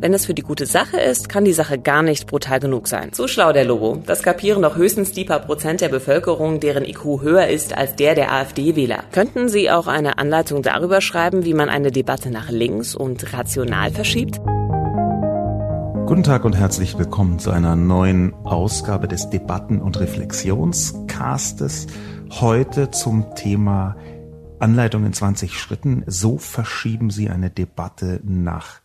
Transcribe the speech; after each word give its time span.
Wenn 0.00 0.14
es 0.14 0.26
für 0.26 0.34
die 0.34 0.42
gute 0.42 0.64
Sache 0.64 1.00
ist, 1.00 1.28
kann 1.28 1.44
die 1.44 1.52
Sache 1.52 1.76
gar 1.76 2.04
nicht 2.04 2.28
brutal 2.28 2.60
genug 2.60 2.86
sein. 2.86 3.10
So 3.12 3.26
schlau 3.26 3.52
der 3.52 3.64
Lobo. 3.64 4.00
Das 4.06 4.22
kapieren 4.22 4.62
doch 4.62 4.76
höchstens 4.76 5.10
die 5.10 5.24
paar 5.24 5.40
Prozent 5.40 5.80
der 5.80 5.88
Bevölkerung, 5.88 6.60
deren 6.60 6.84
IQ 6.84 7.20
höher 7.22 7.48
ist 7.48 7.76
als 7.76 7.96
der 7.96 8.14
der 8.14 8.32
AfD-Wähler. 8.32 9.02
Könnten 9.10 9.48
Sie 9.48 9.72
auch 9.72 9.88
eine 9.88 10.18
Anleitung 10.18 10.62
darüber 10.62 11.00
schreiben, 11.00 11.44
wie 11.44 11.52
man 11.52 11.68
eine 11.68 11.90
Debatte 11.90 12.30
nach 12.30 12.48
links 12.48 12.94
und 12.94 13.32
rational 13.32 13.90
verschiebt? 13.90 14.38
Guten 16.06 16.22
Tag 16.22 16.44
und 16.44 16.56
herzlich 16.56 16.96
willkommen 16.96 17.40
zu 17.40 17.50
einer 17.50 17.74
neuen 17.74 18.34
Ausgabe 18.44 19.08
des 19.08 19.30
Debatten- 19.30 19.82
und 19.82 19.98
Reflexionscastes. 19.98 21.88
Heute 22.30 22.92
zum 22.92 23.34
Thema 23.34 23.96
Anleitung 24.60 25.04
in 25.04 25.12
20 25.12 25.58
Schritten. 25.58 26.04
So 26.06 26.38
verschieben 26.38 27.10
Sie 27.10 27.28
eine 27.30 27.50
Debatte 27.50 28.20
nach 28.22 28.80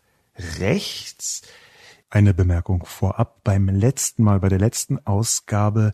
rechts. 0.60 1.42
Eine 2.10 2.34
Bemerkung 2.34 2.86
vorab. 2.86 3.44
Beim 3.44 3.68
letzten 3.70 4.24
Mal, 4.24 4.40
bei 4.40 4.50
der 4.50 4.60
letzten 4.60 5.06
Ausgabe, 5.06 5.94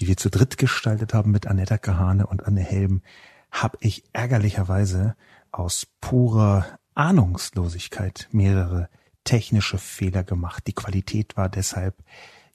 die 0.00 0.06
wir 0.06 0.16
zu 0.16 0.30
dritt 0.30 0.58
gestaltet 0.58 1.14
haben 1.14 1.30
mit 1.30 1.46
Annetta 1.46 1.78
Kahane 1.78 2.26
und 2.26 2.44
Anne 2.44 2.60
Helm, 2.60 3.02
habe 3.50 3.78
ich 3.80 4.04
ärgerlicherweise 4.12 5.16
aus 5.50 5.86
purer 6.00 6.78
Ahnungslosigkeit 6.94 8.28
mehrere 8.32 8.88
technische 9.24 9.78
Fehler 9.78 10.24
gemacht. 10.24 10.66
Die 10.66 10.74
Qualität 10.74 11.36
war 11.36 11.48
deshalb, 11.48 11.96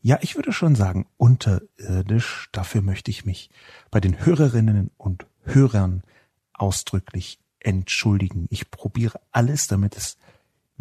ja, 0.01 0.17
ich 0.21 0.35
würde 0.35 0.51
schon 0.51 0.75
sagen, 0.75 1.07
unterirdisch. 1.17 2.49
Dafür 2.51 2.81
möchte 2.81 3.11
ich 3.11 3.25
mich 3.25 3.49
bei 3.91 3.99
den 3.99 4.25
Hörerinnen 4.25 4.91
und 4.97 5.25
Hörern 5.43 6.03
ausdrücklich 6.53 7.39
entschuldigen. 7.59 8.47
Ich 8.49 8.71
probiere 8.71 9.19
alles, 9.31 9.67
damit 9.67 9.95
es 9.97 10.17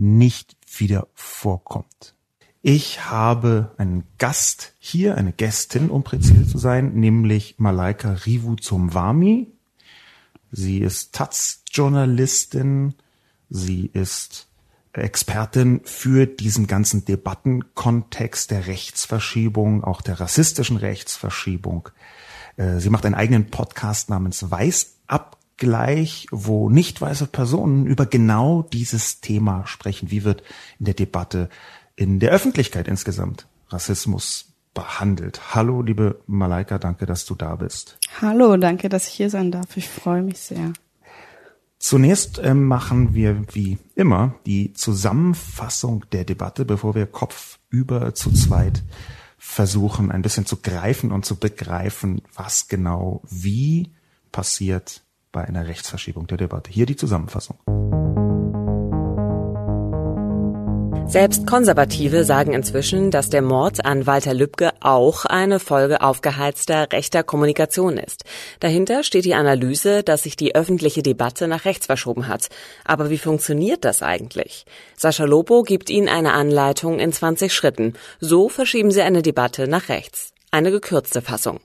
nicht 0.00 0.56
wieder 0.78 1.08
vorkommt. 1.14 2.14
Ich 2.62 3.06
habe 3.06 3.74
einen 3.78 4.04
Gast 4.18 4.74
hier, 4.78 5.16
eine 5.16 5.32
Gästin, 5.32 5.90
um 5.90 6.04
präzise 6.04 6.46
zu 6.46 6.58
sein, 6.58 6.94
nämlich 6.94 7.56
Malaika 7.58 8.12
Rivu 8.12 8.56
zum 8.56 8.94
Wami. 8.94 9.52
Sie 10.50 10.78
ist 10.78 11.14
Taz-Journalistin. 11.14 12.94
Sie 13.48 13.90
ist 13.92 14.48
Expertin 14.92 15.82
für 15.84 16.26
diesen 16.26 16.66
ganzen 16.66 17.04
Debattenkontext 17.04 18.50
der 18.50 18.66
Rechtsverschiebung, 18.66 19.84
auch 19.84 20.00
der 20.00 20.18
rassistischen 20.18 20.76
Rechtsverschiebung. 20.76 21.88
Äh, 22.56 22.78
sie 22.78 22.90
macht 22.90 23.06
einen 23.06 23.14
eigenen 23.14 23.50
Podcast 23.50 24.10
namens 24.10 24.50
Weißab 24.50 25.39
gleich, 25.60 26.26
wo 26.32 26.68
nicht 26.68 27.00
weiße 27.00 27.28
Personen 27.28 27.86
über 27.86 28.06
genau 28.06 28.62
dieses 28.62 29.20
Thema 29.20 29.66
sprechen. 29.66 30.10
Wie 30.10 30.24
wird 30.24 30.42
in 30.80 30.86
der 30.86 30.94
Debatte, 30.94 31.48
in 31.94 32.18
der 32.18 32.32
Öffentlichkeit 32.32 32.88
insgesamt 32.88 33.46
Rassismus 33.68 34.54
behandelt? 34.74 35.54
Hallo, 35.54 35.82
liebe 35.82 36.20
Malaika, 36.26 36.78
danke, 36.78 37.06
dass 37.06 37.26
du 37.26 37.36
da 37.36 37.54
bist. 37.54 37.98
Hallo, 38.20 38.56
danke, 38.56 38.88
dass 38.88 39.06
ich 39.06 39.14
hier 39.14 39.30
sein 39.30 39.52
darf. 39.52 39.76
Ich 39.76 39.88
freue 39.88 40.22
mich 40.22 40.40
sehr. 40.40 40.72
Zunächst 41.78 42.38
äh, 42.38 42.54
machen 42.54 43.14
wir 43.14 43.44
wie 43.52 43.78
immer 43.94 44.34
die 44.46 44.72
Zusammenfassung 44.72 46.04
der 46.12 46.24
Debatte, 46.24 46.64
bevor 46.64 46.94
wir 46.94 47.06
kopfüber 47.06 48.14
zu 48.14 48.32
zweit 48.32 48.82
versuchen, 49.38 50.10
ein 50.10 50.22
bisschen 50.22 50.46
zu 50.46 50.56
greifen 50.56 51.12
und 51.12 51.24
zu 51.24 51.36
begreifen, 51.36 52.22
was 52.34 52.68
genau 52.68 53.22
wie 53.28 53.90
passiert 54.32 55.02
bei 55.32 55.44
einer 55.44 55.66
Rechtsverschiebung 55.66 56.26
der 56.26 56.38
Debatte. 56.38 56.70
Hier 56.70 56.86
die 56.86 56.96
Zusammenfassung. 56.96 57.58
Selbst 61.10 61.44
Konservative 61.44 62.22
sagen 62.22 62.52
inzwischen, 62.52 63.10
dass 63.10 63.30
der 63.30 63.42
Mord 63.42 63.84
an 63.84 64.06
Walter 64.06 64.32
Lübcke 64.32 64.70
auch 64.78 65.24
eine 65.24 65.58
Folge 65.58 66.02
aufgeheizter 66.02 66.92
rechter 66.92 67.24
Kommunikation 67.24 67.98
ist. 67.98 68.22
Dahinter 68.60 69.02
steht 69.02 69.24
die 69.24 69.34
Analyse, 69.34 70.04
dass 70.04 70.22
sich 70.22 70.36
die 70.36 70.54
öffentliche 70.54 71.02
Debatte 71.02 71.48
nach 71.48 71.64
rechts 71.64 71.86
verschoben 71.86 72.28
hat. 72.28 72.48
Aber 72.84 73.10
wie 73.10 73.18
funktioniert 73.18 73.84
das 73.84 74.04
eigentlich? 74.04 74.66
Sascha 74.96 75.24
Lopo 75.24 75.64
gibt 75.64 75.90
Ihnen 75.90 76.08
eine 76.08 76.32
Anleitung 76.32 77.00
in 77.00 77.12
20 77.12 77.52
Schritten. 77.52 77.94
So 78.20 78.48
verschieben 78.48 78.92
Sie 78.92 79.02
eine 79.02 79.22
Debatte 79.22 79.66
nach 79.66 79.88
rechts. 79.88 80.32
Eine 80.52 80.70
gekürzte 80.70 81.22
Fassung. 81.22 81.58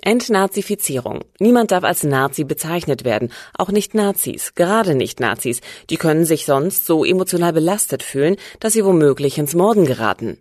Entnazifizierung. 0.00 1.24
Niemand 1.38 1.70
darf 1.70 1.84
als 1.84 2.02
Nazi 2.04 2.44
bezeichnet 2.44 3.04
werden, 3.04 3.32
auch 3.56 3.70
nicht 3.70 3.94
Nazis, 3.94 4.54
gerade 4.54 4.94
nicht 4.94 5.20
Nazis. 5.20 5.60
Die 5.90 5.96
können 5.96 6.24
sich 6.24 6.46
sonst 6.46 6.86
so 6.86 7.04
emotional 7.04 7.52
belastet 7.52 8.02
fühlen, 8.02 8.36
dass 8.60 8.72
sie 8.72 8.84
womöglich 8.84 9.38
ins 9.38 9.54
Morden 9.54 9.84
geraten. 9.84 10.38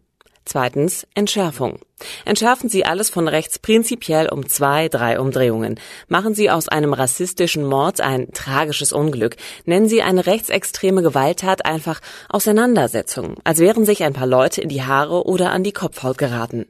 Zweitens 0.47 1.07
Entschärfung. 1.15 1.79
Entschärfen 2.23 2.69
Sie 2.69 2.85
alles 2.85 3.09
von 3.09 3.27
rechts 3.27 3.57
prinzipiell 3.57 4.29
um 4.29 4.47
zwei, 4.47 4.89
drei 4.89 5.19
Umdrehungen. 5.19 5.79
Machen 6.07 6.35
Sie 6.35 6.51
aus 6.51 6.69
einem 6.69 6.93
rassistischen 6.93 7.65
Mord 7.65 7.99
ein 7.99 8.31
tragisches 8.31 8.93
Unglück. 8.93 9.37
Nennen 9.65 9.89
Sie 9.89 10.03
eine 10.03 10.27
rechtsextreme 10.27 11.01
Gewalttat 11.01 11.65
einfach 11.65 11.99
Auseinandersetzung, 12.29 13.37
als 13.43 13.57
wären 13.57 13.85
sich 13.85 14.03
ein 14.03 14.13
paar 14.13 14.27
Leute 14.27 14.61
in 14.61 14.69
die 14.69 14.83
Haare 14.83 15.25
oder 15.25 15.51
an 15.51 15.63
die 15.63 15.73
Kopfhaut 15.73 16.19
geraten. 16.19 16.67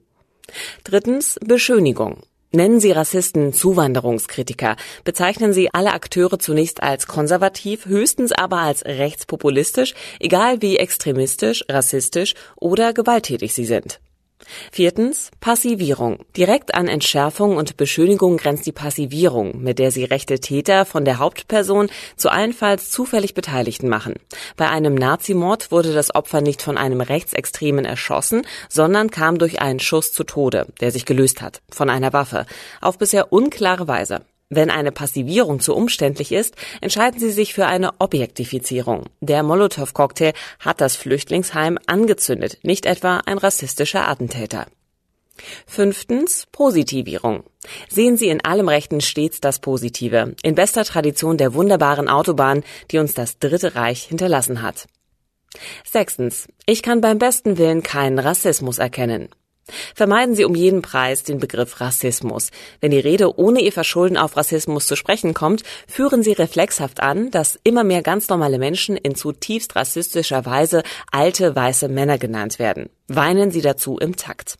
Drittens 0.85 1.37
Beschönigung. 1.45 2.21
Nennen 2.55 2.79
Sie 2.79 2.93
Rassisten 2.93 3.51
Zuwanderungskritiker, 3.51 4.77
bezeichnen 5.03 5.51
Sie 5.51 5.73
alle 5.73 5.91
Akteure 5.91 6.39
zunächst 6.39 6.81
als 6.81 7.05
konservativ, 7.05 7.85
höchstens 7.85 8.31
aber 8.31 8.59
als 8.59 8.85
rechtspopulistisch, 8.85 9.93
egal 10.21 10.61
wie 10.61 10.77
extremistisch, 10.77 11.65
rassistisch 11.67 12.33
oder 12.55 12.93
gewalttätig 12.93 13.53
sie 13.53 13.65
sind. 13.65 13.99
Viertens 14.71 15.31
Passivierung. 15.39 16.19
Direkt 16.35 16.75
an 16.75 16.87
Entschärfung 16.87 17.57
und 17.57 17.77
Beschönigung 17.77 18.37
grenzt 18.37 18.65
die 18.65 18.71
Passivierung, 18.71 19.61
mit 19.61 19.79
der 19.79 19.91
sie 19.91 20.03
rechte 20.03 20.39
Täter 20.39 20.85
von 20.85 21.05
der 21.05 21.19
Hauptperson 21.19 21.89
zu 22.15 22.29
allenfalls 22.29 22.91
zufällig 22.91 23.33
Beteiligten 23.33 23.89
machen. 23.89 24.15
Bei 24.57 24.69
einem 24.69 24.95
Nazimord 24.95 25.71
wurde 25.71 25.93
das 25.93 26.13
Opfer 26.13 26.41
nicht 26.41 26.61
von 26.61 26.77
einem 26.77 27.01
Rechtsextremen 27.01 27.85
erschossen, 27.85 28.45
sondern 28.69 29.09
kam 29.09 29.37
durch 29.37 29.61
einen 29.61 29.79
Schuss 29.79 30.11
zu 30.13 30.23
Tode, 30.23 30.67
der 30.81 30.91
sich 30.91 31.05
gelöst 31.05 31.41
hat, 31.41 31.61
von 31.71 31.89
einer 31.89 32.13
Waffe, 32.13 32.45
auf 32.81 32.97
bisher 32.97 33.31
unklare 33.31 33.87
Weise. 33.87 34.25
Wenn 34.55 34.69
eine 34.69 34.93
Passivierung 34.93 35.59
zu 35.59 35.75
umständlich 35.75 36.31
ist, 36.31 36.55
entscheiden 36.79 37.19
sie 37.19 37.31
sich 37.31 37.53
für 37.53 37.65
eine 37.65 37.91
Objektifizierung. 37.99 39.03
Der 39.19 39.43
Molotow-Cocktail 39.43 40.31
hat 40.59 40.79
das 40.79 40.95
Flüchtlingsheim 40.95 41.77
angezündet, 41.87 42.59
nicht 42.63 42.85
etwa 42.85 43.17
ein 43.25 43.37
rassistischer 43.37 44.07
Attentäter. 44.07 44.67
Fünftens 45.67 46.47
Positivierung. 46.53 47.43
Sehen 47.89 48.15
Sie 48.15 48.29
in 48.29 48.45
allem 48.45 48.69
Rechten 48.69 49.01
stets 49.01 49.41
das 49.41 49.59
Positive, 49.59 50.37
in 50.41 50.55
bester 50.55 50.85
Tradition 50.85 51.37
der 51.37 51.53
wunderbaren 51.53 52.07
Autobahn, 52.07 52.63
die 52.91 52.99
uns 52.99 53.13
das 53.13 53.39
Dritte 53.39 53.75
Reich 53.75 54.03
hinterlassen 54.03 54.61
hat. 54.61 54.87
Sechstens. 55.83 56.47
Ich 56.65 56.81
kann 56.81 57.01
beim 57.01 57.19
besten 57.19 57.57
Willen 57.57 57.83
keinen 57.83 58.19
Rassismus 58.19 58.77
erkennen. 58.77 59.27
Vermeiden 59.95 60.35
Sie 60.35 60.45
um 60.45 60.53
jeden 60.53 60.81
Preis 60.81 61.23
den 61.23 61.39
Begriff 61.39 61.81
Rassismus. 61.81 62.51
Wenn 62.81 62.91
die 62.91 62.99
Rede 62.99 63.37
ohne 63.39 63.61
Ihr 63.61 63.71
Verschulden 63.71 64.17
auf 64.17 64.37
Rassismus 64.37 64.85
zu 64.85 64.95
sprechen 64.95 65.33
kommt, 65.33 65.63
führen 65.87 66.21
Sie 66.21 66.33
reflexhaft 66.33 66.99
an, 67.01 67.31
dass 67.31 67.59
immer 67.63 67.83
mehr 67.83 68.03
ganz 68.03 68.29
normale 68.29 68.59
Menschen 68.59 68.95
in 68.95 69.15
zutiefst 69.15 69.75
rassistischer 69.75 70.45
Weise 70.45 70.83
alte 71.11 71.55
weiße 71.55 71.89
Männer 71.89 72.17
genannt 72.17 72.59
werden. 72.59 72.89
Weinen 73.07 73.51
Sie 73.51 73.61
dazu 73.61 73.97
im 73.97 74.15
Takt. 74.15 74.57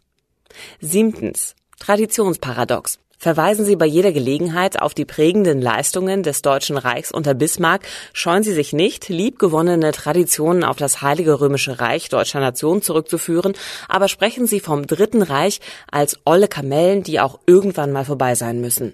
Siebtens. 0.79 1.55
Traditionsparadox. 1.79 2.99
Verweisen 3.25 3.65
Sie 3.65 3.75
bei 3.75 3.87
jeder 3.87 4.11
Gelegenheit 4.11 4.79
auf 4.79 4.93
die 4.93 5.03
prägenden 5.03 5.59
Leistungen 5.59 6.21
des 6.21 6.43
Deutschen 6.43 6.77
Reichs 6.77 7.11
unter 7.11 7.33
Bismarck, 7.33 7.81
scheuen 8.13 8.43
Sie 8.43 8.53
sich 8.53 8.71
nicht, 8.71 9.09
liebgewonnene 9.09 9.93
Traditionen 9.93 10.63
auf 10.63 10.77
das 10.77 11.01
Heilige 11.01 11.41
Römische 11.41 11.79
Reich 11.79 12.07
deutscher 12.09 12.39
Nation 12.39 12.83
zurückzuführen, 12.83 13.53
aber 13.89 14.09
sprechen 14.09 14.45
Sie 14.45 14.59
vom 14.59 14.85
Dritten 14.85 15.23
Reich 15.23 15.59
als 15.89 16.19
olle 16.23 16.47
Kamellen, 16.47 17.01
die 17.01 17.19
auch 17.19 17.39
irgendwann 17.47 17.91
mal 17.91 18.05
vorbei 18.05 18.35
sein 18.35 18.61
müssen. 18.61 18.93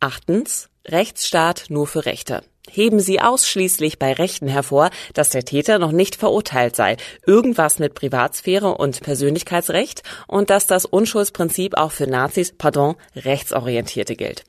Achtens. 0.00 0.68
Rechtsstaat 0.84 1.66
nur 1.68 1.86
für 1.86 2.04
Rechte 2.04 2.42
heben 2.70 3.00
sie 3.00 3.20
ausschließlich 3.20 3.98
bei 3.98 4.12
Rechten 4.12 4.48
hervor, 4.48 4.90
dass 5.14 5.30
der 5.30 5.44
Täter 5.44 5.78
noch 5.78 5.92
nicht 5.92 6.16
verurteilt 6.16 6.76
sei, 6.76 6.96
irgendwas 7.26 7.78
mit 7.78 7.94
Privatsphäre 7.94 8.76
und 8.76 9.02
Persönlichkeitsrecht 9.02 10.02
und 10.26 10.50
dass 10.50 10.66
das 10.66 10.84
Unschuldsprinzip 10.84 11.76
auch 11.76 11.92
für 11.92 12.06
Nazis, 12.06 12.52
pardon, 12.56 12.96
Rechtsorientierte 13.14 14.16
gilt. 14.16 14.44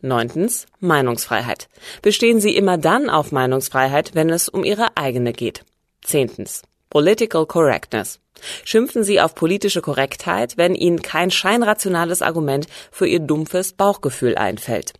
Neuntens. 0.00 0.66
Meinungsfreiheit. 0.78 1.68
Bestehen 2.02 2.40
Sie 2.40 2.54
immer 2.54 2.78
dann 2.78 3.10
auf 3.10 3.32
Meinungsfreiheit, 3.32 4.14
wenn 4.14 4.30
es 4.30 4.48
um 4.48 4.62
Ihre 4.62 4.96
eigene 4.96 5.32
geht. 5.32 5.64
Zehntens. 6.02 6.62
Political 6.90 7.46
Correctness. 7.46 8.20
Schimpfen 8.64 9.02
Sie 9.02 9.20
auf 9.20 9.34
politische 9.34 9.82
Korrektheit, 9.82 10.56
wenn 10.56 10.74
Ihnen 10.74 11.02
kein 11.02 11.30
scheinrationales 11.30 12.22
Argument 12.22 12.66
für 12.92 13.06
Ihr 13.06 13.18
dumpfes 13.18 13.72
Bauchgefühl 13.72 14.36
einfällt. 14.36 14.92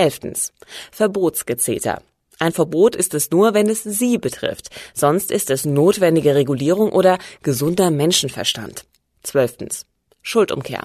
Elftens. 0.00 0.54
Verbotsgezeter. 0.90 2.00
Ein 2.38 2.52
Verbot 2.52 2.96
ist 2.96 3.12
es 3.12 3.30
nur, 3.30 3.52
wenn 3.52 3.68
es 3.68 3.82
Sie 3.82 4.16
betrifft. 4.16 4.70
Sonst 4.94 5.30
ist 5.30 5.50
es 5.50 5.66
notwendige 5.66 6.34
Regulierung 6.34 6.90
oder 6.90 7.18
gesunder 7.42 7.90
Menschenverstand. 7.90 8.86
Zwölftens. 9.22 9.84
Schuldumkehr. 10.22 10.84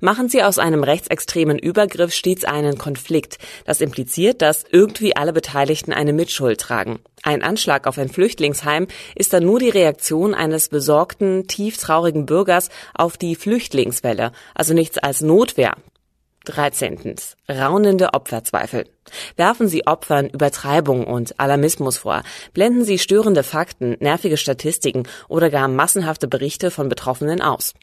Machen 0.00 0.28
Sie 0.28 0.42
aus 0.42 0.58
einem 0.58 0.82
rechtsextremen 0.82 1.56
Übergriff 1.56 2.12
stets 2.12 2.44
einen 2.44 2.78
Konflikt. 2.78 3.38
Das 3.64 3.80
impliziert, 3.80 4.42
dass 4.42 4.64
irgendwie 4.68 5.14
alle 5.14 5.32
Beteiligten 5.32 5.92
eine 5.92 6.12
Mitschuld 6.12 6.60
tragen. 6.60 6.98
Ein 7.22 7.44
Anschlag 7.44 7.86
auf 7.86 7.96
ein 7.96 8.08
Flüchtlingsheim 8.08 8.88
ist 9.14 9.32
dann 9.32 9.44
nur 9.44 9.60
die 9.60 9.68
Reaktion 9.68 10.34
eines 10.34 10.68
besorgten, 10.68 11.46
tieftraurigen 11.46 12.26
Bürgers 12.26 12.70
auf 12.92 13.16
die 13.16 13.36
Flüchtlingswelle, 13.36 14.32
also 14.52 14.74
nichts 14.74 14.98
als 14.98 15.20
Notwehr. 15.20 15.76
13. 16.48 17.14
Raunende 17.48 18.14
Opferzweifel. 18.14 18.84
Werfen 19.36 19.68
Sie 19.68 19.86
Opfern 19.86 20.28
Übertreibung 20.28 21.06
und 21.06 21.38
Alarmismus 21.38 21.98
vor. 21.98 22.22
Blenden 22.54 22.84
Sie 22.84 22.98
störende 22.98 23.42
Fakten, 23.42 23.96
nervige 24.00 24.36
Statistiken 24.36 25.04
oder 25.28 25.50
gar 25.50 25.68
massenhafte 25.68 26.26
Berichte 26.26 26.70
von 26.70 26.88
Betroffenen 26.88 27.42
aus. 27.42 27.74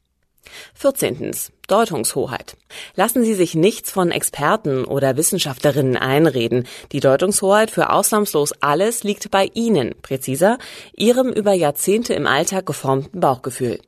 14. 0.75 1.31
Deutungshoheit. 1.67 2.57
Lassen 2.95 3.23
Sie 3.23 3.33
sich 3.33 3.55
nichts 3.55 3.91
von 3.91 4.11
Experten 4.11 4.85
oder 4.85 5.17
Wissenschaftlerinnen 5.17 5.97
einreden. 5.97 6.67
Die 6.91 6.99
Deutungshoheit 6.99 7.71
für 7.71 7.91
ausnahmslos 7.91 8.53
alles 8.61 9.03
liegt 9.03 9.31
bei 9.31 9.49
Ihnen, 9.53 9.95
präziser, 10.01 10.57
Ihrem 10.95 11.29
über 11.31 11.53
Jahrzehnte 11.53 12.13
im 12.13 12.27
Alltag 12.27 12.65
geformten 12.65 13.19
Bauchgefühl. 13.19 13.79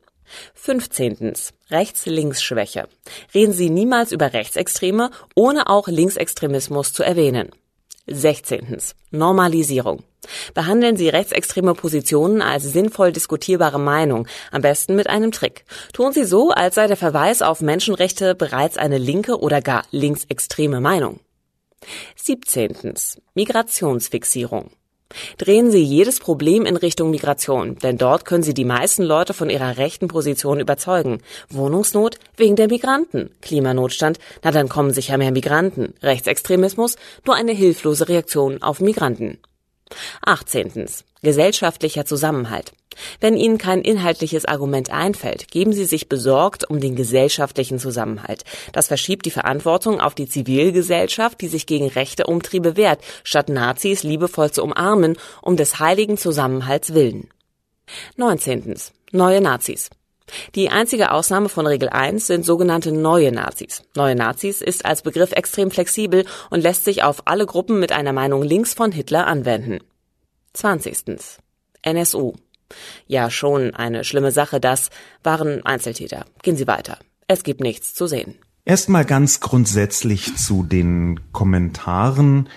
15. 0.54 1.34
Rechts-Links-Schwäche. 1.70 2.88
Reden 3.34 3.52
Sie 3.52 3.70
niemals 3.70 4.12
über 4.12 4.32
Rechtsextreme, 4.32 5.10
ohne 5.34 5.68
auch 5.68 5.88
Linksextremismus 5.88 6.92
zu 6.92 7.02
erwähnen. 7.02 7.50
16. 8.06 8.78
Normalisierung. 9.10 10.02
Behandeln 10.54 10.96
Sie 10.96 11.08
rechtsextreme 11.08 11.74
Positionen 11.74 12.42
als 12.42 12.64
sinnvoll 12.64 13.12
diskutierbare 13.12 13.78
Meinung, 13.78 14.26
am 14.50 14.62
besten 14.62 14.96
mit 14.96 15.08
einem 15.08 15.32
Trick. 15.32 15.64
Tun 15.92 16.12
Sie 16.12 16.24
so, 16.24 16.50
als 16.50 16.74
sei 16.74 16.86
der 16.86 16.96
Verweis 16.96 17.42
auf 17.42 17.60
Menschenrechte 17.60 18.34
bereits 18.34 18.76
eine 18.76 18.98
linke 18.98 19.38
oder 19.38 19.60
gar 19.60 19.84
linksextreme 19.90 20.80
Meinung. 20.80 21.20
17. 22.16 22.94
Migrationsfixierung. 23.34 24.70
Drehen 25.38 25.70
Sie 25.70 25.82
jedes 25.82 26.20
Problem 26.20 26.66
in 26.66 26.76
Richtung 26.76 27.10
Migration, 27.10 27.78
denn 27.78 27.96
dort 27.96 28.26
können 28.26 28.42
Sie 28.42 28.52
die 28.52 28.66
meisten 28.66 29.02
Leute 29.02 29.32
von 29.32 29.48
ihrer 29.48 29.78
rechten 29.78 30.06
Position 30.06 30.60
überzeugen. 30.60 31.22
Wohnungsnot 31.48 32.18
wegen 32.36 32.56
der 32.56 32.68
Migranten, 32.68 33.30
Klimanotstand, 33.40 34.18
na 34.42 34.50
dann 34.50 34.68
kommen 34.68 34.92
sicher 34.92 35.16
mehr 35.16 35.32
Migranten, 35.32 35.94
Rechtsextremismus, 36.02 36.96
nur 37.24 37.36
eine 37.36 37.52
hilflose 37.52 38.08
Reaktion 38.08 38.62
auf 38.62 38.80
Migranten. 38.80 39.38
18. 40.22 40.86
Gesellschaftlicher 41.22 42.04
Zusammenhalt. 42.04 42.72
Wenn 43.20 43.36
Ihnen 43.36 43.58
kein 43.58 43.82
inhaltliches 43.82 44.44
Argument 44.44 44.90
einfällt, 44.90 45.50
geben 45.50 45.72
Sie 45.72 45.84
sich 45.84 46.08
besorgt 46.08 46.68
um 46.68 46.80
den 46.80 46.96
gesellschaftlichen 46.96 47.78
Zusammenhalt. 47.78 48.44
Das 48.72 48.88
verschiebt 48.88 49.26
die 49.26 49.30
Verantwortung 49.30 50.00
auf 50.00 50.14
die 50.14 50.28
Zivilgesellschaft, 50.28 51.40
die 51.40 51.48
sich 51.48 51.66
gegen 51.66 51.88
rechte 51.88 52.26
Umtriebe 52.26 52.76
wehrt, 52.76 53.00
statt 53.24 53.48
Nazis 53.48 54.02
liebevoll 54.02 54.50
zu 54.50 54.62
umarmen, 54.62 55.16
um 55.42 55.56
des 55.56 55.78
heiligen 55.78 56.16
Zusammenhalts 56.16 56.94
willen. 56.94 57.28
19. 58.16 58.74
Neue 59.12 59.40
Nazis. 59.40 59.90
Die 60.54 60.70
einzige 60.70 61.12
Ausnahme 61.12 61.48
von 61.48 61.66
Regel 61.66 61.88
1 61.88 62.26
sind 62.26 62.44
sogenannte 62.44 62.92
neue 62.92 63.32
Nazis. 63.32 63.82
Neue 63.94 64.14
Nazis 64.14 64.60
ist 64.60 64.84
als 64.84 65.02
Begriff 65.02 65.32
extrem 65.32 65.70
flexibel 65.70 66.24
und 66.50 66.60
lässt 66.60 66.84
sich 66.84 67.02
auf 67.02 67.26
alle 67.26 67.46
Gruppen 67.46 67.80
mit 67.80 67.92
einer 67.92 68.12
Meinung 68.12 68.42
links 68.42 68.74
von 68.74 68.92
Hitler 68.92 69.26
anwenden. 69.26 69.78
20. 70.54 71.18
NSU. 71.82 72.34
Ja, 73.06 73.30
schon 73.30 73.74
eine 73.74 74.04
schlimme 74.04 74.32
Sache, 74.32 74.60
das 74.60 74.90
waren 75.22 75.64
Einzeltäter. 75.64 76.24
Gehen 76.42 76.56
Sie 76.56 76.66
weiter. 76.66 76.98
Es 77.26 77.42
gibt 77.42 77.60
nichts 77.60 77.94
zu 77.94 78.06
sehen. 78.06 78.34
Erstmal 78.64 79.04
ganz 79.04 79.40
grundsätzlich 79.40 80.36
zu 80.36 80.62
den 80.62 81.20
Kommentaren. 81.32 82.48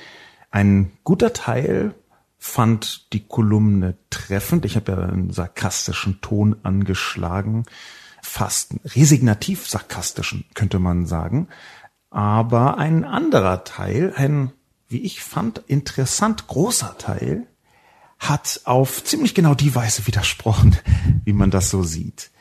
Ein 0.49 0.91
guter 1.03 1.31
Teil 1.31 1.93
fand 2.43 3.13
die 3.13 3.23
Kolumne 3.23 3.97
treffend. 4.09 4.65
Ich 4.65 4.75
habe 4.75 4.91
ja 4.93 4.97
einen 4.97 5.31
sarkastischen 5.31 6.21
Ton 6.21 6.55
angeschlagen, 6.63 7.65
fast 8.23 8.73
resignativ 8.83 9.69
sarkastischen, 9.69 10.45
könnte 10.55 10.79
man 10.79 11.05
sagen. 11.05 11.49
Aber 12.09 12.79
ein 12.79 13.05
anderer 13.05 13.63
Teil, 13.63 14.13
ein, 14.17 14.51
wie 14.89 15.01
ich 15.01 15.21
fand, 15.21 15.59
interessant 15.67 16.47
großer 16.47 16.97
Teil, 16.97 17.45
hat 18.17 18.61
auf 18.63 19.03
ziemlich 19.03 19.35
genau 19.35 19.53
die 19.53 19.75
Weise 19.75 20.07
widersprochen, 20.07 20.75
wie 21.23 21.33
man 21.33 21.51
das 21.51 21.69
so 21.69 21.83
sieht. 21.83 22.31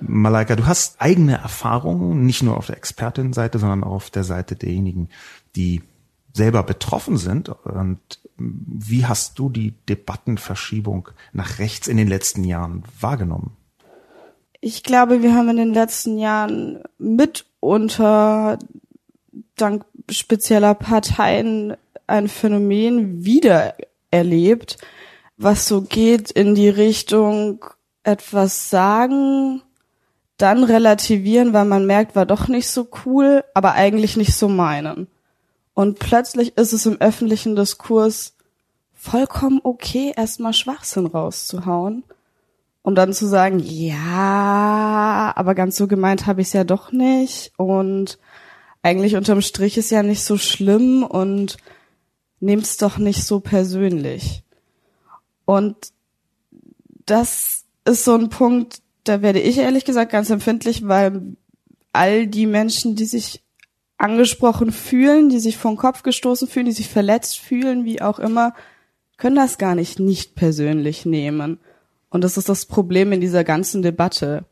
Malaika, 0.00 0.56
du 0.56 0.66
hast 0.66 1.02
eigene 1.02 1.36
Erfahrungen, 1.36 2.24
nicht 2.24 2.42
nur 2.42 2.56
auf 2.56 2.66
der 2.66 2.78
Expertinnenseite, 2.78 3.58
sondern 3.58 3.84
auch 3.84 3.92
auf 3.92 4.10
der 4.10 4.24
Seite 4.24 4.56
derjenigen, 4.56 5.10
die 5.54 5.82
selber 6.32 6.62
betroffen 6.62 7.18
sind. 7.18 7.50
Und 7.50 8.17
wie 8.38 9.04
hast 9.04 9.38
du 9.38 9.48
die 9.50 9.74
Debattenverschiebung 9.88 11.08
nach 11.32 11.58
rechts 11.58 11.88
in 11.88 11.96
den 11.96 12.08
letzten 12.08 12.44
Jahren 12.44 12.84
wahrgenommen? 13.00 13.56
Ich 14.60 14.82
glaube, 14.82 15.22
wir 15.22 15.34
haben 15.34 15.50
in 15.50 15.56
den 15.56 15.74
letzten 15.74 16.18
Jahren 16.18 16.82
mitunter 16.98 18.58
dank 19.56 19.84
spezieller 20.10 20.74
Parteien 20.74 21.76
ein 22.06 22.28
Phänomen 22.28 23.24
wieder 23.24 23.74
erlebt, 24.10 24.78
was 25.36 25.68
so 25.68 25.82
geht 25.82 26.30
in 26.30 26.54
die 26.54 26.68
Richtung 26.68 27.64
etwas 28.02 28.70
sagen, 28.70 29.62
dann 30.38 30.64
relativieren, 30.64 31.52
weil 31.52 31.64
man 31.64 31.86
merkt, 31.86 32.16
war 32.16 32.26
doch 32.26 32.48
nicht 32.48 32.68
so 32.68 32.88
cool, 33.04 33.44
aber 33.54 33.72
eigentlich 33.72 34.16
nicht 34.16 34.34
so 34.34 34.48
meinen. 34.48 35.08
Und 35.74 35.98
plötzlich 35.98 36.56
ist 36.56 36.72
es 36.72 36.86
im 36.86 37.00
öffentlichen 37.00 37.54
Diskurs 37.54 38.34
vollkommen 38.98 39.60
okay, 39.62 40.12
erstmal 40.16 40.52
Schwachsinn 40.52 41.06
rauszuhauen, 41.06 42.02
um 42.82 42.96
dann 42.96 43.12
zu 43.12 43.26
sagen, 43.26 43.60
ja, 43.60 45.32
aber 45.36 45.54
ganz 45.54 45.76
so 45.76 45.86
gemeint 45.86 46.26
habe 46.26 46.40
ich 46.40 46.48
es 46.48 46.52
ja 46.52 46.64
doch 46.64 46.90
nicht 46.90 47.52
und 47.56 48.18
eigentlich 48.82 49.14
unterm 49.14 49.40
Strich 49.40 49.78
ist 49.78 49.90
ja 49.90 50.02
nicht 50.02 50.24
so 50.24 50.36
schlimm 50.36 51.04
und 51.04 51.58
nehmt's 52.40 52.76
doch 52.76 52.98
nicht 52.98 53.22
so 53.24 53.38
persönlich. 53.38 54.42
Und 55.44 55.76
das 57.06 57.64
ist 57.84 58.04
so 58.04 58.14
ein 58.14 58.30
Punkt, 58.30 58.82
da 59.04 59.22
werde 59.22 59.40
ich 59.40 59.58
ehrlich 59.58 59.84
gesagt 59.84 60.10
ganz 60.10 60.28
empfindlich, 60.28 60.86
weil 60.86 61.36
all 61.92 62.26
die 62.26 62.46
Menschen, 62.46 62.96
die 62.96 63.06
sich 63.06 63.42
angesprochen 63.96 64.72
fühlen, 64.72 65.28
die 65.28 65.38
sich 65.38 65.56
vom 65.56 65.76
Kopf 65.76 66.02
gestoßen 66.02 66.48
fühlen, 66.48 66.66
die 66.66 66.72
sich 66.72 66.88
verletzt 66.88 67.38
fühlen, 67.38 67.84
wie 67.84 68.02
auch 68.02 68.18
immer, 68.18 68.54
können 69.18 69.36
das 69.36 69.58
gar 69.58 69.74
nicht 69.74 69.98
nicht 69.98 70.34
persönlich 70.34 71.04
nehmen. 71.04 71.58
Und 72.08 72.24
das 72.24 72.38
ist 72.38 72.48
das 72.48 72.64
Problem 72.64 73.12
in 73.12 73.20
dieser 73.20 73.44
ganzen 73.44 73.82
Debatte. 73.82 74.46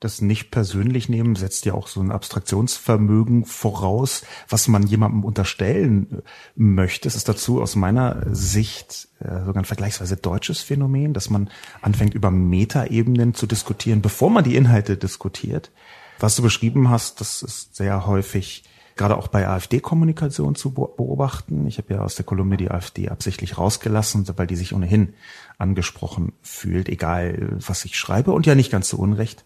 Das 0.00 0.20
nicht 0.20 0.50
persönlich 0.50 1.08
nehmen 1.08 1.36
setzt 1.36 1.64
ja 1.64 1.74
auch 1.74 1.86
so 1.86 2.00
ein 2.00 2.10
Abstraktionsvermögen 2.10 3.44
voraus, 3.44 4.22
was 4.48 4.66
man 4.66 4.84
jemandem 4.84 5.22
unterstellen 5.22 6.08
äh, 6.10 6.22
möchte. 6.56 7.06
Es 7.06 7.14
ist 7.14 7.28
dazu 7.28 7.62
aus 7.62 7.76
meiner 7.76 8.26
Sicht 8.34 9.06
äh, 9.20 9.44
sogar 9.44 9.62
ein 9.62 9.64
vergleichsweise 9.64 10.16
deutsches 10.16 10.60
Phänomen, 10.60 11.14
dass 11.14 11.30
man 11.30 11.50
anfängt 11.82 12.14
über 12.14 12.32
Metaebenen 12.32 13.34
zu 13.34 13.46
diskutieren, 13.46 14.02
bevor 14.02 14.28
man 14.28 14.42
die 14.42 14.56
Inhalte 14.56 14.96
diskutiert. 14.96 15.70
Was 16.18 16.34
du 16.34 16.42
beschrieben 16.42 16.90
hast, 16.90 17.20
das 17.20 17.42
ist 17.42 17.76
sehr 17.76 18.04
häufig 18.04 18.64
gerade 19.02 19.18
auch 19.18 19.26
bei 19.26 19.48
AfD-Kommunikation 19.48 20.54
zu 20.54 20.70
beobachten. 20.70 21.66
Ich 21.66 21.78
habe 21.78 21.94
ja 21.94 22.00
aus 22.02 22.14
der 22.14 22.24
Kolumne 22.24 22.56
die 22.56 22.70
AfD 22.70 23.08
absichtlich 23.08 23.58
rausgelassen, 23.58 24.28
weil 24.36 24.46
die 24.46 24.54
sich 24.54 24.72
ohnehin 24.72 25.14
angesprochen 25.58 26.32
fühlt, 26.40 26.88
egal 26.88 27.48
was 27.66 27.84
ich 27.84 27.98
schreibe 27.98 28.30
und 28.30 28.46
ja 28.46 28.54
nicht 28.54 28.70
ganz 28.70 28.88
so 28.88 28.98
unrecht, 28.98 29.44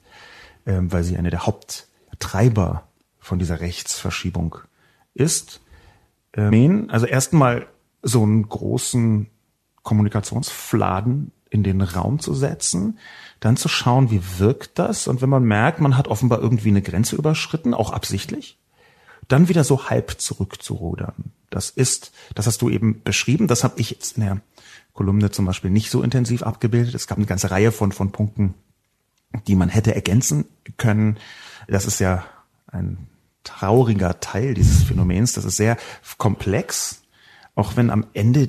ähm, 0.67 0.93
weil 0.93 1.05
sie 1.05 1.17
eine 1.17 1.31
der 1.31 1.47
Haupttreiber 1.47 2.87
von 3.19 3.39
dieser 3.39 3.61
Rechtsverschiebung 3.61 4.57
ist. 5.15 5.63
Ähm, 6.35 6.89
also 6.91 7.07
erstmal 7.07 7.67
so 8.03 8.23
einen 8.25 8.47
großen 8.47 9.27
Kommunikationsfladen 9.83 11.33
in 11.49 11.63
den 11.63 11.81
Raum 11.81 12.19
zu 12.19 12.35
setzen, 12.35 12.99
dann 13.41 13.57
zu 13.57 13.69
schauen, 13.69 14.11
wie 14.11 14.21
wirkt 14.39 14.79
das 14.79 15.09
und 15.09 15.23
wenn 15.23 15.31
man 15.31 15.45
merkt, 15.45 15.81
man 15.81 15.97
hat 15.97 16.09
offenbar 16.09 16.41
irgendwie 16.41 16.69
eine 16.69 16.83
Grenze 16.83 17.17
überschritten, 17.17 17.73
auch 17.73 17.93
absichtlich, 17.93 18.59
dann 19.29 19.49
wieder 19.49 19.65
so 19.65 19.89
halb 19.89 20.21
zurückzurudern. 20.21 21.33
Das 21.51 21.71
ist, 21.71 22.13
das 22.35 22.47
hast 22.47 22.63
du 22.63 22.71
eben 22.71 23.03
beschrieben, 23.03 23.49
das 23.49 23.65
habe 23.65 23.81
ich 23.81 23.91
jetzt 23.91 24.17
in 24.17 24.25
der 24.25 24.41
Kolumne 24.93 25.31
zum 25.31 25.45
Beispiel 25.45 25.71
nicht 25.71 25.91
so 25.91 26.03
intensiv 26.03 26.43
abgebildet. 26.43 26.95
Es 26.95 27.07
gab 27.07 27.19
eine 27.19 27.27
ganze 27.27 27.51
Reihe 27.51 27.73
von, 27.73 27.93
von 27.93 28.13
Punkten, 28.13 28.55
die 29.47 29.55
man 29.55 29.69
hätte 29.69 29.95
ergänzen 29.95 30.47
können. 30.77 31.19
Das 31.69 31.87
ist 31.87 32.01
ja 32.01 32.25
ein 32.67 33.07
trauriger 33.45 34.21
Teil 34.21 34.55
dieses 34.55 34.83
Phänomens. 34.83 35.35
Das 35.35 35.45
ist 35.45 35.57
sehr 35.57 35.77
komplex, 36.19 37.03
auch 37.55 37.77
wenn 37.77 37.91
am 37.91 38.07
Ende 38.13 38.49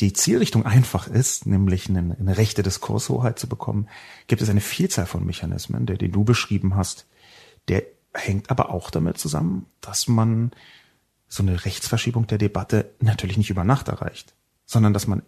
die 0.00 0.12
Zielrichtung 0.12 0.66
einfach 0.66 1.08
ist, 1.08 1.46
nämlich 1.46 1.88
eine, 1.88 2.16
eine 2.18 2.36
rechte 2.36 2.62
Diskurshoheit 2.62 3.38
zu 3.38 3.48
bekommen, 3.48 3.88
gibt 4.26 4.42
es 4.42 4.48
eine 4.48 4.60
Vielzahl 4.60 5.06
von 5.06 5.24
Mechanismen, 5.24 5.86
der, 5.86 5.96
den 5.96 6.12
du 6.12 6.24
beschrieben 6.24 6.76
hast. 6.76 7.06
Der 7.68 7.82
hängt 8.16 8.50
aber 8.50 8.70
auch 8.70 8.90
damit 8.90 9.18
zusammen, 9.18 9.66
dass 9.80 10.08
man 10.08 10.52
so 11.28 11.42
eine 11.42 11.64
Rechtsverschiebung 11.64 12.26
der 12.26 12.38
Debatte 12.38 12.90
natürlich 13.00 13.36
nicht 13.36 13.50
über 13.50 13.64
Nacht 13.64 13.88
erreicht, 13.88 14.34
sondern 14.64 14.92
dass 14.92 15.06
man 15.06 15.22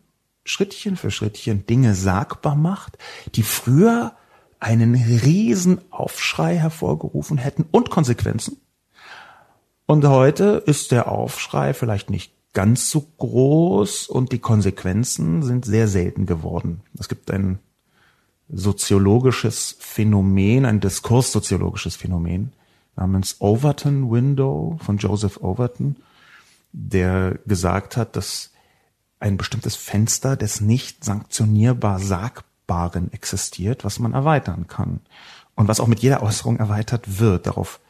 Schrittchen 0.44 0.96
für 0.96 1.10
Schrittchen 1.10 1.66
Dinge 1.66 1.94
sagbar 1.94 2.56
macht, 2.56 2.98
die 3.34 3.42
früher 3.42 4.14
einen 4.60 4.94
riesen 4.94 5.80
Aufschrei 5.90 6.56
hervorgerufen 6.56 7.38
hätten 7.38 7.66
und 7.70 7.90
Konsequenzen. 7.90 8.60
Und 9.86 10.06
heute 10.06 10.62
ist 10.66 10.90
der 10.90 11.10
Aufschrei 11.10 11.74
vielleicht 11.74 12.10
nicht 12.10 12.32
ganz 12.52 12.90
so 12.90 13.06
groß 13.18 14.08
und 14.08 14.32
die 14.32 14.38
Konsequenzen 14.38 15.42
sind 15.42 15.64
sehr 15.64 15.86
selten 15.86 16.26
geworden. 16.26 16.80
Es 16.98 17.08
gibt 17.08 17.30
ein 17.30 17.58
soziologisches 18.48 19.76
Phänomen, 19.78 20.64
ein 20.64 20.80
diskurssoziologisches 20.80 21.96
Phänomen 21.96 22.52
namens 22.98 23.36
Overton 23.40 24.10
Window 24.10 24.78
von 24.82 24.98
Joseph 24.98 25.38
Overton, 25.40 25.96
der 26.72 27.38
gesagt 27.46 27.96
hat, 27.96 28.16
dass 28.16 28.50
ein 29.20 29.36
bestimmtes 29.36 29.76
Fenster 29.76 30.36
des 30.36 30.60
nicht 30.60 31.04
sanktionierbar 31.04 31.98
Sagbaren 31.98 33.12
existiert, 33.12 33.84
was 33.84 33.98
man 33.98 34.12
erweitern 34.12 34.66
kann. 34.68 35.00
Und 35.54 35.66
was 35.66 35.80
auch 35.80 35.88
mit 35.88 36.00
jeder 36.00 36.22
Äußerung 36.22 36.58
erweitert 36.58 37.18
wird. 37.18 37.46
Darauf 37.46 37.80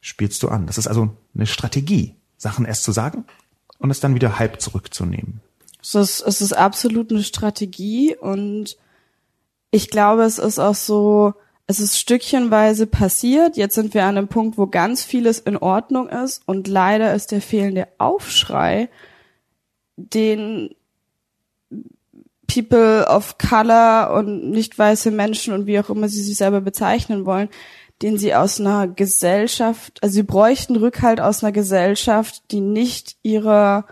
spielst 0.00 0.42
du 0.42 0.48
an. 0.48 0.66
Das 0.66 0.78
ist 0.78 0.86
also 0.86 1.16
eine 1.34 1.46
Strategie, 1.46 2.14
Sachen 2.36 2.64
erst 2.64 2.84
zu 2.84 2.92
sagen 2.92 3.24
und 3.78 3.90
es 3.90 4.00
dann 4.00 4.14
wieder 4.14 4.38
halb 4.38 4.60
zurückzunehmen. 4.60 5.40
Es 5.82 5.94
ist, 5.94 6.20
es 6.20 6.40
ist 6.40 6.52
absolut 6.52 7.10
eine 7.10 7.22
Strategie 7.22 8.16
und 8.16 8.76
ich 9.70 9.90
glaube, 9.90 10.22
es 10.22 10.38
ist 10.38 10.58
auch 10.58 10.74
so, 10.74 11.34
es 11.66 11.80
ist 11.80 11.98
stückchenweise 11.98 12.86
passiert. 12.86 13.56
Jetzt 13.56 13.74
sind 13.74 13.92
wir 13.94 14.04
an 14.04 14.16
einem 14.16 14.28
Punkt, 14.28 14.56
wo 14.56 14.66
ganz 14.66 15.02
vieles 15.02 15.40
in 15.40 15.56
Ordnung 15.56 16.08
ist 16.08 16.42
und 16.46 16.68
leider 16.68 17.14
ist 17.14 17.32
der 17.32 17.40
fehlende 17.40 17.88
Aufschrei 17.98 18.88
den 19.96 20.74
People 22.46 23.06
of 23.08 23.38
Color 23.38 24.12
und 24.14 24.50
nicht 24.50 24.78
weiße 24.78 25.10
Menschen 25.10 25.52
und 25.52 25.66
wie 25.66 25.80
auch 25.80 25.90
immer 25.90 26.08
sie 26.08 26.22
sich 26.22 26.36
selber 26.36 26.60
bezeichnen 26.60 27.26
wollen, 27.26 27.48
den 28.02 28.18
sie 28.18 28.34
aus 28.34 28.60
einer 28.60 28.86
Gesellschaft, 28.86 30.02
also 30.02 30.14
sie 30.14 30.22
bräuchten 30.22 30.76
Rückhalt 30.76 31.20
aus 31.20 31.42
einer 31.42 31.52
Gesellschaft, 31.52 32.42
die 32.50 32.60
nicht 32.60 33.16
ihrer, 33.22 33.86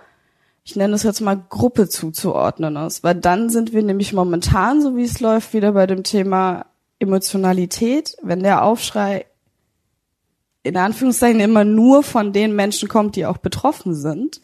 ich 0.62 0.76
nenne 0.76 0.94
es 0.94 1.02
jetzt 1.02 1.20
mal 1.20 1.42
Gruppe 1.48 1.88
zuzuordnen 1.88 2.76
ist, 2.76 3.02
weil 3.02 3.14
dann 3.14 3.48
sind 3.48 3.72
wir 3.72 3.82
nämlich 3.82 4.12
momentan, 4.12 4.82
so 4.82 4.96
wie 4.96 5.04
es 5.04 5.20
läuft, 5.20 5.54
wieder 5.54 5.72
bei 5.72 5.86
dem 5.86 6.04
Thema 6.04 6.66
Emotionalität, 6.98 8.16
wenn 8.22 8.42
der 8.42 8.64
Aufschrei 8.64 9.26
in 10.62 10.76
Anführungszeichen 10.76 11.40
immer 11.40 11.64
nur 11.64 12.02
von 12.02 12.32
den 12.32 12.56
Menschen 12.56 12.88
kommt, 12.88 13.16
die 13.16 13.26
auch 13.26 13.36
betroffen 13.36 13.94
sind, 13.94 14.40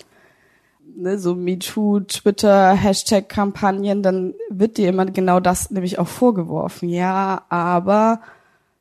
ne, 0.94 1.18
so 1.18 1.34
MeToo, 1.34 2.00
Twitter, 2.00 2.72
Hashtag-Kampagnen, 2.74 4.02
dann 4.02 4.34
wird 4.50 4.76
dir 4.76 4.90
immer 4.90 5.06
genau 5.06 5.40
das 5.40 5.70
nämlich 5.70 5.98
auch 5.98 6.08
vorgeworfen. 6.08 6.88
Ja, 6.88 7.46
aber 7.48 8.20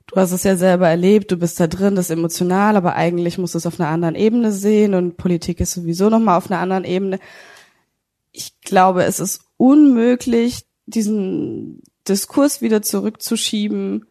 du 0.07 0.15
hast 0.17 0.31
es 0.31 0.43
ja 0.43 0.55
selber 0.55 0.89
erlebt, 0.89 1.31
du 1.31 1.37
bist 1.37 1.59
da 1.59 1.67
drin, 1.67 1.95
das 1.95 2.05
ist 2.09 2.17
emotional, 2.17 2.75
aber 2.75 2.95
eigentlich 2.95 3.37
musst 3.37 3.53
du 3.53 3.57
es 3.57 3.65
auf 3.65 3.79
einer 3.79 3.89
anderen 3.89 4.15
Ebene 4.15 4.51
sehen 4.51 4.93
und 4.93 5.17
Politik 5.17 5.59
ist 5.59 5.71
sowieso 5.71 6.09
nochmal 6.09 6.37
auf 6.37 6.51
einer 6.51 6.59
anderen 6.59 6.83
Ebene. 6.83 7.19
Ich 8.31 8.59
glaube, 8.61 9.03
es 9.03 9.19
ist 9.19 9.41
unmöglich, 9.57 10.65
diesen 10.85 11.83
Diskurs 12.09 12.61
wieder 12.61 12.81
zurückzuschieben, 12.81 14.05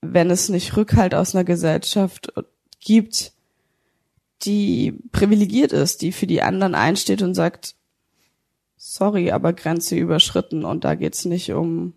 wenn 0.00 0.30
es 0.30 0.48
nicht 0.48 0.76
Rückhalt 0.76 1.14
aus 1.14 1.34
einer 1.34 1.44
Gesellschaft 1.44 2.32
gibt, 2.80 3.32
die 4.42 4.92
privilegiert 5.12 5.72
ist, 5.72 6.02
die 6.02 6.12
für 6.12 6.26
die 6.26 6.42
anderen 6.42 6.74
einsteht 6.74 7.22
und 7.22 7.34
sagt, 7.34 7.74
sorry, 8.76 9.30
aber 9.30 9.52
Grenze 9.52 9.96
überschritten 9.96 10.64
und 10.64 10.84
da 10.84 10.94
geht's 10.94 11.24
nicht 11.24 11.52
um. 11.52 11.94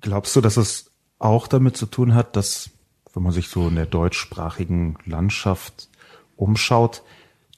Glaubst 0.00 0.34
du, 0.34 0.40
dass 0.40 0.56
es 0.56 0.90
auch 1.18 1.46
damit 1.46 1.76
zu 1.76 1.86
tun 1.86 2.14
hat, 2.14 2.36
dass, 2.36 2.70
wenn 3.12 3.22
man 3.22 3.32
sich 3.32 3.48
so 3.48 3.68
in 3.68 3.76
der 3.76 3.86
deutschsprachigen 3.86 4.96
Landschaft 5.04 5.88
umschaut, 6.36 7.02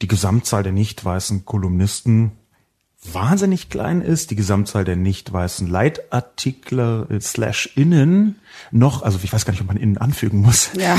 die 0.02 0.08
Gesamtzahl 0.08 0.62
der 0.62 0.72
nicht 0.72 1.04
weißen 1.04 1.44
Kolumnisten 1.44 2.32
wahnsinnig 3.12 3.68
klein 3.68 4.00
ist, 4.00 4.30
die 4.30 4.36
Gesamtzahl 4.36 4.84
der 4.84 4.96
nicht 4.96 5.32
weißen 5.32 5.68
Leitartikler 5.68 7.10
äh, 7.10 7.20
slash 7.20 7.70
innen 7.76 8.36
noch, 8.70 9.02
also 9.02 9.18
ich 9.22 9.32
weiß 9.32 9.44
gar 9.44 9.52
nicht, 9.52 9.60
ob 9.60 9.68
man 9.68 9.76
innen 9.76 9.98
anfügen 9.98 10.40
muss, 10.40 10.70
ja. 10.74 10.96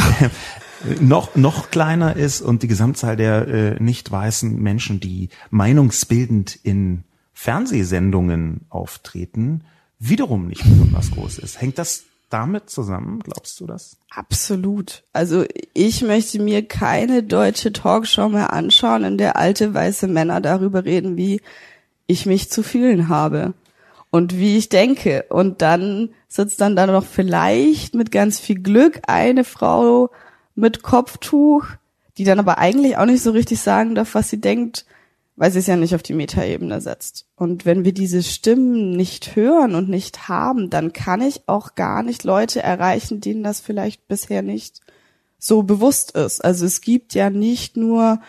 noch, 0.99 1.35
noch 1.35 1.71
kleiner 1.71 2.15
ist 2.15 2.41
und 2.41 2.63
die 2.63 2.67
Gesamtzahl 2.67 3.15
der 3.15 3.47
äh, 3.47 3.83
nicht 3.83 4.11
weißen 4.11 4.55
Menschen, 4.61 4.99
die 4.99 5.29
meinungsbildend 5.49 6.55
in 6.63 7.03
Fernsehsendungen 7.33 8.61
auftreten, 8.69 9.63
wiederum 9.99 10.47
nicht 10.47 10.63
besonders 10.63 11.11
groß 11.11 11.39
ist. 11.39 11.61
Hängt 11.61 11.77
das 11.77 12.03
damit 12.29 12.69
zusammen, 12.69 13.19
glaubst 13.19 13.59
du 13.59 13.67
das? 13.67 13.97
Absolut. 14.09 15.03
Also 15.13 15.45
ich 15.73 16.01
möchte 16.01 16.41
mir 16.41 16.67
keine 16.67 17.23
deutsche 17.23 17.71
Talkshow 17.71 18.29
mehr 18.29 18.51
anschauen, 18.53 19.03
in 19.03 19.17
der 19.17 19.35
alte 19.35 19.73
weiße 19.73 20.07
Männer 20.07 20.41
darüber 20.41 20.85
reden, 20.85 21.17
wie 21.17 21.41
ich 22.07 22.25
mich 22.25 22.49
zu 22.49 22.63
fühlen 22.63 23.09
habe 23.09 23.53
und 24.11 24.37
wie 24.37 24.57
ich 24.57 24.69
denke. 24.69 25.25
Und 25.29 25.61
dann 25.61 26.09
sitzt 26.27 26.61
dann 26.61 26.75
da 26.75 26.87
noch 26.87 27.05
vielleicht 27.05 27.95
mit 27.95 28.11
ganz 28.11 28.39
viel 28.39 28.59
Glück 28.61 29.01
eine 29.07 29.43
Frau 29.43 30.09
mit 30.55 30.83
Kopftuch, 30.83 31.65
die 32.17 32.23
dann 32.23 32.39
aber 32.39 32.57
eigentlich 32.57 32.97
auch 32.97 33.05
nicht 33.05 33.21
so 33.21 33.31
richtig 33.31 33.59
sagen 33.59 33.95
darf, 33.95 34.15
was 34.15 34.29
sie 34.29 34.39
denkt, 34.39 34.85
weil 35.35 35.51
sie 35.51 35.59
es 35.59 35.67
ja 35.67 35.75
nicht 35.75 35.95
auf 35.95 36.03
die 36.03 36.13
Metaebene 36.13 36.79
setzt. 36.79 37.25
Und 37.35 37.65
wenn 37.65 37.83
wir 37.83 37.93
diese 37.93 38.23
Stimmen 38.23 38.91
nicht 38.91 39.35
hören 39.35 39.75
und 39.75 39.89
nicht 39.89 40.29
haben, 40.29 40.69
dann 40.69 40.93
kann 40.93 41.21
ich 41.21 41.41
auch 41.47 41.75
gar 41.75 42.03
nicht 42.03 42.23
Leute 42.23 42.63
erreichen, 42.63 43.19
denen 43.19 43.43
das 43.43 43.59
vielleicht 43.59 44.07
bisher 44.07 44.41
nicht 44.41 44.79
so 45.37 45.63
bewusst 45.63 46.11
ist. 46.11 46.43
Also 46.43 46.65
es 46.65 46.79
gibt 46.79 47.13
ja 47.13 47.29
nicht 47.29 47.75
nur 47.75 48.21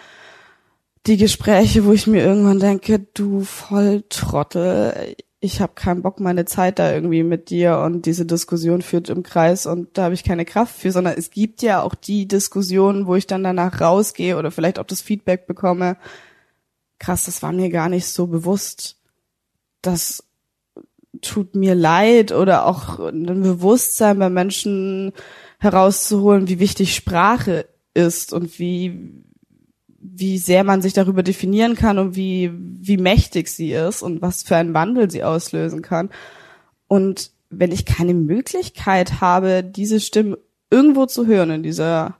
die 1.07 1.17
Gespräche, 1.17 1.85
wo 1.85 1.93
ich 1.93 2.07
mir 2.07 2.25
irgendwann 2.25 2.59
denke, 2.59 2.99
du 2.99 3.41
Volltrottel, 3.41 5.17
ich 5.39 5.61
habe 5.61 5.75
keinen 5.75 6.03
Bock, 6.03 6.19
meine 6.19 6.45
Zeit 6.47 6.79
da 6.79 6.93
irgendwie 6.93 7.23
mit 7.23 7.51
dir 7.51 7.79
und 7.79 8.07
diese 8.07 8.27
Diskussion 8.27 8.83
führt 8.83 9.09
im 9.09 9.23
Kreis 9.23 9.67
und 9.67 9.97
da 9.97 10.05
habe 10.05 10.15
ich 10.15 10.25
keine 10.25 10.45
Kraft 10.45 10.77
für, 10.77 10.91
sondern 10.91 11.15
es 11.17 11.31
gibt 11.31 11.63
ja 11.63 11.83
auch 11.83 11.95
die 11.95 12.27
Diskussionen, 12.27 13.07
wo 13.07 13.15
ich 13.15 13.27
dann 13.27 13.45
danach 13.45 13.81
rausgehe 13.81 14.37
oder 14.37 14.51
vielleicht 14.51 14.79
auch 14.79 14.87
das 14.87 15.01
Feedback 15.01 15.47
bekomme. 15.47 15.97
Krass, 16.99 17.25
das 17.27 17.43
war 17.43 17.53
mir 17.53 17.71
gar 17.71 17.89
nicht 17.89 18.07
so 18.07 18.27
bewusst. 18.27 18.97
Das 19.83 20.25
tut 21.21 21.55
mir 21.55 21.75
leid 21.75 22.33
oder 22.33 22.67
auch 22.67 22.99
ein 22.99 23.43
Bewusstsein 23.43 24.19
bei 24.19 24.31
Menschen 24.31 25.13
herauszuholen, 25.59 26.49
wie 26.49 26.59
wichtig 26.59 26.95
Sprache 26.95 27.67
ist 27.95 28.33
und 28.33 28.59
wie 28.59 29.26
wie 30.15 30.39
sehr 30.39 30.65
man 30.65 30.83
sich 30.83 30.93
darüber 30.93 31.23
definieren 31.23 31.75
kann 31.75 31.99
und 31.99 32.17
wie, 32.17 32.51
wie 32.55 32.97
mächtig 32.97 33.49
sie 33.49 33.73
ist 33.73 34.03
und 34.03 34.23
was 34.23 34.43
für 34.43 34.57
einen 34.57 34.75
Wandel 34.75 35.11
sie 35.11 35.25
auslösen 35.25 35.83
kann. 35.83 36.11
Und 36.89 37.31
wenn 37.51 37.73
ich 37.73 37.85
keine 37.85 38.15
Möglichkeit 38.15 39.21
habe, 39.21 39.65
diese 39.65 40.01
Stimme 40.01 40.39
irgendwo 40.71 41.07
zu 41.07 41.27
hören 41.27 41.51
in 41.51 41.63
dieser 41.63 42.17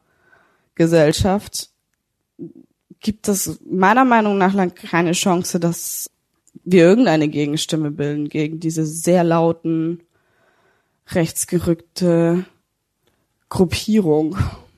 Gesellschaft, 0.75 1.71
gibt 3.01 3.29
es 3.29 3.61
meiner 3.69 4.05
Meinung 4.05 4.39
nach 4.39 4.55
lang 4.55 4.75
keine 4.75 5.13
Chance, 5.13 5.61
dass 5.61 6.11
wir 6.65 6.85
irgendeine 6.85 7.29
Gegenstimme 7.29 7.91
bilden 7.91 8.29
gegen 8.29 8.59
diese 8.61 8.85
sehr 8.87 9.23
lauten, 9.23 10.01
rechtsgerückte 11.09 12.45
Gruppierung. 13.49 14.37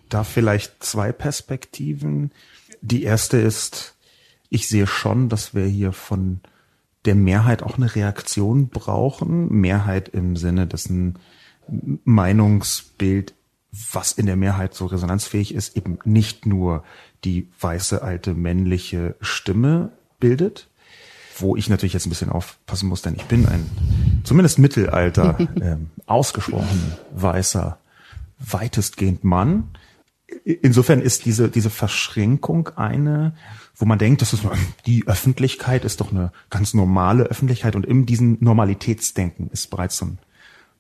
Da 0.09 0.25
vielleicht 0.25 0.83
zwei 0.83 1.13
Perspektiven. 1.13 2.33
Die 2.81 3.03
erste 3.03 3.39
ist, 3.39 3.97
ich 4.49 4.69
sehe 4.69 4.87
schon, 4.87 5.29
dass 5.29 5.55
wir 5.55 5.65
hier 5.65 5.93
von 5.93 6.41
der 7.05 7.15
Mehrheit 7.15 7.63
auch 7.63 7.77
eine 7.77 7.95
Reaktion 7.95 8.69
brauchen. 8.69 9.49
Mehrheit 9.49 10.09
im 10.09 10.37
Sinne, 10.37 10.67
dass 10.67 10.89
ein 10.89 11.19
Meinungsbild 12.05 13.35
was 13.93 14.13
in 14.13 14.27
der 14.27 14.37
Mehrheit 14.37 14.75
so 14.75 14.87
resonanzfähig 14.87 15.55
ist, 15.55 15.77
eben 15.77 15.99
nicht 16.05 16.47
nur 16.47 16.85
die 17.25 17.49
weiße 17.61 18.03
alte 18.03 18.35
männliche 18.35 19.17
Stimme 19.21 19.93
bildet, 20.21 20.69
wo 21.37 21.57
ich 21.57 21.69
natürlich 21.69 21.93
jetzt 21.93 22.07
ein 22.07 22.11
bisschen 22.11 22.31
aufpassen 22.31 22.89
muss, 22.89 23.03
denn 23.03 23.15
ich 23.15 23.25
bin 23.25 23.47
ein 23.47 23.69
zumindest 24.25 24.59
Mittelalter 24.59 25.39
ähm, 25.61 25.91
ausgesprochen 26.07 26.95
weißer, 27.13 27.79
weitestgehend 28.39 29.25
Mann. 29.25 29.69
Insofern 30.49 31.03
ist 31.03 31.27
diese, 31.27 31.51
diese 31.51 31.69
Verschränkung 31.69 32.69
eine, 32.69 33.35
wo 33.77 33.85
man 33.85 33.99
denkt, 33.99 34.23
das 34.23 34.33
ist 34.33 34.45
die 34.87 35.07
Öffentlichkeit 35.07 35.85
ist 35.85 36.01
doch 36.01 36.11
eine 36.11 36.33
ganz 36.49 36.73
normale 36.73 37.25
Öffentlichkeit 37.25 37.77
und 37.77 37.85
in 37.85 38.07
diesem 38.07 38.39
Normalitätsdenken 38.41 39.51
ist 39.51 39.69
bereits 39.69 39.99
so 39.99 40.07
ein 40.07 40.19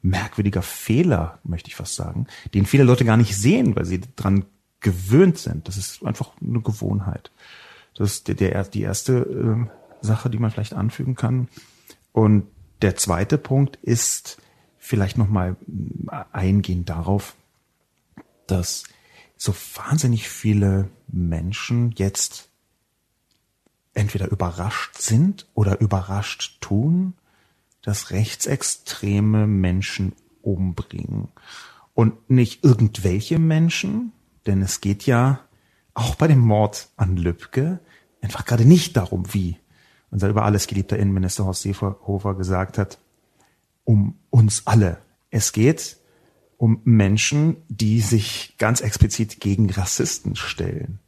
merkwürdiger 0.00 0.62
Fehler, 0.62 1.38
möchte 1.44 1.68
ich 1.68 1.76
fast 1.76 1.96
sagen, 1.96 2.28
den 2.54 2.64
viele 2.64 2.82
Leute 2.82 3.04
gar 3.04 3.18
nicht 3.18 3.36
sehen, 3.36 3.76
weil 3.76 3.84
sie 3.84 4.00
dran 4.16 4.46
gewöhnt 4.80 5.36
sind. 5.36 5.68
Das 5.68 5.76
ist 5.76 6.02
einfach 6.02 6.30
eine 6.40 6.62
Gewohnheit. 6.62 7.30
Das 7.94 8.12
ist 8.12 8.28
der, 8.28 8.36
der 8.36 8.64
die 8.64 8.80
erste 8.80 9.18
äh, 9.18 9.66
Sache, 10.00 10.30
die 10.30 10.38
man 10.38 10.50
vielleicht 10.50 10.72
anfügen 10.72 11.14
kann. 11.14 11.48
Und 12.12 12.46
der 12.80 12.96
zweite 12.96 13.36
Punkt 13.36 13.76
ist 13.82 14.38
vielleicht 14.78 15.18
nochmal 15.18 15.56
äh, 16.10 16.24
eingehen 16.32 16.86
darauf, 16.86 17.34
dass 18.46 18.84
so 19.38 19.54
wahnsinnig 19.76 20.28
viele 20.28 20.90
Menschen 21.06 21.92
jetzt 21.96 22.50
entweder 23.94 24.30
überrascht 24.30 24.98
sind 24.98 25.46
oder 25.54 25.80
überrascht 25.80 26.60
tun, 26.60 27.14
dass 27.82 28.10
rechtsextreme 28.10 29.46
Menschen 29.46 30.12
umbringen. 30.42 31.28
Und 31.94 32.30
nicht 32.30 32.64
irgendwelche 32.64 33.38
Menschen, 33.38 34.12
denn 34.46 34.60
es 34.60 34.80
geht 34.80 35.06
ja 35.06 35.40
auch 35.94 36.16
bei 36.16 36.28
dem 36.28 36.40
Mord 36.40 36.88
an 36.96 37.16
Lübcke 37.16 37.80
einfach 38.20 38.44
gerade 38.44 38.64
nicht 38.64 38.96
darum, 38.96 39.32
wie 39.32 39.56
unser 40.10 40.28
über 40.28 40.44
alles 40.44 40.66
geliebter 40.66 40.98
Innenminister 40.98 41.44
Horst 41.44 41.62
Seehofer 41.62 42.34
gesagt 42.34 42.78
hat, 42.78 42.98
um 43.84 44.18
uns 44.30 44.66
alle. 44.66 44.98
Es 45.30 45.52
geht 45.52 45.97
um 46.58 46.80
Menschen, 46.84 47.56
die 47.68 48.00
sich 48.00 48.54
ganz 48.58 48.82
explizit 48.82 49.40
gegen 49.40 49.70
Rassisten 49.70 50.36
stellen. 50.36 50.98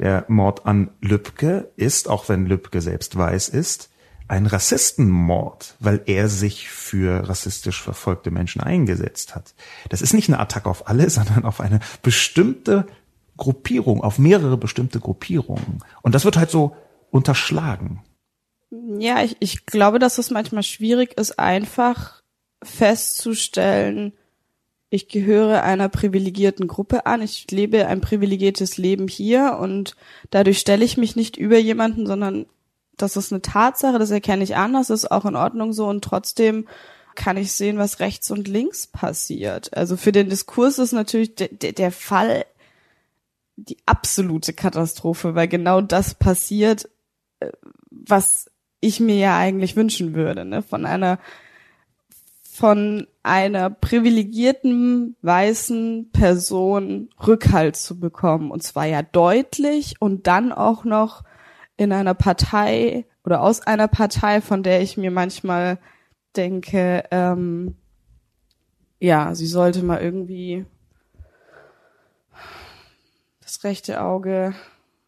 Der 0.00 0.24
Mord 0.28 0.66
an 0.66 0.90
Lübcke 1.02 1.70
ist, 1.76 2.08
auch 2.08 2.28
wenn 2.28 2.46
Lübcke 2.46 2.80
selbst 2.80 3.16
weiß 3.16 3.50
ist, 3.50 3.90
ein 4.26 4.46
Rassistenmord, 4.46 5.76
weil 5.80 6.02
er 6.06 6.28
sich 6.28 6.70
für 6.70 7.28
rassistisch 7.28 7.82
verfolgte 7.82 8.30
Menschen 8.30 8.62
eingesetzt 8.62 9.34
hat. 9.34 9.54
Das 9.90 10.02
ist 10.02 10.14
nicht 10.14 10.28
eine 10.28 10.38
Attacke 10.38 10.70
auf 10.70 10.88
alle, 10.88 11.10
sondern 11.10 11.44
auf 11.44 11.60
eine 11.60 11.80
bestimmte 12.02 12.86
Gruppierung, 13.36 14.02
auf 14.02 14.18
mehrere 14.18 14.56
bestimmte 14.56 14.98
Gruppierungen. 14.98 15.84
Und 16.02 16.14
das 16.14 16.24
wird 16.24 16.36
halt 16.36 16.50
so 16.50 16.76
unterschlagen. 17.10 18.02
Ja, 18.70 19.22
ich, 19.22 19.36
ich 19.40 19.66
glaube, 19.66 19.98
dass 19.98 20.18
es 20.18 20.30
manchmal 20.30 20.62
schwierig 20.62 21.18
ist, 21.18 21.38
einfach 21.38 22.22
festzustellen, 22.62 24.12
ich 24.90 25.08
gehöre 25.08 25.62
einer 25.62 25.88
privilegierten 25.88 26.66
Gruppe 26.66 27.06
an, 27.06 27.22
ich 27.22 27.48
lebe 27.50 27.86
ein 27.86 28.00
privilegiertes 28.00 28.76
Leben 28.76 29.06
hier 29.06 29.56
und 29.60 29.94
dadurch 30.30 30.58
stelle 30.58 30.84
ich 30.84 30.96
mich 30.96 31.14
nicht 31.14 31.36
über 31.36 31.58
jemanden, 31.58 32.06
sondern 32.06 32.46
das 32.96 33.16
ist 33.16 33.32
eine 33.32 33.40
Tatsache, 33.40 33.98
das 33.98 34.10
erkenne 34.10 34.42
ich 34.42 34.56
an, 34.56 34.72
das 34.72 34.90
ist 34.90 35.10
auch 35.10 35.24
in 35.24 35.36
Ordnung 35.36 35.72
so 35.72 35.86
und 35.86 36.02
trotzdem 36.02 36.66
kann 37.14 37.36
ich 37.36 37.52
sehen, 37.52 37.78
was 37.78 38.00
rechts 38.00 38.30
und 38.30 38.48
links 38.48 38.88
passiert. 38.88 39.76
Also 39.76 39.96
für 39.96 40.12
den 40.12 40.28
Diskurs 40.28 40.78
ist 40.78 40.92
natürlich 40.92 41.34
de, 41.36 41.54
de, 41.54 41.72
der 41.72 41.92
Fall 41.92 42.44
die 43.56 43.78
absolute 43.86 44.52
Katastrophe, 44.52 45.34
weil 45.34 45.48
genau 45.48 45.80
das 45.80 46.14
passiert, 46.14 46.88
äh, 47.40 47.50
was 47.90 48.50
ich 48.80 49.00
mir 49.00 49.16
ja 49.16 49.36
eigentlich 49.36 49.76
wünschen 49.76 50.14
würde, 50.14 50.44
ne? 50.44 50.62
Von 50.62 50.86
einer 50.86 51.18
von 52.52 53.06
einer 53.22 53.70
privilegierten 53.70 55.16
weißen 55.22 56.10
Person 56.12 57.08
Rückhalt 57.24 57.76
zu 57.76 58.00
bekommen. 58.00 58.50
Und 58.50 58.62
zwar 58.62 58.86
ja 58.86 59.02
deutlich 59.02 59.94
und 60.00 60.26
dann 60.26 60.52
auch 60.52 60.84
noch 60.84 61.22
in 61.76 61.92
einer 61.92 62.14
Partei 62.14 63.06
oder 63.24 63.40
aus 63.40 63.60
einer 63.60 63.88
Partei, 63.88 64.40
von 64.40 64.62
der 64.62 64.82
ich 64.82 64.96
mir 64.96 65.10
manchmal 65.10 65.78
denke, 66.36 67.04
ähm, 67.12 67.76
ja, 68.98 69.34
sie 69.34 69.46
sollte 69.46 69.84
mal 69.84 70.00
irgendwie 70.00 70.66
das 73.40 73.62
rechte 73.64 74.02
Auge 74.02 74.54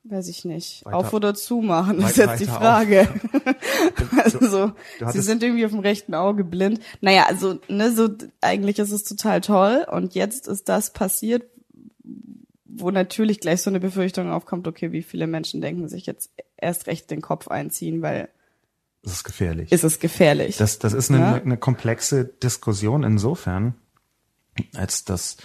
Weiß 0.04 0.26
ich 0.28 0.44
nicht. 0.44 0.84
Weiter, 0.84 0.96
auf 0.96 1.12
oder 1.12 1.34
zu 1.34 1.60
machen, 1.60 2.00
ist 2.00 2.16
jetzt 2.16 2.40
die 2.40 2.46
Frage. 2.46 3.08
also 4.24 4.46
so, 4.48 4.72
sie 5.12 5.20
sind 5.20 5.42
irgendwie 5.42 5.64
auf 5.64 5.70
dem 5.70 5.80
rechten 5.80 6.14
Auge 6.14 6.42
blind. 6.42 6.80
Naja, 7.00 7.26
also, 7.28 7.60
ne, 7.68 7.92
so, 7.92 8.08
eigentlich 8.40 8.80
ist 8.80 8.90
es 8.90 9.04
total 9.04 9.40
toll. 9.40 9.86
Und 9.90 10.14
jetzt 10.14 10.48
ist 10.48 10.68
das 10.68 10.92
passiert, 10.92 11.44
wo 12.64 12.90
natürlich 12.90 13.38
gleich 13.38 13.62
so 13.62 13.70
eine 13.70 13.78
Befürchtung 13.78 14.30
aufkommt, 14.30 14.66
okay, 14.66 14.90
wie 14.90 15.02
viele 15.02 15.28
Menschen 15.28 15.60
denken 15.60 15.88
sich 15.88 16.06
jetzt 16.06 16.30
erst 16.56 16.88
recht 16.88 17.10
den 17.10 17.20
Kopf 17.20 17.48
einziehen, 17.48 18.02
weil 18.02 18.28
das 19.02 19.14
ist 19.14 19.24
gefährlich. 19.24 19.72
Ist 19.72 19.84
es 19.84 19.98
gefährlich. 19.98 20.56
Das, 20.56 20.78
das 20.78 20.92
ist 20.92 21.10
eine, 21.10 21.20
ja? 21.20 21.34
eine 21.34 21.56
komplexe 21.56 22.24
Diskussion 22.24 23.02
insofern, 23.02 23.74
als 24.74 25.04
dass, 25.04 25.38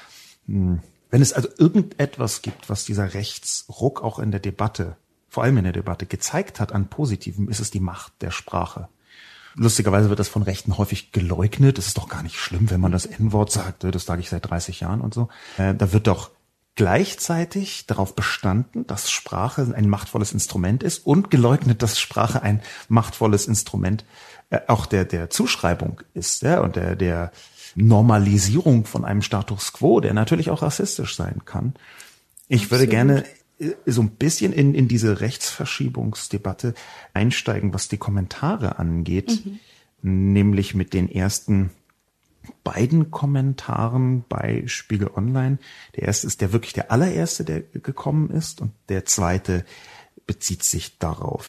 hm, 0.46 0.80
wenn 1.10 1.22
es 1.22 1.34
also 1.34 1.50
irgendetwas 1.58 2.42
gibt, 2.42 2.70
was 2.70 2.86
dieser 2.86 3.14
Rechtsruck 3.14 4.04
auch 4.04 4.20
in 4.20 4.32
der 4.32 4.40
Debatte, 4.40 4.98
vor 5.30 5.44
allem 5.44 5.58
in 5.58 5.64
der 5.64 5.74
Debatte, 5.74 6.06
gezeigt 6.06 6.60
hat 6.60 6.72
an 6.72 6.88
Positiven, 6.88 7.48
ist 7.48 7.60
es 7.60 7.72
die 7.72 7.80
Macht 7.80 8.14
der 8.22 8.32
Sprache. 8.32 8.90
Lustigerweise 9.56 10.10
wird 10.10 10.20
das 10.20 10.28
von 10.28 10.44
Rechten 10.44 10.78
häufig 10.78 11.12
geleugnet. 11.12 11.80
Es 11.80 11.88
ist 11.88 11.98
doch 11.98 12.10
gar 12.10 12.22
nicht 12.22 12.38
schlimm, 12.38 12.70
wenn 12.70 12.80
man 12.80 12.92
das 12.92 13.08
N-Wort 13.08 13.52
sagt. 13.52 13.84
Das 13.84 14.06
sage 14.06 14.22
ich 14.22 14.30
seit 14.30 14.48
30 14.48 14.82
Jahren 14.82 15.02
und 15.02 15.16
so. 15.16 15.30
Äh, 15.58 15.74
da 15.74 15.92
wird 15.94 16.06
doch 16.06 16.30
gleichzeitig 16.76 17.88
darauf 17.88 18.16
bestanden, 18.16 18.86
dass 18.86 19.10
Sprache 19.10 19.74
ein 19.76 19.90
machtvolles 19.90 20.32
Instrument 20.32 20.84
ist 20.84 21.08
und 21.08 21.32
geleugnet, 21.32 21.82
dass 21.82 22.00
Sprache 22.00 22.44
ein 22.44 22.62
machtvolles 22.88 23.48
Instrument 23.48 24.06
äh, 24.52 24.60
auch 24.68 24.86
der 24.86 25.04
der 25.04 25.30
Zuschreibung 25.32 26.02
ist 26.14 26.44
ja, 26.44 26.62
und 26.62 26.76
der 26.76 26.96
der 26.96 27.32
Normalisierung 27.78 28.86
von 28.86 29.06
einem 29.06 29.22
Status 29.22 29.72
quo, 29.72 30.00
der 30.00 30.16
natürlich 30.16 30.50
auch 30.50 30.64
rassistisch 30.64 31.16
sein 31.16 31.44
kann. 31.46 31.76
Ich 32.48 32.64
Absolut. 32.64 32.72
würde 32.72 32.88
gerne 32.88 33.26
äh, 33.60 33.74
so 33.86 34.02
ein 34.02 34.10
bisschen 34.10 34.52
in, 34.52 34.74
in 34.74 34.88
diese 34.88 35.22
Rechtsverschiebungsdebatte 35.22 36.74
einsteigen, 37.14 37.76
was 37.76 37.88
die 37.88 37.98
Kommentare 37.98 38.80
angeht, 38.80 39.46
mhm. 39.46 40.34
nämlich 40.34 40.74
mit 40.74 40.94
den 40.94 41.08
ersten 41.08 41.70
beiden 42.64 43.12
Kommentaren 43.12 44.26
bei 44.28 44.64
Spiegel 44.66 45.12
Online. 45.16 45.60
Der 45.96 46.04
erste 46.04 46.26
ist 46.26 46.42
der 46.42 46.54
wirklich 46.54 46.74
der 46.74 46.92
allererste, 46.92 47.44
der 47.44 47.62
gekommen 47.62 48.32
ist 48.32 48.60
und 48.60 48.72
der 48.90 49.06
zweite 49.06 49.66
bezieht 50.26 50.64
sich 50.64 50.98
darauf. 50.98 51.48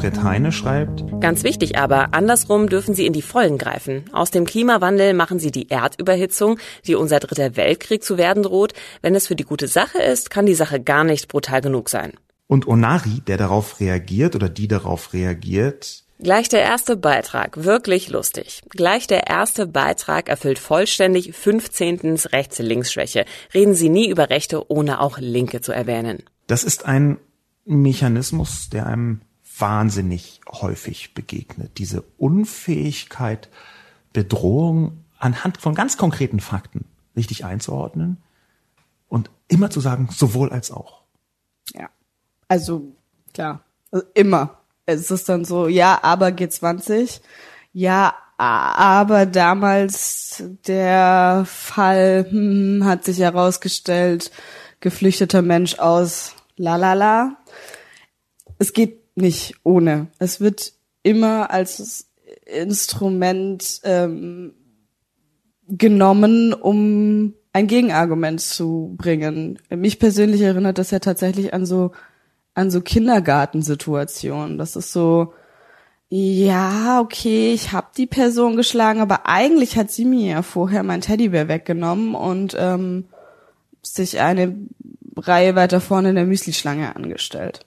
Fred 0.00 0.22
Heine 0.22 0.50
schreibt. 0.50 1.04
Ganz 1.20 1.44
wichtig 1.44 1.76
aber, 1.76 2.14
andersrum 2.14 2.70
dürfen 2.70 2.94
sie 2.94 3.04
in 3.04 3.12
die 3.12 3.20
Vollen 3.20 3.58
greifen. 3.58 4.04
Aus 4.12 4.30
dem 4.30 4.46
Klimawandel 4.46 5.12
machen 5.12 5.38
sie 5.38 5.50
die 5.50 5.68
Erdüberhitzung, 5.68 6.58
die 6.86 6.94
unser 6.94 7.20
dritter 7.20 7.54
Weltkrieg 7.56 8.02
zu 8.02 8.16
werden 8.16 8.42
droht. 8.42 8.72
Wenn 9.02 9.14
es 9.14 9.26
für 9.26 9.36
die 9.36 9.44
gute 9.44 9.68
Sache 9.68 9.98
ist, 9.98 10.30
kann 10.30 10.46
die 10.46 10.54
Sache 10.54 10.80
gar 10.80 11.04
nicht 11.04 11.28
brutal 11.28 11.60
genug 11.60 11.90
sein. 11.90 12.14
Und 12.46 12.66
Onari, 12.66 13.20
der 13.26 13.36
darauf 13.36 13.78
reagiert 13.78 14.34
oder 14.34 14.48
die 14.48 14.68
darauf 14.68 15.12
reagiert, 15.12 16.04
Gleich 16.18 16.48
der 16.50 16.60
erste 16.60 16.96
Beitrag, 16.96 17.64
wirklich 17.64 18.10
lustig. 18.10 18.62
Gleich 18.68 19.06
der 19.06 19.26
erste 19.26 19.66
Beitrag 19.66 20.28
erfüllt 20.28 20.58
vollständig 20.58 21.34
15. 21.34 22.18
Rechts-Links-Schwäche. 22.30 23.24
Reden 23.54 23.74
Sie 23.74 23.88
nie 23.88 24.10
über 24.10 24.28
Rechte, 24.28 24.70
ohne 24.70 25.00
auch 25.00 25.18
Linke 25.18 25.62
zu 25.62 25.72
erwähnen. 25.72 26.22
Das 26.46 26.62
ist 26.62 26.84
ein 26.84 27.18
Mechanismus, 27.64 28.68
der 28.68 28.86
einem 28.86 29.22
wahnsinnig 29.60 30.40
häufig 30.48 31.14
begegnet. 31.14 31.78
Diese 31.78 32.02
Unfähigkeit, 32.18 33.48
Bedrohung 34.12 35.04
anhand 35.18 35.58
von 35.58 35.74
ganz 35.74 35.96
konkreten 35.96 36.40
Fakten 36.40 36.86
richtig 37.16 37.44
einzuordnen 37.44 38.18
und 39.08 39.30
immer 39.48 39.70
zu 39.70 39.80
sagen, 39.80 40.08
sowohl 40.10 40.50
als 40.50 40.70
auch. 40.70 41.02
Ja, 41.74 41.90
also 42.48 42.94
klar, 43.34 43.64
also 43.90 44.06
immer. 44.14 44.58
Es 44.86 45.10
ist 45.10 45.28
dann 45.28 45.44
so, 45.44 45.68
ja, 45.68 46.00
aber 46.02 46.28
G20, 46.28 47.20
ja, 47.72 48.14
aber 48.38 49.26
damals 49.26 50.42
der 50.66 51.44
Fall 51.46 52.26
hm, 52.30 52.84
hat 52.84 53.04
sich 53.04 53.18
herausgestellt, 53.18 54.32
geflüchteter 54.80 55.42
Mensch 55.42 55.78
aus 55.78 56.34
la 56.56 56.76
la 56.76 56.94
la. 56.94 57.36
Es 58.58 58.72
geht 58.72 58.99
nicht 59.20 59.54
ohne. 59.62 60.08
Es 60.18 60.40
wird 60.40 60.72
immer 61.02 61.50
als 61.50 62.08
Instrument 62.46 63.80
ähm, 63.84 64.54
genommen, 65.68 66.52
um 66.52 67.34
ein 67.52 67.66
Gegenargument 67.66 68.40
zu 68.40 68.94
bringen. 68.96 69.58
Mich 69.70 69.98
persönlich 69.98 70.40
erinnert 70.40 70.78
das 70.78 70.90
ja 70.90 70.98
tatsächlich 70.98 71.54
an 71.54 71.66
so 71.66 71.92
an 72.54 72.70
so 72.70 72.80
Kindergartensituationen. 72.80 74.58
Das 74.58 74.76
ist 74.76 74.92
so, 74.92 75.32
ja, 76.08 77.00
okay, 77.00 77.52
ich 77.52 77.72
habe 77.72 77.88
die 77.96 78.06
Person 78.06 78.56
geschlagen, 78.56 79.00
aber 79.00 79.26
eigentlich 79.26 79.76
hat 79.76 79.90
sie 79.90 80.04
mir 80.04 80.30
ja 80.30 80.42
vorher 80.42 80.82
mein 80.82 81.00
Teddybär 81.00 81.48
weggenommen 81.48 82.14
und 82.14 82.56
ähm, 82.58 83.06
sich 83.82 84.20
eine 84.20 84.56
Reihe 85.16 85.54
weiter 85.54 85.80
vorne 85.80 86.10
in 86.10 86.16
der 86.16 86.26
Müslischlange 86.26 86.94
angestellt. 86.96 87.66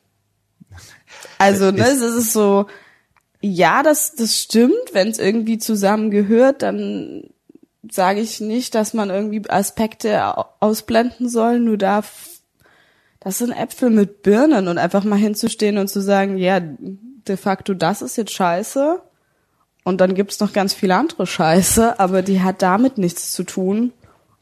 Also, 1.43 1.71
ne, 1.71 1.87
es 1.87 2.01
ist 2.01 2.33
so, 2.33 2.67
ja, 3.41 3.83
das, 3.83 4.15
das 4.15 4.39
stimmt, 4.39 4.93
wenn 4.93 5.09
es 5.09 5.19
irgendwie 5.19 5.57
zusammengehört, 5.57 6.61
dann 6.61 7.29
sage 7.89 8.21
ich 8.21 8.39
nicht, 8.39 8.75
dass 8.75 8.93
man 8.93 9.09
irgendwie 9.09 9.49
Aspekte 9.49 10.33
ausblenden 10.61 11.27
soll, 11.27 11.59
nur 11.59 11.77
da, 11.77 12.03
das 13.19 13.37
sind 13.39 13.51
Äpfel 13.51 13.89
mit 13.89 14.23
Birnen 14.23 14.67
und 14.67 14.77
einfach 14.77 15.03
mal 15.03 15.17
hinzustehen 15.17 15.77
und 15.77 15.89
zu 15.89 16.01
sagen, 16.01 16.37
ja, 16.37 16.61
de 16.61 17.37
facto, 17.37 17.73
das 17.73 18.01
ist 18.01 18.15
jetzt 18.15 18.33
scheiße 18.33 19.01
und 19.83 19.99
dann 19.99 20.15
gibt's 20.15 20.39
noch 20.39 20.53
ganz 20.53 20.73
viele 20.73 20.95
andere 20.95 21.27
Scheiße, 21.27 21.99
aber 21.99 22.21
die 22.21 22.41
hat 22.41 22.61
damit 22.61 22.97
nichts 22.97 23.33
zu 23.33 23.43
tun. 23.43 23.91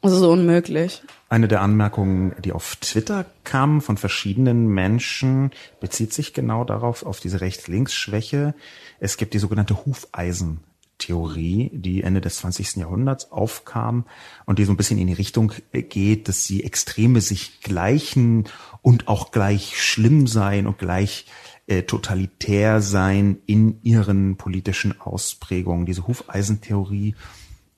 Das 0.02 0.14
ist 0.14 0.22
unmöglich. 0.24 1.04
Eine 1.30 1.48
der 1.48 1.62
Anmerkungen, 1.62 2.34
die 2.44 2.54
auf 2.54 2.76
Twitter 2.78 3.26
kamen 3.44 3.82
von 3.82 3.98
verschiedenen 3.98 4.68
Menschen, 4.68 5.52
bezieht 5.80 6.12
sich 6.12 6.34
genau 6.34 6.64
darauf, 6.64 7.06
auf 7.06 7.20
diese 7.20 7.40
Rechts-Links-Schwäche. 7.40 8.56
Es 9.00 9.18
gibt 9.18 9.36
die 9.36 9.40
sogenannte 9.40 9.86
Hufeisen-Theorie, 9.86 11.70
die 11.72 12.02
Ende 12.02 12.20
des 12.20 12.38
20. 12.38 12.78
Jahrhunderts 12.78 13.32
aufkam 13.32 14.06
und 14.46 14.58
die 14.58 14.66
so 14.66 14.74
ein 14.74 14.78
bisschen 14.78 14.98
in 14.98 15.06
die 15.06 15.14
Richtung 15.14 15.54
geht, 15.72 16.28
dass 16.28 16.46
sie 16.46 16.64
Extreme 16.64 17.22
sich 17.22 17.62
gleichen 17.62 18.46
und 18.82 19.08
auch 19.08 19.32
gleich 19.32 19.80
schlimm 19.80 20.26
sein 20.26 20.66
und 20.66 20.80
gleich 20.80 21.28
äh, 21.68 21.84
totalitär 21.84 22.82
sein 22.82 23.38
in 23.46 23.84
ihren 23.84 24.36
politischen 24.36 25.00
Ausprägungen. 25.00 25.86
Diese 25.86 26.08
Hufeisentheorie 26.08 27.16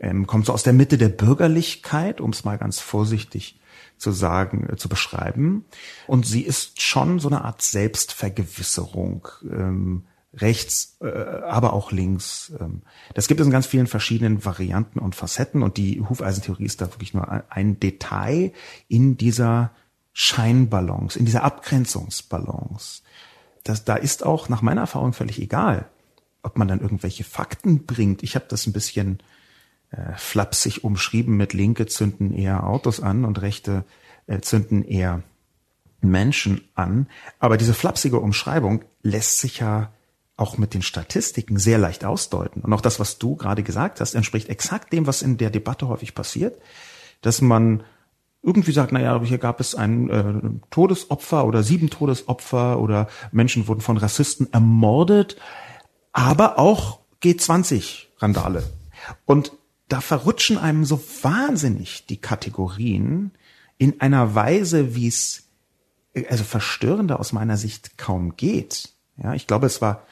ähm, 0.03 0.27
kommt 0.27 0.45
so 0.45 0.53
aus 0.53 0.63
der 0.63 0.73
Mitte 0.73 0.97
der 0.97 1.09
Bürgerlichkeit, 1.09 2.21
um 2.21 2.31
es 2.31 2.43
mal 2.43 2.57
ganz 2.57 2.79
vorsichtig 2.79 3.59
zu 3.97 4.11
sagen, 4.11 4.67
äh, 4.69 4.75
zu 4.75 4.89
beschreiben. 4.89 5.65
Und 6.07 6.25
sie 6.25 6.41
ist 6.41 6.81
schon 6.81 7.19
so 7.19 7.29
eine 7.29 7.43
Art 7.43 7.61
Selbstvergewisserung. 7.61 9.27
Ähm, 9.43 10.03
rechts, 10.35 10.97
äh, 11.01 11.07
aber 11.07 11.73
auch 11.73 11.91
links. 11.91 12.53
Ähm. 12.59 12.81
Das 13.13 13.27
gibt 13.27 13.39
es 13.39 13.45
in 13.45 13.51
ganz 13.51 13.67
vielen 13.67 13.87
verschiedenen 13.87 14.43
Varianten 14.43 14.99
und 14.99 15.15
Facetten 15.15 15.61
und 15.61 15.77
die 15.77 16.01
Hufeisentheorie 16.01 16.65
ist 16.65 16.81
da 16.81 16.91
wirklich 16.91 17.13
nur 17.13 17.43
ein 17.51 17.79
Detail 17.79 18.51
in 18.87 19.15
dieser 19.15 19.71
Scheinbalance, 20.11 21.17
in 21.17 21.25
dieser 21.25 21.43
Abgrenzungsbalance. 21.43 23.03
Das, 23.63 23.85
da 23.85 23.95
ist 23.95 24.25
auch 24.25 24.49
nach 24.49 24.61
meiner 24.61 24.81
Erfahrung 24.81 25.13
völlig 25.13 25.39
egal, 25.39 25.87
ob 26.41 26.57
man 26.57 26.67
dann 26.67 26.81
irgendwelche 26.81 27.23
Fakten 27.23 27.85
bringt. 27.85 28.23
Ich 28.23 28.35
habe 28.35 28.45
das 28.49 28.65
ein 28.65 28.73
bisschen 28.73 29.19
äh, 29.93 30.15
flapsig 30.17 30.84
umschrieben 30.84 31.38
mit 31.38 31.53
Linke 31.53 31.86
zünden 31.86 32.34
eher 32.34 32.65
Autos 32.65 32.99
an 32.99 33.25
und 33.25 33.41
Rechte 33.41 33.86
äh, 34.25 34.39
zünden 34.41 34.84
eher 34.84 35.21
Menschen 36.01 36.62
an. 36.73 37.08
Aber 37.38 37.58
diese 37.58 37.75
flapsige 37.75 38.19
Umschreibung 38.19 38.84
lässt 39.03 39.38
sich 39.38 39.60
ja 39.60 39.91
auch 40.36 40.58
mit 40.58 40.73
den 40.73 40.82
Statistiken 40.82 41.58
sehr 41.58 41.77
leicht 41.77 42.06
ausdeuten. 42.06 42.63
Und 42.63 42.73
auch 42.73 42.82
das, 42.82 42.99
was 42.99 43.19
du 43.19 43.36
gerade 43.36 43.62
gesagt 43.62 44.01
hast, 44.01 44.15
entspricht 44.15 44.49
exakt 44.49 44.91
dem, 44.91 45.06
was 45.06 45.21
in 45.21 45.38
der 45.38 45.51
Debatte 45.51 45.88
häufig 45.88 46.15
passiert, 46.15 46.60
dass 47.21 47.41
man 47.41 47.84
irgendwie 48.41 48.71
sagt, 48.71 48.91
naja, 48.93 49.21
hier 49.23 49.38
gab 49.38 49.60
es 49.60 49.75
ein 49.75 50.10
äh, 50.10 50.60
Todesopfer 50.71 51.45
oder 51.45 51.62
sieben 51.62 51.91
Todesopfer 51.91 52.79
oder 52.79 53.08
Menschen 53.32 53.67
wurden 53.67 53.82
von 53.82 53.97
Rassisten 53.97 54.51
ermordet, 54.51 55.38
aber 56.13 56.58
auch 56.58 56.99
G20-Randale. 57.21 58.63
Und 59.25 59.53
da 59.93 60.01
verrutschen 60.01 60.58
einem 60.58 60.86
so 60.86 60.99
wahnsinnig 61.21 62.08
die 62.08 62.17
Kategorien 62.17 63.29
in 63.77 64.01
einer 64.01 64.34
Weise, 64.34 64.95
wie 64.95 65.08
es 65.08 65.43
also 66.29 66.43
verstörender 66.43 67.19
aus 67.19 67.32
meiner 67.32 67.58
Sicht 67.58 67.95
kaum 67.99 68.36
geht. 68.36 68.89
Ja, 69.21 69.36
ich 69.36 69.45
glaube, 69.45 69.67
es 69.67 69.84
war 69.84 70.08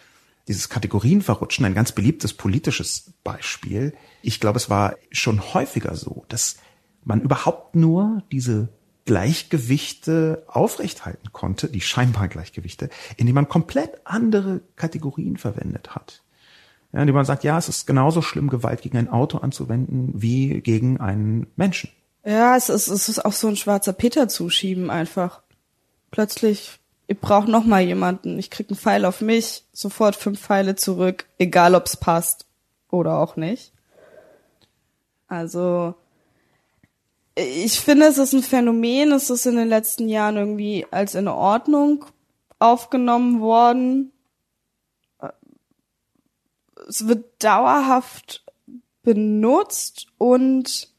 dieses 0.48 0.70
Kategorienverrutschen 0.70 1.66
ein 1.66 1.74
ganz 1.74 1.94
beliebtes 1.94 2.34
politisches 2.34 3.12
Beispiel. 3.24 3.96
Ich 4.22 4.40
glaube, 4.40 4.58
es 4.58 4.70
war 4.70 4.98
schon 5.12 5.42
häufiger 5.56 5.96
so, 5.96 6.26
dass 6.30 6.58
man 7.04 7.22
überhaupt 7.22 7.76
nur 7.76 8.22
diese 8.32 8.70
Gleichgewichte 9.06 10.44
aufrechthalten 10.46 11.34
konnte, 11.34 11.70
die 11.70 11.82
scheinbar 11.82 12.28
Gleichgewichte, 12.28 12.92
indem 13.18 13.34
man 13.34 13.50
komplett 13.50 14.00
andere 14.04 14.62
Kategorien 14.76 15.38
verwendet 15.38 15.96
hat. 15.96 16.22
Ja, 16.94 17.00
indem 17.02 17.16
man 17.16 17.26
sagt, 17.26 17.44
ja, 17.44 17.58
es 17.58 17.70
ist 17.70 17.88
genauso 17.88 18.22
schlimm, 18.22 18.50
Gewalt 18.50 18.82
gegen 18.82 18.98
ein 18.98 19.10
Auto 19.10 19.38
anzuwenden 19.38 20.12
wie 20.14 20.62
gegen 20.62 21.00
einen 21.00 21.48
Menschen. 21.56 21.90
Ja, 22.26 22.56
es 22.56 22.70
ist, 22.70 22.88
es 22.88 23.10
ist 23.10 23.24
auch 23.24 23.34
so 23.34 23.48
ein 23.48 23.56
schwarzer 23.56 23.94
Peter 23.94 24.28
zuschieben 24.28 24.90
einfach. 24.90 25.42
Plötzlich, 26.12 26.80
ich 27.08 27.20
brauche 27.20 27.50
noch 27.50 27.66
mal 27.66 27.82
jemanden. 27.82 28.38
Ich 28.38 28.50
krieg 28.50 28.70
einen 28.70 28.78
Pfeil 28.78 29.06
auf 29.06 29.22
mich, 29.22 29.64
sofort 29.72 30.16
fünf 30.16 30.40
Pfeile 30.40 30.76
zurück, 30.76 31.26
egal 31.40 31.76
ob's 31.76 31.98
passt 31.98 32.46
oder 32.90 33.18
auch 33.20 33.38
nicht. 33.38 33.72
Also 35.28 35.96
ich 37.36 37.80
finde, 37.80 38.08
es 38.08 38.18
ist 38.18 38.34
ein 38.34 38.44
Phänomen, 38.44 39.14
es 39.14 39.30
ist 39.30 39.46
in 39.46 39.56
den 39.56 39.70
letzten 39.70 40.10
Jahren 40.10 40.36
irgendwie 40.36 40.86
als 40.92 41.16
in 41.16 41.30
Ordnung 41.30 42.06
aufgenommen 42.60 43.40
worden. 43.40 44.12
Es 46.92 47.08
wird 47.08 47.42
dauerhaft 47.42 48.44
benutzt 49.02 50.08
und 50.18 50.90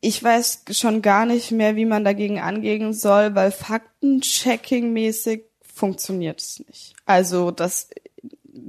ich 0.00 0.22
weiß 0.22 0.66
schon 0.70 1.02
gar 1.02 1.26
nicht 1.26 1.50
mehr, 1.50 1.74
wie 1.74 1.84
man 1.84 2.04
dagegen 2.04 2.38
angehen 2.38 2.92
soll, 2.92 3.34
weil 3.34 3.50
Faktenchecking-mäßig 3.50 5.42
funktioniert 5.62 6.40
es 6.40 6.60
nicht. 6.60 6.94
Also, 7.06 7.50
dass 7.50 7.90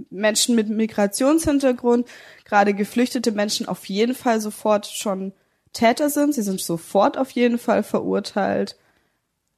Menschen 0.10 0.56
mit 0.56 0.68
Migrationshintergrund, 0.68 2.08
gerade 2.44 2.74
geflüchtete 2.74 3.32
Menschen 3.32 3.68
auf 3.68 3.86
jeden 3.86 4.16
Fall 4.16 4.42
sofort 4.42 4.88
schon 4.88 5.32
Täter 5.74 6.10
sind. 6.10 6.34
Sie 6.34 6.42
sind 6.42 6.60
sofort 6.60 7.20
auf 7.20 7.30
jeden 7.30 7.60
Fall 7.60 7.84
verurteilt, 7.84 8.78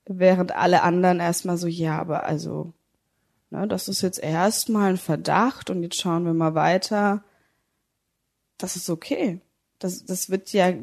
während 0.05 0.53
alle 0.53 0.81
anderen 0.81 1.21
erstmal 1.21 1.55
so, 1.55 1.67
ja, 1.67 1.97
aber 1.97 2.25
also, 2.25 2.73
ne, 3.55 3.67
das 3.67 3.87
ist 3.87 4.01
jetzt 4.01 4.19
erstmal 4.19 4.91
ein 4.91 4.97
Verdacht 4.97 5.69
und 5.69 5.83
jetzt 5.83 5.99
schauen 5.99 6.25
wir 6.25 6.33
mal 6.33 6.55
weiter. 6.55 7.23
Das 8.57 8.75
ist 8.75 8.89
okay. 8.89 9.41
Das, 9.79 10.05
das 10.05 10.29
wird 10.29 10.53
ja 10.53 10.73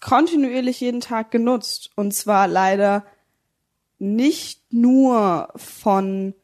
kontinuierlich 0.00 0.80
jeden 0.80 1.00
Tag 1.00 1.30
genutzt. 1.30 1.90
Und 1.96 2.12
zwar 2.12 2.48
leider 2.48 3.04
nicht 3.98 4.72
nur 4.72 5.48
von 5.56 6.34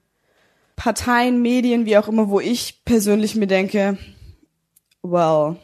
Parteien, 0.76 1.42
Medien, 1.42 1.86
wie 1.86 1.98
auch 1.98 2.08
immer, 2.08 2.28
wo 2.28 2.40
ich 2.40 2.84
persönlich 2.84 3.34
mir 3.34 3.48
denke, 3.48 3.98
well, 5.02 5.56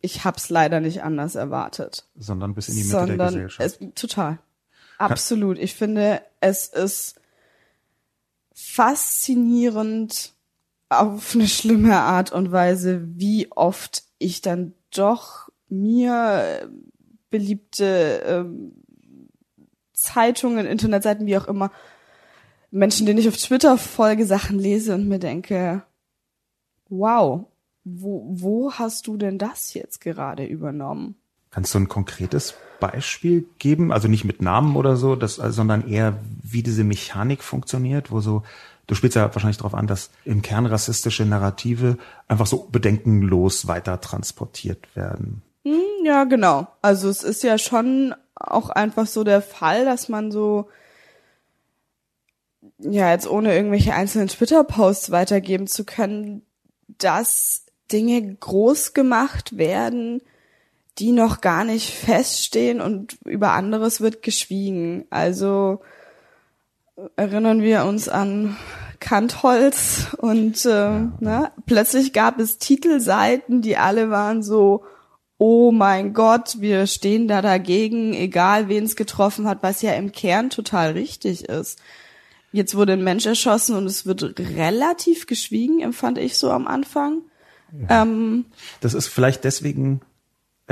ich 0.00 0.24
hab's 0.24 0.48
leider 0.48 0.80
nicht 0.80 1.02
anders 1.02 1.34
erwartet. 1.34 2.06
Sondern 2.16 2.54
bis 2.54 2.68
in 2.68 2.74
die 2.74 2.80
Mitte 2.84 2.90
Sondern 2.90 3.18
der 3.18 3.26
Gesellschaft. 3.28 3.80
Es, 3.80 3.94
total. 3.94 4.38
Absolut. 4.98 5.58
Ich 5.58 5.74
finde, 5.74 6.22
es 6.40 6.68
ist 6.68 7.20
faszinierend 8.54 10.34
auf 10.88 11.34
eine 11.34 11.48
schlimme 11.48 11.96
Art 11.96 12.32
und 12.32 12.52
Weise, 12.52 13.02
wie 13.16 13.50
oft 13.52 14.04
ich 14.18 14.42
dann 14.42 14.74
doch 14.94 15.48
mir 15.68 16.70
beliebte 17.30 18.22
ähm, 18.26 18.72
Zeitungen, 19.94 20.66
Internetseiten, 20.66 21.26
wie 21.26 21.36
auch 21.36 21.48
immer, 21.48 21.70
Menschen, 22.70 23.06
denen 23.06 23.18
ich 23.18 23.28
auf 23.28 23.36
Twitter 23.36 23.78
folge, 23.78 24.26
Sachen 24.26 24.58
lese 24.58 24.94
und 24.94 25.08
mir 25.08 25.18
denke, 25.18 25.82
wow, 26.88 27.46
wo, 27.84 28.24
wo 28.28 28.72
hast 28.72 29.06
du 29.06 29.16
denn 29.16 29.38
das 29.38 29.74
jetzt 29.74 30.00
gerade 30.00 30.44
übernommen? 30.44 31.16
Kannst 31.50 31.74
du 31.74 31.78
ein 31.78 31.88
konkretes 31.88 32.54
Beispiel 32.82 33.46
geben? 33.60 33.92
Also 33.92 34.08
nicht 34.08 34.24
mit 34.24 34.42
Namen 34.42 34.74
oder 34.74 34.96
so, 34.96 35.14
das, 35.14 35.36
sondern 35.36 35.88
eher, 35.88 36.18
wie 36.42 36.64
diese 36.64 36.82
Mechanik 36.82 37.44
funktioniert, 37.44 38.10
wo 38.10 38.18
so, 38.18 38.42
du 38.88 38.96
spielst 38.96 39.14
ja 39.14 39.32
wahrscheinlich 39.32 39.58
darauf 39.58 39.74
an, 39.74 39.86
dass 39.86 40.10
im 40.24 40.42
Kern 40.42 40.66
rassistische 40.66 41.24
Narrative 41.24 41.96
einfach 42.26 42.46
so 42.46 42.68
bedenkenlos 42.72 43.68
weiter 43.68 44.00
transportiert 44.00 44.96
werden. 44.96 45.42
Hm, 45.64 46.04
ja, 46.04 46.24
genau. 46.24 46.66
Also 46.82 47.08
es 47.08 47.22
ist 47.22 47.44
ja 47.44 47.56
schon 47.56 48.16
auch 48.34 48.68
einfach 48.70 49.06
so 49.06 49.22
der 49.22 49.42
Fall, 49.42 49.84
dass 49.84 50.08
man 50.08 50.32
so, 50.32 50.68
ja, 52.78 53.12
jetzt 53.12 53.30
ohne 53.30 53.54
irgendwelche 53.54 53.94
einzelnen 53.94 54.26
Twitter-Posts 54.26 55.12
weitergeben 55.12 55.68
zu 55.68 55.84
können, 55.84 56.42
dass 56.98 57.64
Dinge 57.92 58.34
groß 58.34 58.92
gemacht 58.92 59.56
werden, 59.56 60.20
die 60.98 61.12
noch 61.12 61.40
gar 61.40 61.64
nicht 61.64 61.90
feststehen 61.90 62.80
und 62.80 63.16
über 63.24 63.52
anderes 63.52 64.00
wird 64.00 64.22
geschwiegen. 64.22 65.04
Also 65.10 65.80
erinnern 67.16 67.62
wir 67.62 67.84
uns 67.84 68.08
an 68.08 68.56
Kantholz 69.00 70.14
und 70.18 70.64
äh, 70.64 70.70
ja. 70.70 71.12
ne, 71.20 71.52
plötzlich 71.66 72.12
gab 72.12 72.38
es 72.38 72.58
Titelseiten, 72.58 73.62
die 73.62 73.76
alle 73.76 74.10
waren 74.10 74.42
so, 74.42 74.84
oh 75.38 75.72
mein 75.72 76.12
Gott, 76.12 76.60
wir 76.60 76.86
stehen 76.86 77.26
da 77.26 77.42
dagegen, 77.42 78.14
egal 78.14 78.68
wen 78.68 78.84
es 78.84 78.94
getroffen 78.94 79.48
hat, 79.48 79.62
was 79.62 79.82
ja 79.82 79.92
im 79.94 80.12
Kern 80.12 80.50
total 80.50 80.92
richtig 80.92 81.48
ist. 81.48 81.80
Jetzt 82.52 82.76
wurde 82.76 82.92
ein 82.92 83.02
Mensch 83.02 83.26
erschossen 83.26 83.76
und 83.76 83.86
es 83.86 84.06
wird 84.06 84.38
relativ 84.38 85.26
geschwiegen, 85.26 85.80
empfand 85.80 86.18
ich 86.18 86.36
so 86.36 86.50
am 86.50 86.68
Anfang. 86.68 87.22
Ja. 87.88 88.02
Ähm, 88.02 88.44
das 88.80 88.94
ist 88.94 89.08
vielleicht 89.08 89.42
deswegen 89.44 90.02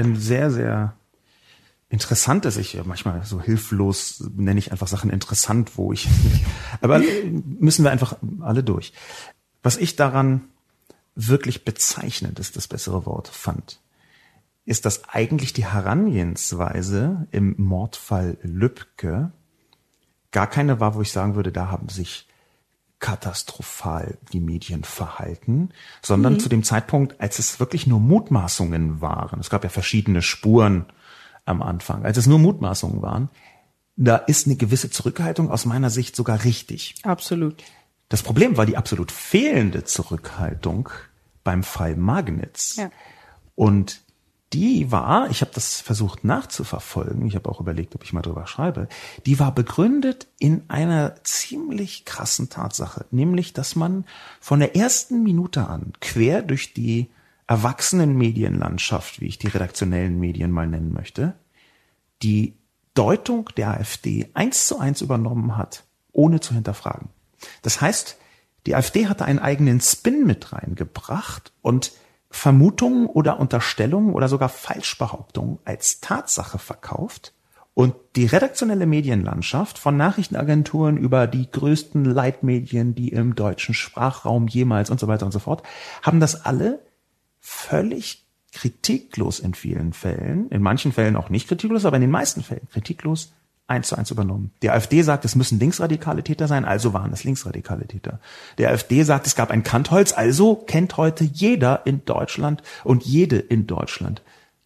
ein 0.01 0.17
sehr, 0.17 0.51
sehr 0.51 0.97
interessantes, 1.89 2.57
ich 2.57 2.83
manchmal 2.85 3.25
so 3.25 3.41
hilflos 3.41 4.25
nenne 4.37 4.59
ich 4.59 4.73
einfach 4.73 4.89
Sachen 4.89 5.11
interessant, 5.11 5.77
wo 5.77 5.93
ich, 5.93 6.09
aber 6.81 7.01
müssen 7.59 7.85
wir 7.85 7.91
einfach 7.91 8.17
alle 8.41 8.63
durch. 8.63 8.93
Was 9.63 9.77
ich 9.77 9.97
daran 9.97 10.43
wirklich 11.15 11.65
bezeichnend 11.65 12.39
ist 12.39 12.57
das 12.57 12.69
bessere 12.69 13.05
Wort 13.07 13.29
fand, 13.29 13.81
ist, 14.65 14.85
dass 14.85 15.09
eigentlich 15.09 15.53
die 15.53 15.67
Herangehensweise 15.67 17.27
im 17.33 17.55
Mordfall 17.59 18.39
Lübcke 18.43 19.33
gar 20.31 20.47
keine 20.47 20.79
war, 20.79 20.95
wo 20.95 21.03
ich 21.03 21.11
sagen 21.11 21.35
würde, 21.35 21.51
da 21.51 21.69
haben 21.71 21.89
sich 21.89 22.29
katastrophal 23.01 24.19
die 24.33 24.41
Medien 24.41 24.85
verhalten, 24.85 25.71
sondern 26.03 26.35
mhm. 26.35 26.41
zu 26.41 26.49
dem 26.49 26.63
Zeitpunkt, 26.63 27.21
als 27.21 27.39
es 27.39 27.59
wirklich 27.59 27.87
nur 27.87 27.99
Mutmaßungen 27.99 29.01
waren. 29.01 29.41
Es 29.41 29.51
gab 29.51 29.65
ja 29.65 29.71
verschiedene 29.71 30.23
Spuren 30.23 30.87
am 31.47 31.63
Anfang, 31.63 32.05
als 32.05 32.19
es 32.19 32.27
nur 32.27 32.39
Mutmaßungen 32.39 33.03
waren. 33.03 33.31
Da 33.97 34.17
ist 34.17 34.47
eine 34.47 34.57
gewisse 34.57 34.91
Zurückhaltung 34.91 35.51
aus 35.51 35.65
meiner 35.65 35.91
Sicht 35.91 36.15
sogar 36.15 36.45
richtig. 36.45 36.95
Absolut. 37.03 37.63
Das 38.09 38.23
Problem 38.23 38.57
war 38.57 38.67
die 38.67 38.77
absolut 38.77 39.13
fehlende 39.13 39.85
Zurückhaltung 39.85 40.91
beim 41.43 41.63
Fall 41.63 41.97
Magnitz. 41.97 42.77
Ja. 42.77 42.91
Und 43.55 44.01
die 44.53 44.91
war, 44.91 45.31
ich 45.31 45.43
habe 45.43 45.53
das 45.55 45.81
versucht 45.81 46.25
nachzuverfolgen, 46.25 47.27
ich 47.27 47.37
habe 47.37 47.49
auch 47.49 47.61
überlegt, 47.61 47.95
ob 47.95 48.03
ich 48.03 48.13
mal 48.13 48.23
drüber 48.23 48.47
schreibe, 48.47 48.89
die 49.27 49.39
war 49.39 49.55
begründet 49.55 50.27
in 50.39 50.65
einer 50.69 51.15
ziemlich 51.23 52.05
krassen 52.05 52.49
Tatsache, 52.49 53.07
nämlich, 53.13 53.53
dass 53.53 53.77
man 53.77 54.05
von 54.41 54.59
der 54.59 54.75
ersten 54.75 55.23
Minute 55.23 55.69
an 55.69 55.93
quer 56.01 56.43
durch 56.43 56.75
die 56.75 57.11
erwachsenen 57.47 58.17
Medienlandschaft, 58.17 59.21
wie 59.21 59.27
ich 59.27 59.39
die 59.39 59.49
redaktionellen 59.49 60.19
Medien 60.19 60.51
mal 60.51 60.67
nennen 60.67 60.93
möchte, 60.93 61.35
die 62.23 62.55
Deutung 62.95 63.51
der 63.57 63.71
AfD 63.71 64.31
eins 64.35 64.67
zu 64.67 64.79
eins 64.79 65.01
übernommen 65.01 65.57
hat, 65.57 65.85
ohne 66.13 66.41
zu 66.41 66.55
hinterfragen. 66.55 67.09
Das 67.63 67.81
heißt, 67.81 68.17
die 68.67 68.75
AfD 68.75 69.07
hatte 69.07 69.25
einen 69.25 69.39
eigenen 69.39 69.81
Spin 69.81 70.27
mit 70.27 70.53
reingebracht 70.53 71.53
und 71.63 71.93
Vermutungen 72.31 73.07
oder 73.07 73.41
Unterstellungen 73.41 74.15
oder 74.15 74.29
sogar 74.29 74.49
Falschbehauptungen 74.49 75.59
als 75.65 76.01
Tatsache 76.01 76.59
verkauft 76.59 77.35
und 77.75 77.95
die 78.17 78.27
redaktionelle 78.27 78.87
Medienlandschaft 78.87 79.79
von 79.79 79.97
Nachrichtenagenturen 79.97 80.97
über 80.97 81.27
die 81.27 81.51
größten 81.51 82.05
Leitmedien, 82.05 82.95
die 82.95 83.09
im 83.09 83.35
deutschen 83.35 83.75
Sprachraum 83.75 84.49
jemals 84.49 84.91
und 84.91 85.01
so 85.01 85.09
weiter 85.09 85.27
und 85.27 85.33
so 85.33 85.39
fort, 85.39 85.63
haben 86.03 86.21
das 86.21 86.45
alle 86.45 86.81
völlig 87.41 88.27
kritiklos 88.53 89.39
in 89.39 89.55
vielen 89.55 89.93
Fällen, 89.93 90.49
in 90.51 90.63
manchen 90.63 90.93
Fällen 90.93 91.17
auch 91.17 91.31
nicht 91.31 91.49
kritiklos, 91.49 91.85
aber 91.85 91.97
in 91.97 92.03
den 92.03 92.11
meisten 92.11 92.43
Fällen 92.43 92.69
kritiklos 92.71 93.33
eins 93.71 93.89
zu 93.89 93.97
eins 93.97 94.11
übernommen. 94.11 94.51
Die 94.63 94.71
AfD 94.71 95.03
sagt, 95.03 95.25
es 95.25 95.37
müssen 95.37 95.59
linksradikale 95.59 96.25
Täter 96.25 96.49
sein, 96.49 96.65
also 96.65 96.93
waren 96.93 97.13
es 97.13 97.25
linksradikale 97.25 97.87
Täter. 97.87 98.21
Der 98.59 98.71
AfD 98.71 99.03
sagt, 99.05 99.27
es 99.27 99.37
gab 99.37 99.51
ein 99.51 99.63
Kantholz, 99.63 100.13
also 100.13 100.57
kennt 100.57 100.97
heute 100.97 101.25
jeder 101.25 101.87
in 101.87 102.05
Deutschland 102.05 102.63
und 102.85 103.05
jede 103.05 103.39
in 103.39 103.67
Deutschland 103.67 104.23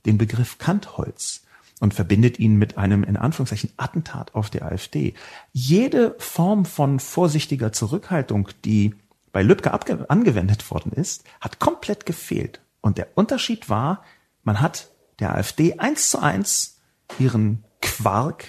den 0.07 0.19
Begriff 0.19 0.59
Kantholz 0.59 1.43
und 1.81 1.95
verbindet 1.95 2.38
ihn 2.38 2.57
mit 2.57 2.79
einem 2.79 3.05
in 3.05 3.17
Anführungszeichen 3.17 3.71
Attentat 3.77 4.35
auf 4.35 4.49
der 4.49 4.64
AfD. 4.64 5.14
Jede 5.53 6.14
Form 6.19 6.64
von 6.64 6.99
vorsichtiger 6.99 7.73
Zurückhaltung, 7.73 8.49
die 8.64 8.95
bei 9.33 9.43
Lübcke 9.43 9.73
angewendet 10.09 10.71
worden 10.71 10.93
ist, 10.93 11.25
hat 11.40 11.59
komplett 11.59 12.07
gefehlt. 12.07 12.61
Und 12.81 12.99
der 12.99 13.09
Unterschied 13.17 13.69
war, 13.69 14.03
man 14.45 14.61
hat 14.61 14.90
der 15.19 15.35
AfD 15.35 15.79
eins 15.79 16.11
zu 16.11 16.21
eins 16.21 16.79
ihren 17.19 17.64
Quark 17.81 18.47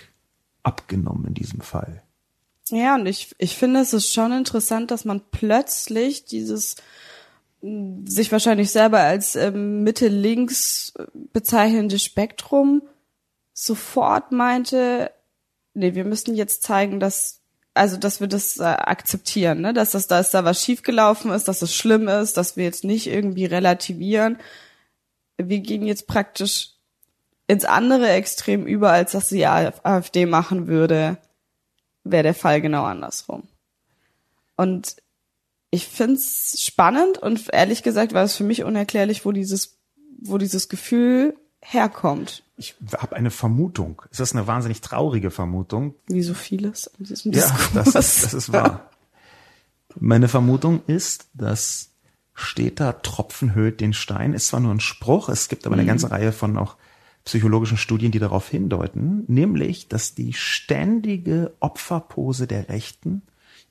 abgenommen 0.65 1.25
in 1.28 1.34
diesem 1.34 1.62
Fall. 1.62 2.01
Ja, 2.69 2.95
und 2.95 3.06
ich, 3.06 3.36
ich 3.38 3.56
finde, 3.56 3.80
es 3.80 3.93
ist 3.93 4.13
schon 4.13 4.32
interessant, 4.32 4.91
dass 4.91 5.06
man 5.06 5.21
plötzlich 5.32 6.25
dieses 6.25 6.75
sich 8.06 8.32
wahrscheinlich 8.32 8.69
selber 8.71 8.99
als 8.99 9.36
ähm, 9.36 9.84
Mitte-Links 9.84 10.93
bezeichnende 11.34 11.97
Spektrum 11.97 12.84
sofort 13.54 14.32
meinte, 14.32 15.12
nee, 15.73 15.95
wir 15.95 16.06
müssen 16.06 16.36
jetzt 16.36 16.63
zeigen, 16.63 16.99
dass 16.99 17.41
also 17.73 17.97
dass 17.97 18.21
wir 18.21 18.28
das 18.28 18.58
äh, 18.58 18.63
akzeptieren, 18.63 19.62
ne? 19.62 19.73
dass 19.73 19.91
das 19.91 20.08
dass 20.08 20.32
da 20.32 20.45
was 20.45 20.63
schiefgelaufen 20.63 21.32
ist, 21.32 21.47
dass 21.47 21.58
es 21.58 21.71
das 21.71 21.75
schlimm 21.75 22.08
ist, 22.08 22.38
dass 22.38 22.56
wir 22.56 22.63
jetzt 22.63 22.84
nicht 22.84 23.08
irgendwie 23.08 23.45
relativieren. 23.45 24.38
Wir 25.38 25.60
gehen 25.60 25.86
jetzt 25.86 26.08
praktisch 26.08 26.75
ins 27.47 27.65
andere 27.65 28.10
Extrem 28.10 28.65
über, 28.65 28.91
als 28.91 29.12
dass 29.12 29.29
die 29.29 29.45
AfD 29.45 30.25
machen 30.25 30.67
würde, 30.67 31.17
wäre 32.03 32.23
der 32.23 32.34
Fall 32.34 32.62
genau 32.62 32.84
andersrum. 32.84 33.43
Und 34.55 34.95
ich 35.71 35.88
find's 35.88 36.62
spannend 36.62 37.17
und 37.17 37.53
ehrlich 37.53 37.84
gesagt 37.84 38.13
war 38.13 38.23
es 38.23 38.36
für 38.36 38.43
mich 38.43 38.63
unerklärlich, 38.63 39.25
wo 39.25 39.31
dieses, 39.31 39.77
wo 40.21 40.38
dieses 40.38 40.69
Gefühl 40.69 41.36
herkommt. 41.62 42.43
Ich 42.58 42.75
habe 42.97 43.15
eine 43.15 43.31
Vermutung. 43.31 44.01
Es 44.12 44.19
ist 44.19 44.34
eine 44.34 44.47
wahnsinnig 44.47 44.81
traurige 44.81 45.31
Vermutung. 45.31 45.95
Wie 46.08 46.21
so 46.21 46.34
vieles 46.34 46.88
an 46.97 47.03
diesem 47.03 47.34
Ja, 47.34 47.53
das 47.73 47.88
ist, 47.88 48.23
das 48.23 48.34
ist 48.34 48.53
wahr. 48.53 48.89
Meine 49.99 50.27
Vermutung 50.27 50.81
ist, 50.88 51.27
dass 51.34 51.91
steter 52.34 53.01
Tropfen 53.01 53.55
höhlt 53.55 53.81
den 53.81 53.93
Stein. 53.93 54.34
Ist 54.34 54.47
zwar 54.47 54.60
nur 54.60 54.73
ein 54.73 54.79
Spruch, 54.79 55.29
es 55.29 55.49
gibt 55.49 55.65
aber 55.65 55.73
eine 55.73 55.84
mhm. 55.84 55.88
ganze 55.88 56.12
Reihe 56.12 56.31
von 56.31 56.58
auch 56.58 56.77
psychologischen 57.26 57.78
Studien, 57.78 58.12
die 58.12 58.20
darauf 58.20 58.48
hindeuten, 58.48 59.24
nämlich, 59.28 59.88
dass 59.88 60.14
die 60.14 60.34
ständige 60.34 61.54
Opferpose 61.60 62.48
der 62.48 62.70
Rechten 62.70 63.24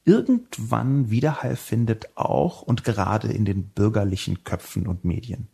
irgendwann 0.05 1.09
Widerhall 1.11 1.57
findet, 1.57 2.09
auch 2.17 2.63
und 2.63 2.85
gerade 2.85 3.33
in 3.33 3.45
den 3.45 3.69
bürgerlichen 3.69 4.45
Köpfen 4.45 4.87
und 4.87 5.05
Medien. 5.05 5.49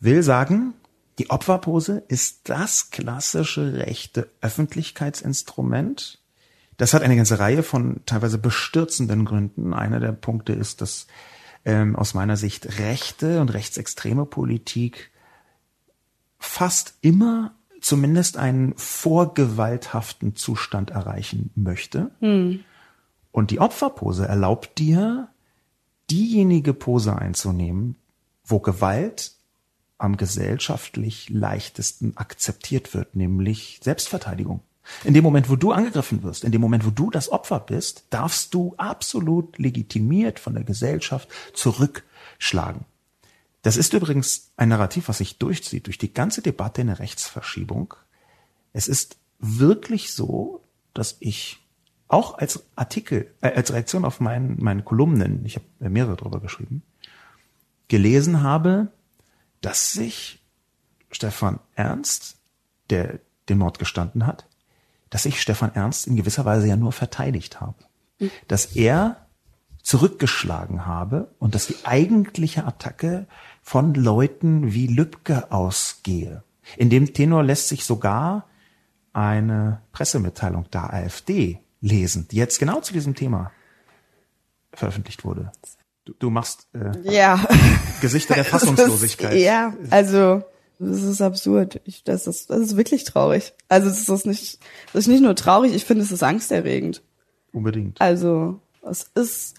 Will 0.00 0.22
sagen, 0.22 0.74
die 1.18 1.30
Opferpose 1.30 2.02
ist 2.08 2.48
das 2.48 2.90
klassische 2.90 3.74
rechte 3.74 4.28
Öffentlichkeitsinstrument. 4.40 6.20
Das 6.76 6.94
hat 6.94 7.02
eine 7.02 7.16
ganze 7.16 7.38
Reihe 7.38 7.62
von 7.62 8.00
teilweise 8.06 8.38
bestürzenden 8.38 9.24
Gründen. 9.24 9.74
Einer 9.74 10.00
der 10.00 10.12
Punkte 10.12 10.52
ist, 10.52 10.80
dass 10.80 11.06
ähm, 11.64 11.96
aus 11.96 12.14
meiner 12.14 12.36
Sicht 12.36 12.78
rechte 12.78 13.40
und 13.40 13.52
rechtsextreme 13.52 14.26
Politik 14.26 15.10
fast 16.38 16.94
immer 17.00 17.54
zumindest 17.80 18.36
einen 18.36 18.74
vorgewalthaften 18.76 20.36
Zustand 20.36 20.90
erreichen 20.90 21.50
möchte. 21.54 22.10
Hm. 22.20 22.64
Und 23.30 23.50
die 23.50 23.60
Opferpose 23.60 24.26
erlaubt 24.26 24.78
dir, 24.78 25.28
diejenige 26.10 26.72
Pose 26.72 27.16
einzunehmen, 27.16 27.96
wo 28.44 28.60
Gewalt 28.60 29.32
am 29.98 30.16
gesellschaftlich 30.16 31.30
leichtesten 31.30 32.16
akzeptiert 32.16 32.94
wird, 32.94 33.16
nämlich 33.16 33.80
Selbstverteidigung. 33.82 34.60
In 35.02 35.14
dem 35.14 35.24
Moment, 35.24 35.48
wo 35.48 35.56
du 35.56 35.72
angegriffen 35.72 36.22
wirst, 36.22 36.44
in 36.44 36.52
dem 36.52 36.60
Moment, 36.60 36.84
wo 36.84 36.90
du 36.90 37.10
das 37.10 37.30
Opfer 37.30 37.60
bist, 37.60 38.04
darfst 38.10 38.52
du 38.52 38.74
absolut 38.76 39.58
legitimiert 39.58 40.38
von 40.38 40.54
der 40.54 40.64
Gesellschaft 40.64 41.28
zurückschlagen. 41.54 42.84
Das 43.64 43.78
ist 43.78 43.94
übrigens 43.94 44.52
ein 44.58 44.68
Narrativ, 44.68 45.08
was 45.08 45.18
sich 45.18 45.38
durchzieht 45.38 45.86
durch 45.86 45.96
die 45.96 46.12
ganze 46.12 46.42
Debatte 46.42 46.82
in 46.82 46.88
der 46.88 46.98
Rechtsverschiebung. 46.98 47.94
Es 48.74 48.88
ist 48.88 49.16
wirklich 49.38 50.12
so, 50.12 50.62
dass 50.92 51.16
ich 51.20 51.64
auch 52.06 52.36
als 52.36 52.62
Artikel, 52.76 53.34
äh, 53.40 53.54
als 53.54 53.72
Reaktion 53.72 54.04
auf 54.04 54.20
meinen, 54.20 54.62
meine 54.62 54.82
Kolumnen, 54.82 55.46
ich 55.46 55.56
habe 55.56 55.64
mehrere 55.78 56.14
darüber 56.14 56.40
geschrieben, 56.40 56.82
gelesen 57.88 58.42
habe, 58.42 58.88
dass 59.62 59.92
sich 59.92 60.42
Stefan 61.10 61.58
Ernst, 61.74 62.36
der 62.90 63.18
den 63.48 63.56
Mord 63.56 63.78
gestanden 63.78 64.26
hat, 64.26 64.46
dass 65.08 65.24
ich 65.24 65.40
Stefan 65.40 65.74
Ernst 65.74 66.06
in 66.06 66.16
gewisser 66.16 66.44
Weise 66.44 66.66
ja 66.66 66.76
nur 66.76 66.92
verteidigt 66.92 67.62
habe. 67.62 67.82
Mhm. 68.18 68.30
Dass 68.46 68.76
er 68.76 69.24
zurückgeschlagen 69.82 70.84
habe 70.84 71.34
und 71.38 71.54
dass 71.54 71.66
die 71.66 71.76
eigentliche 71.84 72.66
Attacke 72.66 73.26
von 73.64 73.94
Leuten 73.94 74.74
wie 74.74 74.86
Lübcke 74.86 75.50
ausgehe. 75.50 76.44
In 76.76 76.90
dem 76.90 77.12
Tenor 77.12 77.42
lässt 77.42 77.68
sich 77.68 77.84
sogar 77.84 78.46
eine 79.12 79.80
Pressemitteilung 79.92 80.70
der 80.70 80.92
AfD 80.92 81.60
lesen, 81.80 82.28
die 82.30 82.36
jetzt 82.36 82.58
genau 82.58 82.80
zu 82.80 82.92
diesem 82.92 83.14
Thema 83.14 83.50
veröffentlicht 84.72 85.24
wurde. 85.24 85.50
Du, 86.04 86.12
du 86.18 86.30
machst 86.30 86.68
äh, 86.74 87.10
ja. 87.10 87.42
Gesichter 88.00 88.34
der 88.34 88.44
Fassungslosigkeit. 88.44 89.38
ja, 89.38 89.74
also 89.90 90.42
das 90.78 91.02
ist 91.02 91.22
absurd. 91.22 91.80
Ich, 91.84 92.04
das, 92.04 92.26
ist, 92.26 92.50
das 92.50 92.60
ist 92.60 92.76
wirklich 92.76 93.04
traurig. 93.04 93.54
Also 93.68 93.88
es 93.88 94.08
ist 94.08 94.26
nicht, 94.26 94.58
das 94.92 95.04
ist 95.04 95.08
nicht 95.08 95.22
nur 95.22 95.36
traurig, 95.36 95.74
ich 95.74 95.84
finde, 95.84 96.04
es 96.04 96.12
ist 96.12 96.22
angsterregend. 96.22 97.02
Unbedingt. 97.52 98.00
Also 98.00 98.60
es 98.82 99.10
ist, 99.14 99.54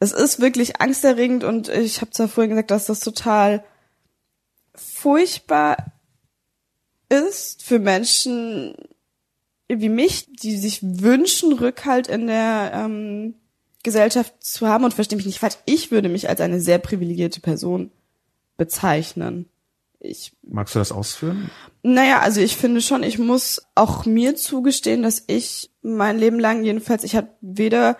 es 0.00 0.12
ist 0.12 0.40
wirklich 0.40 0.80
angsterregend 0.80 1.44
und 1.44 1.68
ich 1.68 2.00
habe 2.00 2.10
zwar 2.10 2.28
vorhin 2.28 2.50
gesagt, 2.50 2.70
dass 2.70 2.86
das 2.86 3.00
total 3.00 3.64
furchtbar 4.74 5.76
ist 7.08 7.62
für 7.62 7.78
Menschen 7.78 8.74
wie 9.68 9.88
mich, 9.88 10.32
die 10.32 10.56
sich 10.56 10.80
wünschen, 10.82 11.52
Rückhalt 11.52 12.08
in 12.08 12.26
der 12.26 12.72
ähm, 12.74 13.34
Gesellschaft 13.82 14.34
zu 14.40 14.66
haben 14.66 14.84
und 14.84 14.94
verstehe 14.94 15.16
mich 15.16 15.26
nicht 15.26 15.40
falsch. 15.40 15.56
Ich 15.66 15.90
würde 15.90 16.08
mich 16.08 16.28
als 16.28 16.40
eine 16.40 16.60
sehr 16.60 16.78
privilegierte 16.78 17.40
Person 17.40 17.90
bezeichnen. 18.56 19.46
Ich, 20.00 20.32
Magst 20.42 20.74
du 20.74 20.78
das 20.78 20.92
ausführen? 20.92 21.50
Naja, 21.82 22.20
also 22.20 22.40
ich 22.40 22.56
finde 22.56 22.80
schon, 22.80 23.02
ich 23.02 23.18
muss 23.18 23.62
auch 23.74 24.06
mir 24.06 24.36
zugestehen, 24.36 25.02
dass 25.02 25.24
ich 25.26 25.70
mein 25.82 26.18
Leben 26.18 26.38
lang 26.38 26.64
jedenfalls, 26.64 27.04
ich 27.04 27.16
habe 27.16 27.28
weder 27.40 27.98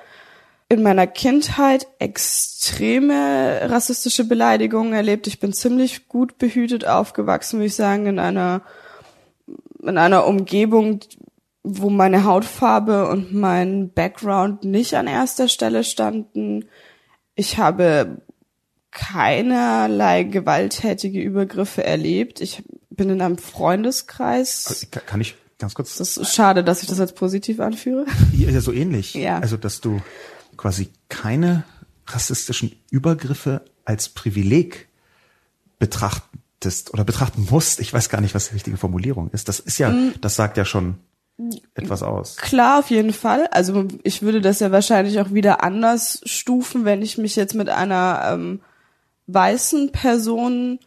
in 0.69 0.83
meiner 0.83 1.07
Kindheit 1.07 1.87
extreme 1.99 3.71
rassistische 3.71 4.25
Beleidigungen 4.25 4.93
erlebt. 4.93 5.27
Ich 5.27 5.41
bin 5.41 5.53
ziemlich 5.53 6.09
gut 6.09 6.37
behütet 6.39 6.87
aufgewachsen, 6.87 7.59
würde 7.59 7.67
ich 7.67 7.75
sagen, 7.75 8.07
in 8.07 8.19
einer 8.19 8.63
in 9.83 9.97
einer 9.97 10.27
Umgebung, 10.27 11.01
wo 11.63 11.89
meine 11.89 12.25
Hautfarbe 12.25 13.09
und 13.09 13.33
mein 13.33 13.91
Background 13.93 14.65
nicht 14.65 14.95
an 14.95 15.07
erster 15.07 15.49
Stelle 15.49 15.85
standen. 15.85 16.67
Ich 17.35 17.59
habe 17.59 18.21
keinerlei 18.91 20.25
gewalttätige 20.25 21.21
Übergriffe 21.21 21.85
erlebt. 21.85 22.41
Ich 22.41 22.63
bin 22.91 23.11
in 23.11 23.23
einem 23.23 23.39
Freundeskreis. 23.39 24.89
Kann 25.07 25.21
ich 25.21 25.37
ganz 25.59 25.75
kurz? 25.75 25.97
Das 25.97 26.17
ist 26.17 26.35
schade, 26.35 26.65
dass 26.65 26.83
ich 26.83 26.89
das 26.89 27.01
als 27.01 27.13
positiv 27.13 27.61
anführe. 27.61 28.07
Ja, 28.33 28.61
so 28.61 28.73
ähnlich. 28.73 29.15
Ja. 29.15 29.39
Also, 29.39 29.57
dass 29.57 29.81
du 29.81 30.01
quasi 30.59 30.91
keine 31.09 31.65
rassistischen 32.07 32.73
Übergriffe 32.91 33.63
als 33.87 34.11
Privileg 34.11 34.89
betrachtest 35.79 36.93
oder 36.93 37.05
betrachten 37.05 37.47
musst. 37.51 37.81
Ich 37.81 37.95
weiß 37.95 38.11
gar 38.11 38.21
nicht, 38.21 38.35
was 38.35 38.49
die 38.49 38.55
richtige 38.55 38.77
Formulierung 38.77 39.31
ist. 39.31 39.49
Das 39.49 39.61
ist 39.61 39.79
ja, 39.79 39.89
mhm. 39.91 40.15
das 40.21 40.37
sagt 40.37 40.59
ja 40.59 40.67
schon 40.67 40.97
etwas 41.75 42.03
aus. 42.03 42.37
Klar, 42.37 42.81
auf 42.81 42.91
jeden 42.91 43.13
Fall. 43.13 43.47
Also 43.53 43.87
ich 44.03 44.23
würde 44.23 44.41
das 44.41 44.59
ja 44.61 44.73
wahrscheinlich 44.73 45.21
auch 45.21 45.33
wieder 45.33 45.63
anders 45.63 46.21
stufen, 46.25 46.85
wenn 46.85 47.01
ich 47.01 47.17
mich 47.17 47.37
jetzt 47.37 47.55
mit 47.55 47.69
einer 47.69 48.23
ähm, 48.33 48.61
weißen 49.29 49.93
Person, 49.93 50.81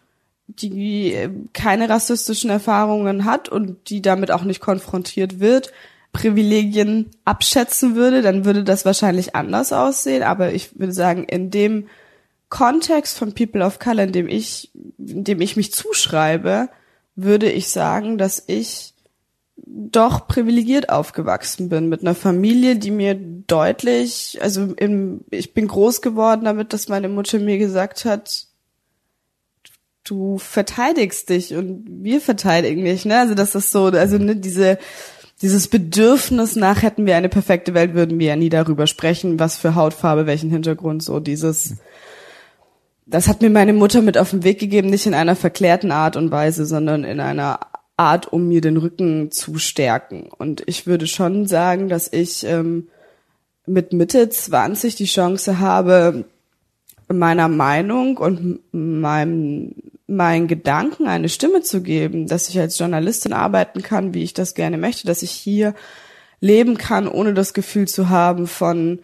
die 0.47 1.13
äh, 1.13 1.29
keine 1.53 1.87
rassistischen 1.87 2.49
Erfahrungen 2.49 3.23
hat 3.23 3.47
und 3.47 3.89
die 3.89 4.01
damit 4.01 4.31
auch 4.31 4.43
nicht 4.43 4.59
konfrontiert 4.59 5.39
wird, 5.39 5.71
Privilegien 6.13 7.09
abschätzen 7.23 7.95
würde, 7.95 8.21
dann 8.21 8.45
würde 8.45 8.63
das 8.63 8.85
wahrscheinlich 8.85 9.35
anders 9.35 9.71
aussehen. 9.71 10.23
Aber 10.23 10.53
ich 10.53 10.77
würde 10.79 10.93
sagen, 10.93 11.23
in 11.23 11.51
dem 11.51 11.87
Kontext 12.49 13.17
von 13.17 13.33
People 13.33 13.63
of 13.65 13.79
Color, 13.79 14.03
in 14.03 14.11
dem 14.11 14.27
ich, 14.27 14.71
in 14.97 15.23
dem 15.23 15.39
ich 15.41 15.55
mich 15.55 15.71
zuschreibe, 15.71 16.69
würde 17.15 17.49
ich 17.49 17.69
sagen, 17.69 18.17
dass 18.17 18.43
ich 18.47 18.93
doch 19.55 20.27
privilegiert 20.27 20.89
aufgewachsen 20.89 21.69
bin 21.69 21.87
mit 21.87 22.01
einer 22.01 22.15
Familie, 22.15 22.75
die 22.75 22.91
mir 22.91 23.15
deutlich, 23.15 24.37
also 24.41 24.73
im, 24.75 25.21
ich 25.29 25.53
bin 25.53 25.67
groß 25.67 26.01
geworden 26.01 26.43
damit, 26.43 26.73
dass 26.73 26.89
meine 26.89 27.09
Mutter 27.09 27.39
mir 27.39 27.57
gesagt 27.57 28.03
hat, 28.03 28.47
du 30.03 30.37
verteidigst 30.39 31.29
dich 31.29 31.55
und 31.55 31.85
wir 31.87 32.21
verteidigen 32.21 32.83
dich, 32.83 33.05
ne? 33.05 33.19
Also 33.19 33.35
das 33.35 33.55
ist 33.55 33.71
so, 33.71 33.85
also 33.85 34.17
ne, 34.17 34.35
diese 34.35 34.77
dieses 35.41 35.67
Bedürfnis 35.67 36.55
nach 36.55 36.81
hätten 36.83 37.05
wir 37.05 37.15
eine 37.15 37.29
perfekte 37.29 37.73
Welt, 37.73 37.93
würden 37.93 38.19
wir 38.19 38.27
ja 38.27 38.35
nie 38.35 38.49
darüber 38.49 38.87
sprechen, 38.87 39.39
was 39.39 39.57
für 39.57 39.75
Hautfarbe, 39.75 40.27
welchen 40.27 40.51
Hintergrund, 40.51 41.03
so 41.03 41.19
dieses, 41.19 41.75
das 43.05 43.27
hat 43.27 43.41
mir 43.41 43.49
meine 43.49 43.73
Mutter 43.73 44.01
mit 44.01 44.17
auf 44.17 44.31
den 44.31 44.43
Weg 44.43 44.59
gegeben, 44.59 44.89
nicht 44.89 45.05
in 45.05 45.13
einer 45.13 45.35
verklärten 45.35 45.91
Art 45.91 46.15
und 46.15 46.31
Weise, 46.31 46.65
sondern 46.65 47.03
in 47.03 47.19
einer 47.19 47.59
Art, 47.97 48.31
um 48.31 48.47
mir 48.47 48.61
den 48.61 48.77
Rücken 48.77 49.31
zu 49.31 49.57
stärken. 49.57 50.29
Und 50.37 50.63
ich 50.65 50.87
würde 50.87 51.07
schon 51.07 51.47
sagen, 51.47 51.89
dass 51.89 52.11
ich 52.11 52.43
ähm, 52.45 52.87
mit 53.65 53.93
Mitte 53.93 54.29
20 54.29 54.95
die 54.95 55.05
Chance 55.05 55.59
habe, 55.59 56.25
meiner 57.07 57.47
Meinung 57.47 58.17
und 58.17 58.59
meinem 58.71 59.75
meinen 60.11 60.47
Gedanken 60.47 61.07
eine 61.07 61.29
Stimme 61.29 61.61
zu 61.61 61.81
geben, 61.81 62.27
dass 62.27 62.49
ich 62.49 62.59
als 62.59 62.77
Journalistin 62.77 63.33
arbeiten 63.33 63.81
kann, 63.81 64.13
wie 64.13 64.23
ich 64.23 64.33
das 64.33 64.53
gerne 64.53 64.77
möchte, 64.77 65.07
dass 65.07 65.23
ich 65.23 65.31
hier 65.31 65.73
leben 66.41 66.77
kann, 66.77 67.07
ohne 67.07 67.33
das 67.33 67.53
Gefühl 67.53 67.87
zu 67.87 68.09
haben 68.09 68.47
von, 68.47 68.99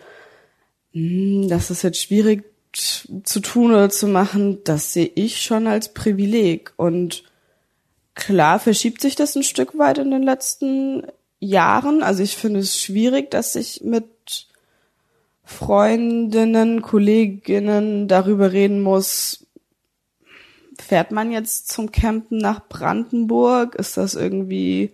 hm, 0.92 1.48
das 1.50 1.72
ist 1.72 1.84
jetzt 1.84 2.02
schwierig 2.02 2.44
zu 2.74 3.40
tun 3.40 3.72
oder 3.72 3.90
zu 3.90 4.08
machen, 4.08 4.64
das 4.64 4.94
sehe 4.94 5.10
ich 5.16 5.42
schon 5.42 5.68
als 5.68 5.94
Privileg. 5.94 6.74
Und 6.76 7.24
klar 8.14 8.60
verschiebt 8.60 9.02
sich 9.02 9.16
das 9.16 9.36
ein 9.36 9.44
Stück 9.44 9.78
weit 9.78 10.00
in 10.00 10.12
den 10.12 10.24
letzten 10.24 11.04
Jahren. 11.40 12.04
Also 12.04 12.22
ich 12.22 12.36
finde 12.36 12.60
es 12.60 12.80
schwierig, 12.80 13.32
dass 13.32 13.56
ich 13.56 13.82
mit 13.84 14.48
Freundinnen, 15.44 16.82
Kolleginnen 16.82 18.10
darüber 18.10 18.52
reden 18.52 18.82
muss, 18.82 19.47
fährt 20.82 21.12
man 21.12 21.32
jetzt 21.32 21.70
zum 21.70 21.92
Campen 21.92 22.38
nach 22.38 22.68
Brandenburg? 22.68 23.76
Ist 23.76 23.98
das 23.98 24.16
irgendwie 24.16 24.94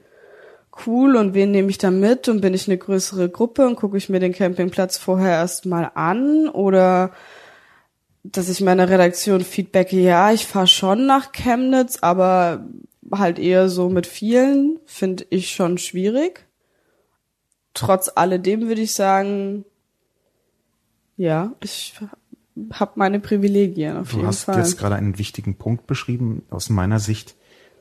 cool 0.85 1.15
und 1.15 1.33
wen 1.33 1.51
nehme 1.51 1.69
ich 1.69 1.77
da 1.77 1.91
mit 1.91 2.27
und 2.27 2.41
bin 2.41 2.53
ich 2.53 2.67
eine 2.67 2.77
größere 2.77 3.29
Gruppe 3.29 3.65
und 3.65 3.75
gucke 3.75 3.97
ich 3.97 4.09
mir 4.09 4.19
den 4.19 4.33
Campingplatz 4.33 4.97
vorher 4.97 5.31
erstmal 5.31 5.91
an 5.93 6.49
oder 6.49 7.11
dass 8.23 8.49
ich 8.49 8.61
meiner 8.61 8.89
Redaktion 8.89 9.41
feedbacke, 9.41 9.99
ja, 9.99 10.31
ich 10.31 10.47
fahre 10.47 10.67
schon 10.67 11.05
nach 11.05 11.33
Chemnitz, 11.33 11.99
aber 12.01 12.65
halt 13.11 13.37
eher 13.37 13.69
so 13.69 13.89
mit 13.89 14.07
vielen, 14.07 14.79
finde 14.85 15.25
ich 15.29 15.51
schon 15.51 15.77
schwierig. 15.77 16.45
Trotz 17.73 18.09
alledem 18.15 18.67
würde 18.67 18.81
ich 18.81 18.93
sagen, 18.93 19.65
ja, 21.17 21.53
ich 21.61 21.93
habe 22.71 22.93
meine 22.95 23.19
Privilegien 23.19 23.97
auf 23.97 24.11
du 24.11 24.17
jeden 24.17 24.31
Fall. 24.33 24.55
Du 24.55 24.59
hast 24.61 24.67
jetzt 24.69 24.77
gerade 24.77 24.95
einen 24.95 25.17
wichtigen 25.17 25.55
Punkt 25.55 25.87
beschrieben. 25.87 26.43
Aus 26.49 26.69
meiner 26.69 26.99
Sicht, 26.99 27.35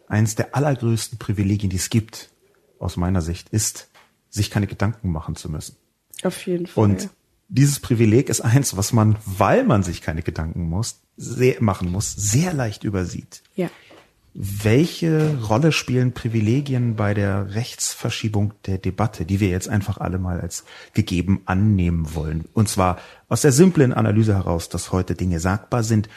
eines 0.08 0.35
der 0.35 0.54
allergrößten 0.54 1.18
Privilegien, 1.18 1.70
die 1.70 1.76
es 1.76 1.90
gibt, 1.90 2.30
aus 2.78 2.96
meiner 2.96 3.22
Sicht, 3.22 3.48
ist, 3.50 3.90
sich 4.30 4.50
keine 4.50 4.66
Gedanken 4.66 5.11
machen 5.11 5.37
zu 5.37 5.50
müssen. 5.50 5.76
Auf 6.22 6.46
jeden 6.46 6.66
Fall. 6.66 6.85
Und 6.85 7.11
dieses 7.48 7.80
Privileg 7.80 8.28
ist 8.28 8.40
eins, 8.40 8.76
was 8.76 8.92
man, 8.92 9.16
weil 9.26 9.64
man 9.64 9.82
sich 9.82 10.00
keine 10.00 10.22
Gedanken 10.22 10.68
muss, 10.68 11.00
sehr, 11.16 11.62
machen 11.62 11.90
muss, 11.90 12.12
sehr 12.12 12.54
leicht 12.54 12.85
übersieht. 12.85 13.42
Ja. 13.54 13.70
Welche 14.35 15.38
Rolle 15.42 15.73
spielen 15.73 16.12
Privilegien 16.12 16.97
bei 16.97 17.12
der 17.12 17.55
Rechtsverschiebung 17.55 18.55
der 18.64 18.79
Debatte, 18.79 19.27
die 19.27 19.40
wir 19.40 19.49
jetzt 19.49 19.68
einfach 19.68 19.99
alle 19.99 20.18
mal 20.18 20.40
als 20.40 20.64
gegeben 20.95 21.42
annehmen 21.45 22.14
wollen? 22.14 22.49
Und 22.55 22.68
zwar 22.68 22.99
aus 23.29 23.42
der 23.42 23.53
simplen 23.53 23.92
Analyse 23.92 24.35
heraus, 24.35 24.71
dass 24.71 24.90
heute 24.90 25.14
Dinge 25.14 25.39
sagbar 25.39 25.83
sind, 25.83 26.09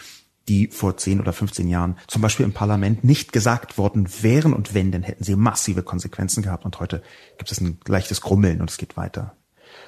die 0.47 0.67
vor 0.67 0.95
10 0.95 1.19
oder 1.19 1.33
15 1.33 1.67
Jahren 1.67 1.97
zum 2.07 2.21
Beispiel 2.21 2.45
im 2.45 2.53
Parlament 2.53 3.03
nicht 3.03 3.33
gesagt 3.33 3.77
worden 3.77 4.07
wären 4.21 4.53
und 4.53 4.73
wenn, 4.73 4.91
dann 4.91 5.03
hätten 5.03 5.23
sie 5.23 5.35
massive 5.35 5.83
Konsequenzen 5.83 6.43
gehabt 6.43 6.63
und 6.63 6.79
heute 6.79 7.01
gibt 7.37 7.51
es 7.51 7.59
ein 7.59 7.79
leichtes 7.87 8.21
Grummeln 8.21 8.61
und 8.61 8.69
es 8.69 8.77
geht 8.77 8.95
weiter. 8.95 9.35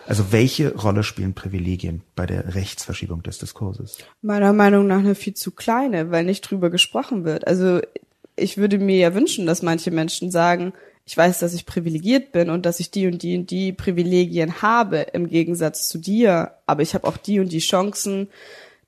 Also 0.05 0.31
welche 0.31 0.75
Rolle 0.75 1.03
spielen 1.03 1.33
Privilegien 1.33 2.01
bei 2.15 2.25
der 2.25 2.55
Rechtsverschiebung 2.55 3.23
des 3.23 3.37
Diskurses? 3.37 3.99
Meiner 4.21 4.51
Meinung 4.51 4.87
nach 4.87 4.99
eine 4.99 5.15
viel 5.15 5.33
zu 5.33 5.51
kleine, 5.51 6.11
weil 6.11 6.25
nicht 6.25 6.41
drüber 6.41 6.69
gesprochen 6.69 7.23
wird. 7.23 7.45
Also 7.47 7.81
ich 8.37 8.57
würde 8.57 8.79
mir 8.79 8.97
ja 8.97 9.13
wünschen, 9.13 9.45
dass 9.45 9.61
manche 9.61 9.91
Menschen 9.91 10.31
sagen, 10.31 10.73
ich 11.05 11.15
weiß, 11.15 11.39
dass 11.39 11.53
ich 11.53 11.65
privilegiert 11.65 12.31
bin 12.31 12.49
und 12.49 12.65
dass 12.65 12.79
ich 12.79 12.91
die 12.91 13.07
und 13.07 13.23
die 13.23 13.37
und 13.37 13.49
die 13.49 13.71
Privilegien 13.71 14.61
habe 14.61 14.97
im 15.13 15.29
Gegensatz 15.29 15.87
zu 15.87 15.97
dir, 15.97 16.53
aber 16.65 16.81
ich 16.81 16.93
habe 16.93 17.07
auch 17.07 17.17
die 17.17 17.39
und 17.39 17.51
die 17.51 17.59
Chancen, 17.59 18.29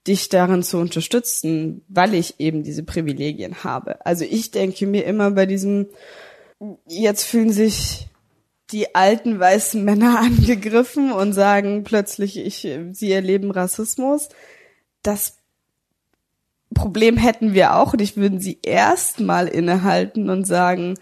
dich 0.07 0.29
darin 0.29 0.63
zu 0.63 0.77
unterstützen, 0.77 1.83
weil 1.87 2.13
ich 2.13 2.39
eben 2.39 2.63
diese 2.63 2.83
Privilegien 2.83 3.63
habe. 3.63 4.05
Also 4.05 4.25
ich 4.25 4.51
denke 4.51 4.87
mir 4.87 5.05
immer 5.05 5.31
bei 5.31 5.45
diesem, 5.45 5.87
jetzt 6.87 7.23
fühlen 7.23 7.51
sich 7.51 8.07
die 8.71 8.95
alten 8.95 9.39
weißen 9.39 9.83
Männer 9.83 10.19
angegriffen 10.23 11.11
und 11.11 11.33
sagen 11.33 11.83
plötzlich, 11.83 12.37
ich, 12.37 12.67
sie 12.91 13.11
erleben 13.11 13.51
Rassismus. 13.51 14.29
Das 15.03 15.38
Problem 16.73 17.17
hätten 17.17 17.53
wir 17.53 17.75
auch 17.75 17.93
und 17.93 18.01
ich 18.01 18.15
würden 18.15 18.39
sie 18.39 18.59
erstmal 18.61 19.47
innehalten 19.47 20.29
und 20.29 20.45
sagen, 20.45 20.95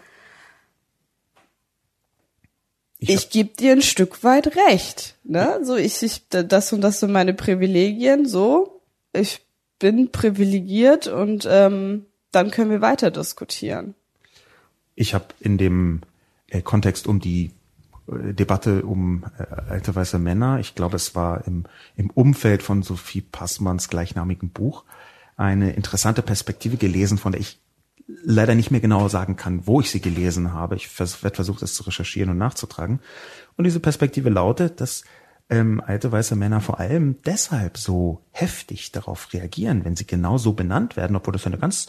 ich, 2.98 3.10
ich 3.10 3.30
gebe 3.30 3.54
dir 3.54 3.72
ein 3.72 3.82
Stück 3.82 4.24
weit 4.24 4.56
recht. 4.56 5.16
Ne? 5.24 5.60
So, 5.62 5.76
ich, 5.76 6.02
ich, 6.02 6.28
das 6.28 6.72
und 6.72 6.80
das 6.80 7.00
sind 7.00 7.12
meine 7.12 7.34
Privilegien, 7.34 8.26
so. 8.26 8.80
Ich 9.12 9.40
bin 9.78 10.10
privilegiert 10.10 11.06
und 11.06 11.46
ähm, 11.48 12.06
dann 12.32 12.50
können 12.50 12.70
wir 12.70 12.80
weiter 12.80 13.10
diskutieren. 13.10 13.94
Ich 14.96 15.14
habe 15.14 15.26
in 15.38 15.58
dem 15.58 16.00
äh, 16.48 16.60
Kontext 16.60 17.06
um 17.06 17.20
die 17.20 17.52
äh, 18.08 18.34
Debatte 18.34 18.84
um 18.84 19.24
äh, 19.38 19.70
alte 19.70 19.94
weiße 19.94 20.18
Männer, 20.18 20.58
ich 20.58 20.74
glaube, 20.74 20.96
es 20.96 21.14
war 21.14 21.46
im, 21.46 21.64
im 21.96 22.10
Umfeld 22.10 22.62
von 22.62 22.82
Sophie 22.82 23.20
Passmanns 23.20 23.88
gleichnamigen 23.88 24.50
Buch, 24.50 24.84
eine 25.38 25.72
interessante 25.72 26.20
Perspektive 26.20 26.76
gelesen, 26.76 27.16
von 27.16 27.32
der 27.32 27.40
ich 27.40 27.60
leider 28.06 28.54
nicht 28.54 28.70
mehr 28.70 28.80
genau 28.80 29.08
sagen 29.08 29.36
kann, 29.36 29.66
wo 29.66 29.80
ich 29.80 29.90
sie 29.90 30.00
gelesen 30.00 30.52
habe. 30.52 30.76
Ich 30.76 30.88
vers 30.88 31.22
werde 31.22 31.36
versucht, 31.36 31.62
das 31.62 31.74
zu 31.74 31.84
recherchieren 31.84 32.30
und 32.30 32.38
nachzutragen. 32.38 33.00
Und 33.56 33.64
diese 33.64 33.80
Perspektive 33.80 34.30
lautet, 34.30 34.80
dass 34.80 35.04
ähm, 35.48 35.80
alte 35.84 36.10
weiße 36.10 36.36
Männer 36.36 36.60
vor 36.60 36.80
allem 36.80 37.22
deshalb 37.24 37.78
so 37.78 38.24
heftig 38.32 38.92
darauf 38.92 39.32
reagieren, 39.32 39.84
wenn 39.84 39.96
sie 39.96 40.06
genau 40.06 40.38
so 40.38 40.52
benannt 40.52 40.96
werden, 40.96 41.16
obwohl 41.16 41.32
das 41.32 41.46
eine 41.46 41.58
ganz 41.58 41.88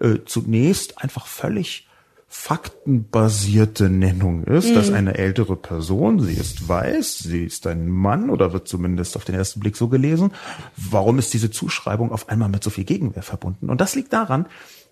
äh, 0.00 0.18
zunächst 0.24 1.02
einfach 1.02 1.26
völlig 1.26 1.88
faktenbasierte 2.36 3.88
Nennung 3.88 4.44
ist, 4.44 4.70
mhm. 4.70 4.74
dass 4.74 4.90
eine 4.90 5.14
ältere 5.14 5.56
Person, 5.56 6.20
sie 6.20 6.34
ist 6.34 6.68
weiß, 6.68 7.20
sie 7.20 7.44
ist 7.44 7.66
ein 7.66 7.88
Mann 7.88 8.28
oder 8.28 8.52
wird 8.52 8.68
zumindest 8.68 9.16
auf 9.16 9.24
den 9.24 9.36
ersten 9.36 9.60
Blick 9.60 9.76
so 9.76 9.88
gelesen. 9.88 10.32
Warum 10.76 11.18
ist 11.18 11.32
diese 11.32 11.50
Zuschreibung 11.50 12.10
auf 12.12 12.28
einmal 12.28 12.50
mit 12.50 12.62
so 12.62 12.68
viel 12.68 12.84
Gegenwehr 12.84 13.22
verbunden? 13.22 13.70
Und 13.70 13.80
das 13.80 13.94
liegt 13.94 14.12
daran, 14.12 14.46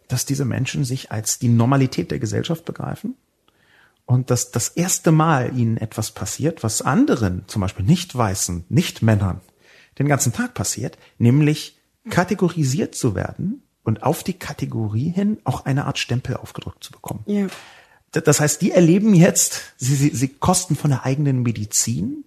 dass 0.08 0.24
diese 0.24 0.46
Menschen 0.46 0.84
sich 0.84 1.10
als 1.10 1.40
die 1.40 1.48
Normalität 1.48 2.10
der 2.12 2.20
Gesellschaft 2.20 2.64
begreifen 2.64 3.16
und 4.06 4.30
dass 4.30 4.52
das 4.52 4.68
erste 4.68 5.12
Mal 5.12 5.54
ihnen 5.58 5.76
etwas 5.76 6.12
passiert, 6.12 6.62
was 6.62 6.80
anderen, 6.80 7.42
zum 7.48 7.60
Beispiel 7.60 7.84
nicht 7.84 8.16
weißen, 8.16 8.64
nicht 8.70 9.02
Männern, 9.02 9.40
den 9.98 10.08
ganzen 10.08 10.32
Tag 10.32 10.54
passiert, 10.54 10.96
nämlich 11.18 11.76
kategorisiert 12.08 12.94
zu 12.94 13.14
werden 13.14 13.61
und 13.84 14.02
auf 14.02 14.22
die 14.22 14.34
Kategorie 14.34 15.10
hin 15.10 15.38
auch 15.44 15.64
eine 15.64 15.86
Art 15.86 15.98
Stempel 15.98 16.36
aufgedrückt 16.36 16.84
zu 16.84 16.92
bekommen. 16.92 17.24
Ja. 17.26 17.46
Das 18.12 18.40
heißt, 18.40 18.60
die 18.60 18.72
erleben 18.72 19.14
jetzt, 19.14 19.74
sie, 19.78 19.94
sie, 19.94 20.10
sie 20.10 20.28
kosten 20.28 20.76
von 20.76 20.90
der 20.90 21.04
eigenen 21.04 21.42
Medizin, 21.42 22.24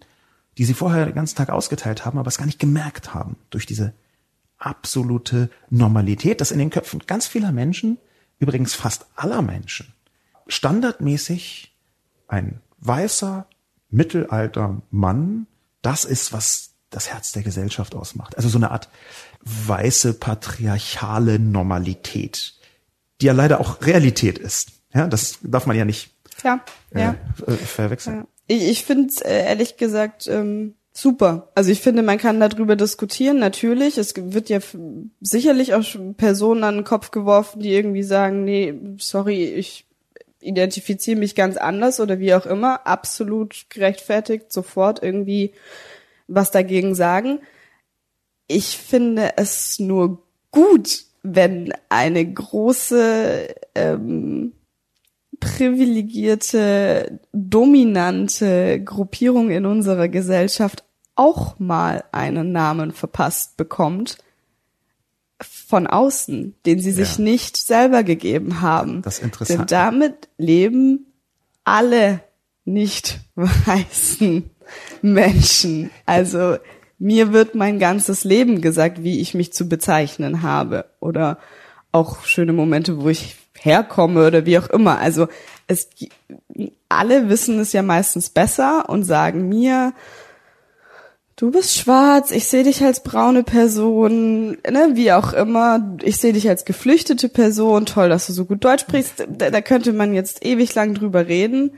die 0.57 0.65
sie 0.65 0.73
vorher 0.73 1.05
den 1.05 1.15
ganzen 1.15 1.35
Tag 1.35 1.49
ausgeteilt 1.49 2.05
haben, 2.05 2.17
aber 2.17 2.27
es 2.27 2.37
gar 2.37 2.45
nicht 2.45 2.59
gemerkt 2.59 3.13
haben 3.13 3.35
durch 3.51 3.65
diese 3.65 3.93
absolute 4.57 5.49
Normalität, 5.69 6.41
dass 6.41 6.51
in 6.51 6.59
den 6.59 6.69
Köpfen 6.69 7.01
ganz 7.05 7.27
vieler 7.27 7.51
Menschen, 7.51 7.97
übrigens 8.39 8.73
fast 8.73 9.05
aller 9.15 9.41
Menschen, 9.41 9.93
standardmäßig 10.47 11.75
ein 12.27 12.61
weißer, 12.79 13.47
mittelalter 13.89 14.81
Mann, 14.89 15.47
das 15.81 16.05
ist, 16.05 16.33
was 16.33 16.71
das 16.89 17.09
Herz 17.09 17.31
der 17.31 17.43
Gesellschaft 17.43 17.93
ausmacht. 17.93 18.37
Also 18.37 18.49
so 18.49 18.57
eine 18.57 18.71
Art 18.71 18.89
weiße 19.45 20.15
patriarchale 20.15 21.39
Normalität, 21.39 22.53
die 23.21 23.27
ja 23.27 23.33
leider 23.33 23.59
auch 23.59 23.81
Realität 23.85 24.37
ist. 24.37 24.71
Ja, 24.93 25.07
das 25.07 25.39
darf 25.41 25.65
man 25.65 25.77
ja 25.77 25.85
nicht 25.85 26.11
Klar, 26.37 26.61
äh, 26.93 27.01
ja. 27.01 27.15
Äh, 27.47 27.51
verwechseln. 27.51 28.17
Ja. 28.17 28.27
Ich, 28.47 28.63
ich 28.69 28.83
finde 28.83 29.09
es 29.09 29.21
äh, 29.21 29.45
ehrlich 29.45 29.77
gesagt 29.77 30.27
ähm, 30.27 30.75
super. 30.91 31.51
Also 31.55 31.71
ich 31.71 31.81
finde, 31.81 32.03
man 32.03 32.17
kann 32.17 32.39
darüber 32.39 32.75
diskutieren, 32.75 33.39
natürlich. 33.39 33.97
Es 33.97 34.13
wird 34.15 34.49
ja 34.49 34.59
sicherlich 35.21 35.73
auch 35.73 35.83
Personen 36.17 36.63
an 36.63 36.75
den 36.75 36.83
Kopf 36.83 37.11
geworfen, 37.11 37.61
die 37.61 37.73
irgendwie 37.73 38.03
sagen, 38.03 38.43
nee, 38.43 38.73
sorry, 38.97 39.45
ich 39.45 39.85
identifiziere 40.39 41.17
mich 41.17 41.35
ganz 41.35 41.57
anders 41.57 41.99
oder 41.99 42.19
wie 42.19 42.33
auch 42.33 42.45
immer. 42.45 42.85
Absolut 42.85 43.65
gerechtfertigt, 43.69 44.51
sofort 44.51 45.01
irgendwie 45.01 45.53
was 46.27 46.51
dagegen 46.51 46.95
sagen. 46.95 47.39
Ich 48.47 48.77
finde 48.77 49.37
es 49.37 49.79
nur 49.79 50.23
gut, 50.51 51.05
wenn 51.23 51.73
eine 51.89 52.25
große 52.25 53.55
ähm, 53.73 54.53
privilegierte, 55.39 57.19
dominante 57.33 58.81
Gruppierung 58.83 59.49
in 59.49 59.65
unserer 59.65 60.07
Gesellschaft 60.07 60.83
auch 61.15 61.59
mal 61.59 62.03
einen 62.11 62.51
Namen 62.51 62.91
verpasst 62.91 63.57
bekommt 63.57 64.17
von 65.41 65.87
außen, 65.87 66.55
den 66.65 66.79
sie 66.79 66.91
sich 66.91 67.17
ja. 67.17 67.23
nicht 67.23 67.57
selber 67.57 68.03
gegeben 68.03 68.61
haben. 68.61 69.01
Das 69.01 69.17
ist 69.17 69.23
interessant. 69.23 69.59
Denn 69.59 69.67
damit 69.67 70.29
leben 70.37 71.07
alle 71.63 72.21
nicht 72.63 73.19
weißen 73.35 74.49
Menschen. 75.01 75.91
Also 76.05 76.57
mir 77.05 77.33
wird 77.33 77.53
mein 77.53 77.77
ganzes 77.77 78.23
Leben 78.23 78.61
gesagt, 78.61 79.03
wie 79.03 79.21
ich 79.21 79.35
mich 79.35 79.53
zu 79.53 79.69
bezeichnen 79.69 80.41
habe. 80.41 80.85
Oder 80.99 81.37
auch 81.91 82.25
schöne 82.25 82.51
Momente, 82.51 82.99
wo 82.99 83.09
ich 83.09 83.35
herkomme 83.59 84.25
oder 84.25 84.47
wie 84.47 84.57
auch 84.57 84.69
immer. 84.71 84.97
Also 84.97 85.27
es, 85.67 85.87
alle 86.89 87.29
wissen 87.29 87.59
es 87.59 87.73
ja 87.73 87.83
meistens 87.83 88.31
besser 88.31 88.89
und 88.89 89.03
sagen 89.03 89.47
mir, 89.47 89.93
du 91.35 91.51
bist 91.51 91.77
schwarz, 91.77 92.31
ich 92.31 92.47
sehe 92.47 92.63
dich 92.63 92.83
als 92.83 93.03
braune 93.03 93.43
Person, 93.43 94.57
ne, 94.67 94.91
wie 94.93 95.11
auch 95.11 95.33
immer, 95.33 95.95
ich 96.01 96.17
sehe 96.17 96.33
dich 96.33 96.49
als 96.49 96.65
geflüchtete 96.65 97.29
Person, 97.29 97.85
toll, 97.85 98.09
dass 98.09 98.25
du 98.25 98.33
so 98.33 98.45
gut 98.45 98.65
Deutsch 98.65 98.81
sprichst, 98.81 99.27
da, 99.29 99.51
da 99.51 99.61
könnte 99.61 99.93
man 99.93 100.15
jetzt 100.15 100.43
ewig 100.43 100.73
lang 100.73 100.95
drüber 100.95 101.27
reden. 101.27 101.77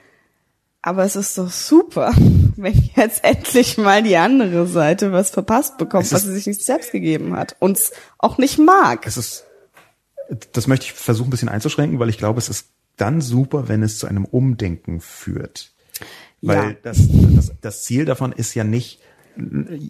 Aber 0.81 1.03
es 1.03 1.15
ist 1.15 1.37
doch 1.37 1.49
super, 1.49 2.13
wenn 2.55 2.89
jetzt 2.95 3.23
endlich 3.23 3.77
mal 3.77 4.03
die 4.03 4.17
andere 4.17 4.67
Seite 4.67 5.11
was 5.11 5.29
verpasst 5.29 5.77
bekommt, 5.77 6.11
was 6.11 6.23
sie 6.23 6.33
sich 6.33 6.47
nicht 6.47 6.63
selbst 6.63 6.91
gegeben 6.91 7.35
hat. 7.35 7.55
Uns 7.59 7.91
auch 8.17 8.37
nicht 8.37 8.57
mag. 8.57 9.05
Es 9.05 9.17
ist, 9.17 9.45
das 10.53 10.67
möchte 10.67 10.85
ich 10.85 10.93
versuchen 10.93 11.27
ein 11.27 11.31
bisschen 11.31 11.49
einzuschränken, 11.49 11.99
weil 11.99 12.09
ich 12.09 12.17
glaube, 12.17 12.39
es 12.39 12.49
ist 12.49 12.67
dann 12.95 13.21
super, 13.21 13.67
wenn 13.67 13.83
es 13.83 13.99
zu 13.99 14.07
einem 14.07 14.25
Umdenken 14.25 15.01
führt. 15.01 15.71
Weil 16.41 16.69
ja. 16.69 16.75
das, 16.83 16.99
das, 17.35 17.51
das 17.61 17.83
Ziel 17.83 18.05
davon 18.05 18.31
ist 18.31 18.53
ja 18.53 18.63
nicht, 18.63 18.99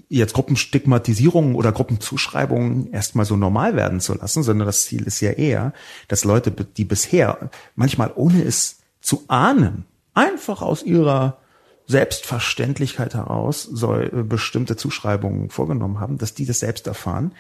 jetzt 0.10 0.34
Gruppenstigmatisierungen 0.34 1.56
oder 1.56 1.72
Gruppenzuschreibungen 1.72 2.92
erstmal 2.92 3.26
so 3.26 3.38
normal 3.38 3.76
werden 3.76 4.00
zu 4.00 4.14
lassen, 4.14 4.44
sondern 4.44 4.68
das 4.68 4.86
Ziel 4.86 5.04
ist 5.04 5.22
ja 5.22 5.32
eher, 5.32 5.74
dass 6.08 6.26
Leute, 6.26 6.52
die 6.52 6.86
bisher 6.86 7.50
manchmal 7.76 8.12
ohne 8.16 8.44
es 8.44 8.80
zu 9.00 9.24
ahnen, 9.28 9.86
einfach 10.18 10.62
aus 10.62 10.84
ihrer 10.84 11.38
Selbstverständlichkeit 11.86 13.14
heraus 13.14 13.64
soll 13.64 14.12
äh, 14.14 14.24
bestimmte 14.24 14.76
Zuschreibungen 14.76 15.50
vorgenommen 15.50 16.00
haben, 16.00 16.18
dass 16.18 16.34
die 16.34 16.46
das 16.46 16.60
selbst 16.60 16.88
erfahren. 16.88 17.34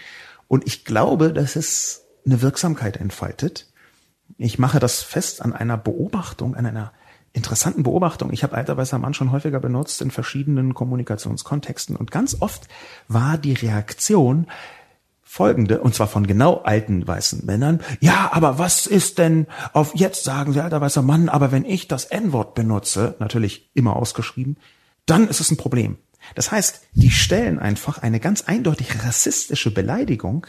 Und 0.47 0.65
ich 0.65 0.86
glaube, 0.86 1.34
dass 1.34 1.57
es 1.57 2.05
eine 2.25 2.41
Wirksamkeit 2.41 2.97
entfaltet. 2.97 3.71
Ich 4.38 4.59
mache 4.59 4.80
das 4.80 5.01
fest 5.01 5.41
an 5.41 5.53
einer 5.53 5.78
Beobachtung, 5.78 6.55
an 6.55 6.65
einer 6.65 6.93
interessanten 7.34 7.84
Beobachtung. 7.84 8.32
Ich 8.32 8.43
habe 8.43 8.55
alter 8.55 8.78
weißer 8.78 8.99
Mann 8.99 9.13
schon 9.13 9.32
häufiger 9.32 9.59
benutzt 9.59 10.01
in 10.01 10.11
verschiedenen 10.11 10.73
Kommunikationskontexten 10.73 11.95
und 11.95 12.11
ganz 12.11 12.38
oft 12.39 12.67
war 13.07 13.38
die 13.38 13.53
Reaktion 13.53 14.47
folgende, 15.38 15.79
und 15.81 15.93
zwar 15.93 16.07
von 16.07 16.25
genau 16.25 16.61
alten 16.63 17.07
weißen 17.07 17.45
Männern. 17.45 17.79
Ja, 17.99 18.31
aber 18.33 18.57
was 18.57 18.88
ist 18.88 19.19
denn 19.19 19.45
auf 19.71 19.95
jetzt 19.95 20.23
sagen 20.23 20.51
Sie 20.51 20.59
alter 20.59 20.81
weißer 20.81 21.03
Mann, 21.03 21.29
aber 21.29 21.51
wenn 21.51 21.63
ich 21.63 21.88
das 21.88 22.05
N-Wort 22.05 22.55
benutze, 22.55 23.15
natürlich 23.19 23.69
immer 23.75 23.95
ausgeschrieben, 23.95 24.57
dann 25.05 25.27
ist 25.27 25.39
es 25.39 25.51
ein 25.51 25.57
Problem. 25.57 25.97
Das 26.33 26.51
heißt, 26.51 26.81
die 26.93 27.11
stellen 27.11 27.59
einfach 27.59 27.99
eine 27.99 28.19
ganz 28.19 28.41
eindeutig 28.41 29.03
rassistische 29.05 29.71
Beleidigung 29.71 30.47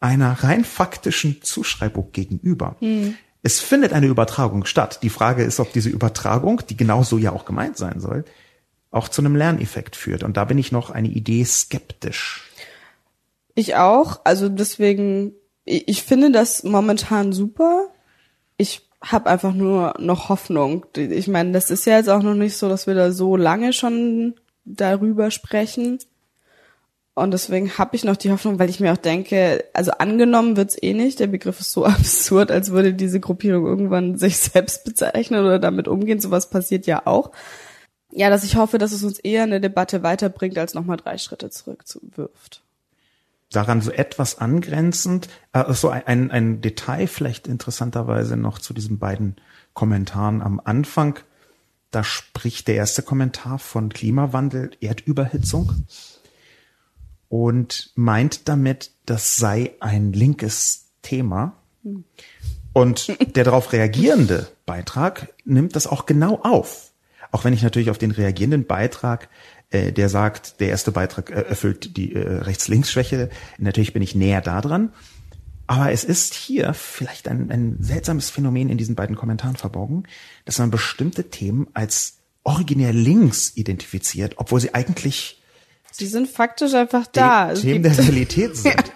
einer 0.00 0.32
rein 0.32 0.64
faktischen 0.64 1.40
Zuschreibung 1.42 2.10
gegenüber. 2.10 2.74
Hm. 2.80 3.14
Es 3.44 3.60
findet 3.60 3.92
eine 3.92 4.06
Übertragung 4.06 4.64
statt. 4.64 4.98
Die 5.02 5.10
Frage 5.10 5.44
ist, 5.44 5.60
ob 5.60 5.72
diese 5.72 5.90
Übertragung, 5.90 6.62
die 6.68 6.76
genauso 6.76 7.18
ja 7.18 7.30
auch 7.30 7.44
gemeint 7.44 7.76
sein 7.76 8.00
soll, 8.00 8.24
auch 8.90 9.08
zu 9.08 9.22
einem 9.22 9.36
Lerneffekt 9.36 9.94
führt. 9.94 10.24
Und 10.24 10.36
da 10.36 10.44
bin 10.44 10.58
ich 10.58 10.72
noch 10.72 10.90
eine 10.90 11.08
Idee 11.08 11.44
skeptisch. 11.44 12.50
Ich 13.54 13.76
auch. 13.76 14.20
Also 14.24 14.48
deswegen, 14.48 15.32
ich 15.64 16.02
finde 16.02 16.32
das 16.32 16.64
momentan 16.64 17.32
super. 17.32 17.88
Ich 18.56 18.88
habe 19.02 19.30
einfach 19.30 19.54
nur 19.54 19.94
noch 19.98 20.28
Hoffnung. 20.28 20.86
Ich 20.96 21.28
meine, 21.28 21.52
das 21.52 21.70
ist 21.70 21.84
ja 21.86 21.96
jetzt 21.96 22.08
auch 22.08 22.22
noch 22.22 22.34
nicht 22.34 22.56
so, 22.56 22.68
dass 22.68 22.86
wir 22.86 22.94
da 22.94 23.12
so 23.12 23.36
lange 23.36 23.72
schon 23.72 24.34
darüber 24.64 25.30
sprechen. 25.30 25.98
Und 27.14 27.30
deswegen 27.30 27.78
habe 27.78 27.94
ich 27.94 28.02
noch 28.04 28.16
die 28.16 28.32
Hoffnung, 28.32 28.58
weil 28.58 28.70
ich 28.70 28.80
mir 28.80 28.92
auch 28.92 28.96
denke, 28.96 29.64
also 29.72 29.92
angenommen 29.92 30.56
wird's 30.56 30.76
eh 30.80 30.94
nicht. 30.94 31.20
Der 31.20 31.28
Begriff 31.28 31.60
ist 31.60 31.70
so 31.70 31.84
absurd, 31.84 32.50
als 32.50 32.72
würde 32.72 32.92
diese 32.92 33.20
Gruppierung 33.20 33.66
irgendwann 33.66 34.18
sich 34.18 34.38
selbst 34.38 34.84
bezeichnen 34.84 35.44
oder 35.44 35.60
damit 35.60 35.86
umgehen. 35.86 36.20
Sowas 36.20 36.50
passiert 36.50 36.86
ja 36.86 37.06
auch. 37.06 37.30
Ja, 38.10 38.30
dass 38.30 38.44
ich 38.44 38.56
hoffe, 38.56 38.78
dass 38.78 38.92
es 38.92 39.04
uns 39.04 39.18
eher 39.20 39.44
eine 39.44 39.60
Debatte 39.60 40.02
weiterbringt, 40.02 40.58
als 40.58 40.74
nochmal 40.74 40.96
drei 40.96 41.18
Schritte 41.18 41.50
zurückzuwirft. 41.50 42.63
Daran 43.54 43.80
so 43.80 43.90
etwas 43.90 44.38
angrenzend, 44.38 45.28
äh, 45.52 45.72
so 45.72 45.88
ein, 45.90 46.30
ein 46.30 46.60
Detail 46.60 47.06
vielleicht 47.06 47.46
interessanterweise 47.46 48.36
noch 48.36 48.58
zu 48.58 48.74
diesen 48.74 48.98
beiden 48.98 49.36
Kommentaren 49.72 50.42
am 50.42 50.60
Anfang. 50.62 51.18
Da 51.90 52.02
spricht 52.04 52.68
der 52.68 52.76
erste 52.76 53.02
Kommentar 53.02 53.58
von 53.58 53.88
Klimawandel, 53.88 54.72
Erdüberhitzung 54.80 55.86
und 57.28 57.92
meint 57.94 58.48
damit, 58.48 58.90
das 59.06 59.36
sei 59.36 59.72
ein 59.80 60.12
linkes 60.12 60.86
Thema. 61.02 61.56
Und 62.72 63.36
der 63.36 63.44
darauf 63.44 63.72
reagierende 63.72 64.48
Beitrag 64.66 65.32
nimmt 65.44 65.76
das 65.76 65.86
auch 65.86 66.06
genau 66.06 66.40
auf. 66.42 66.92
Auch 67.30 67.44
wenn 67.44 67.52
ich 67.52 67.62
natürlich 67.62 67.90
auf 67.90 67.98
den 67.98 68.12
reagierenden 68.12 68.66
Beitrag 68.66 69.28
äh, 69.74 69.92
der 69.92 70.08
sagt, 70.08 70.60
der 70.60 70.68
erste 70.68 70.92
Beitrag 70.92 71.30
erfüllt 71.30 71.96
die 71.96 72.14
äh, 72.14 72.20
Rechts-Links-Schwäche. 72.20 73.28
Natürlich 73.58 73.92
bin 73.92 74.02
ich 74.02 74.14
näher 74.14 74.40
da 74.40 74.60
dran. 74.60 74.92
Aber 75.66 75.90
es 75.90 76.04
ist 76.04 76.34
hier 76.34 76.74
vielleicht 76.74 77.26
ein, 77.26 77.50
ein 77.50 77.76
seltsames 77.80 78.30
Phänomen 78.30 78.68
in 78.68 78.78
diesen 78.78 78.94
beiden 78.94 79.16
Kommentaren 79.16 79.56
verborgen, 79.56 80.04
dass 80.44 80.58
man 80.58 80.70
bestimmte 80.70 81.30
Themen 81.30 81.68
als 81.72 82.18
originär 82.42 82.92
links 82.92 83.52
identifiziert, 83.56 84.34
obwohl 84.36 84.60
sie 84.60 84.74
eigentlich 84.74 85.40
Sie 85.90 86.06
sind 86.06 86.28
faktisch 86.28 86.74
einfach 86.74 87.06
da. 87.06 87.54
Themen 87.54 87.84
der 87.84 87.96
Realität 87.96 88.56
sind. 88.56 88.92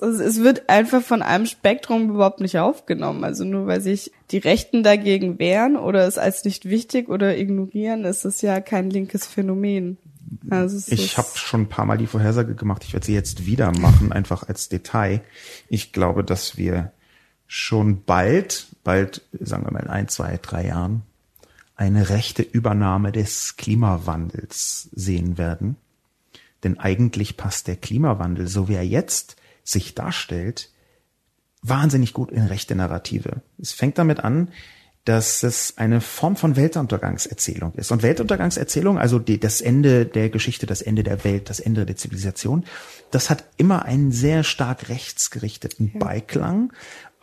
Ja 0.00 0.08
es 0.08 0.40
wird 0.40 0.68
einfach 0.68 1.02
von 1.02 1.22
einem 1.22 1.46
Spektrum 1.46 2.10
überhaupt 2.10 2.40
nicht 2.40 2.58
aufgenommen. 2.58 3.24
Also 3.24 3.44
nur 3.44 3.66
weil 3.66 3.80
sich 3.80 4.12
die 4.30 4.38
Rechten 4.38 4.82
dagegen 4.82 5.38
wehren 5.38 5.76
oder 5.76 6.06
es 6.06 6.18
als 6.18 6.44
nicht 6.44 6.66
wichtig 6.66 7.08
oder 7.08 7.36
ignorieren, 7.36 8.04
ist 8.04 8.24
es 8.24 8.42
ja 8.42 8.60
kein 8.60 8.90
linkes 8.90 9.26
Phänomen. 9.26 9.98
Also 10.50 10.92
ich 10.92 11.18
habe 11.18 11.28
schon 11.34 11.62
ein 11.62 11.68
paar 11.68 11.86
Mal 11.86 11.98
die 11.98 12.06
Vorhersage 12.06 12.54
gemacht. 12.54 12.84
Ich 12.84 12.92
werde 12.92 13.06
sie 13.06 13.14
jetzt 13.14 13.46
wieder 13.46 13.72
machen, 13.78 14.12
einfach 14.12 14.48
als 14.48 14.68
Detail. 14.68 15.22
Ich 15.68 15.92
glaube, 15.92 16.24
dass 16.24 16.56
wir 16.56 16.92
schon 17.46 18.02
bald, 18.04 18.66
bald, 18.82 19.22
sagen 19.32 19.64
wir 19.64 19.72
mal 19.72 19.82
in 19.82 19.88
ein, 19.90 20.08
zwei, 20.08 20.38
drei 20.40 20.66
Jahren, 20.66 21.02
eine 21.76 22.08
rechte 22.08 22.42
Übernahme 22.42 23.12
des 23.12 23.56
Klimawandels 23.56 24.88
sehen 24.92 25.38
werden. 25.38 25.76
Denn 26.64 26.78
eigentlich 26.80 27.36
passt 27.36 27.68
der 27.68 27.76
Klimawandel, 27.76 28.48
so 28.48 28.68
wie 28.68 28.74
er 28.74 28.86
jetzt 28.86 29.36
sich 29.68 29.94
darstellt, 29.94 30.70
wahnsinnig 31.62 32.12
gut 32.12 32.30
in 32.30 32.46
rechte 32.46 32.74
Narrative. 32.74 33.42
Es 33.60 33.72
fängt 33.72 33.98
damit 33.98 34.20
an, 34.20 34.48
dass 35.06 35.44
es 35.44 35.78
eine 35.78 36.00
Form 36.00 36.34
von 36.34 36.56
Weltuntergangserzählung 36.56 37.72
ist. 37.74 37.92
Und 37.92 38.02
Weltuntergangserzählung, 38.02 38.98
also 38.98 39.20
die, 39.20 39.38
das 39.38 39.60
Ende 39.60 40.04
der 40.04 40.30
Geschichte, 40.30 40.66
das 40.66 40.82
Ende 40.82 41.04
der 41.04 41.22
Welt, 41.22 41.48
das 41.48 41.60
Ende 41.60 41.86
der 41.86 41.94
Zivilisation, 41.96 42.64
das 43.12 43.30
hat 43.30 43.44
immer 43.56 43.84
einen 43.84 44.10
sehr 44.10 44.42
stark 44.42 44.88
rechtsgerichteten 44.88 45.92
Beiklang, 45.96 46.72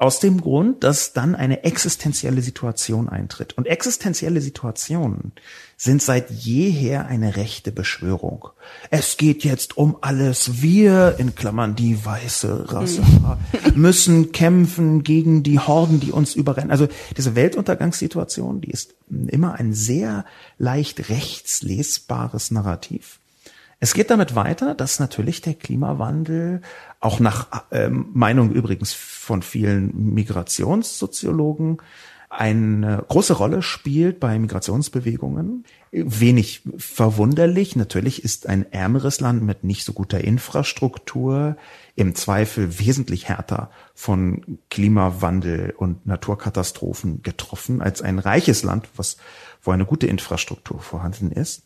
aus 0.03 0.19
dem 0.19 0.41
Grund, 0.41 0.83
dass 0.83 1.13
dann 1.13 1.33
eine 1.33 1.63
existenzielle 1.63 2.41
Situation 2.41 3.07
eintritt. 3.07 3.53
Und 3.53 3.67
existenzielle 3.67 4.41
Situationen 4.41 5.31
sind 5.77 6.01
seit 6.01 6.29
jeher 6.29 7.05
eine 7.05 7.37
rechte 7.37 7.71
Beschwörung. 7.71 8.49
Es 8.89 9.15
geht 9.15 9.45
jetzt 9.45 9.77
um 9.77 9.95
alles. 10.01 10.61
Wir, 10.61 11.15
in 11.19 11.35
Klammern 11.35 11.75
die 11.75 12.05
weiße 12.05 12.73
Rasse, 12.73 13.01
hm. 13.01 13.37
müssen 13.81 14.33
kämpfen 14.33 15.03
gegen 15.03 15.41
die 15.41 15.59
Horden, 15.59 16.01
die 16.01 16.11
uns 16.11 16.35
überrennen. 16.35 16.71
Also 16.71 16.89
diese 17.15 17.35
Weltuntergangssituation, 17.35 18.59
die 18.59 18.71
ist 18.71 18.95
immer 19.09 19.53
ein 19.53 19.73
sehr 19.73 20.25
leicht 20.57 21.09
rechtslesbares 21.09 22.51
Narrativ. 22.51 23.19
Es 23.83 23.93
geht 23.93 24.11
damit 24.11 24.33
weiter, 24.33 24.75
dass 24.75 25.01
natürlich 25.01 25.41
der 25.41 25.55
Klimawandel 25.55 26.61
auch 27.01 27.19
nach 27.19 27.65
ähm, 27.69 28.05
Meinung 28.13 28.53
übrigens 28.53 28.93
von 28.93 29.41
vielen 29.41 30.13
Migrationssoziologen 30.13 31.81
eine 32.29 33.03
große 33.09 33.33
Rolle 33.33 33.61
spielt 33.61 34.21
bei 34.21 34.39
Migrationsbewegungen. 34.39 35.65
Wenig 35.91 36.61
verwunderlich. 36.77 37.75
Natürlich 37.75 38.23
ist 38.23 38.47
ein 38.47 38.71
ärmeres 38.71 39.19
Land 39.19 39.43
mit 39.43 39.65
nicht 39.65 39.83
so 39.83 39.91
guter 39.91 40.23
Infrastruktur 40.23 41.57
im 41.95 42.15
Zweifel 42.15 42.79
wesentlich 42.79 43.27
härter 43.27 43.69
von 43.93 44.59
Klimawandel 44.69 45.73
und 45.75 46.05
Naturkatastrophen 46.07 47.21
getroffen 47.21 47.81
als 47.81 48.01
ein 48.01 48.17
reiches 48.17 48.63
Land, 48.63 48.87
was, 48.95 49.17
wo 49.61 49.71
eine 49.71 49.85
gute 49.85 50.07
Infrastruktur 50.07 50.79
vorhanden 50.79 51.31
ist. 51.33 51.63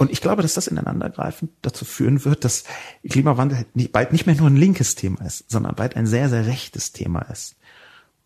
Und 0.00 0.10
ich 0.10 0.22
glaube, 0.22 0.40
dass 0.40 0.54
das 0.54 0.66
ineinandergreifend 0.66 1.50
dazu 1.60 1.84
führen 1.84 2.24
wird, 2.24 2.46
dass 2.46 2.64
Klimawandel 3.06 3.66
bald 3.92 4.12
nicht 4.12 4.24
mehr 4.24 4.34
nur 4.34 4.48
ein 4.48 4.56
linkes 4.56 4.94
Thema 4.94 5.22
ist, 5.26 5.44
sondern 5.50 5.74
bald 5.74 5.94
ein 5.94 6.06
sehr, 6.06 6.30
sehr 6.30 6.46
rechtes 6.46 6.92
Thema 6.92 7.20
ist. 7.30 7.56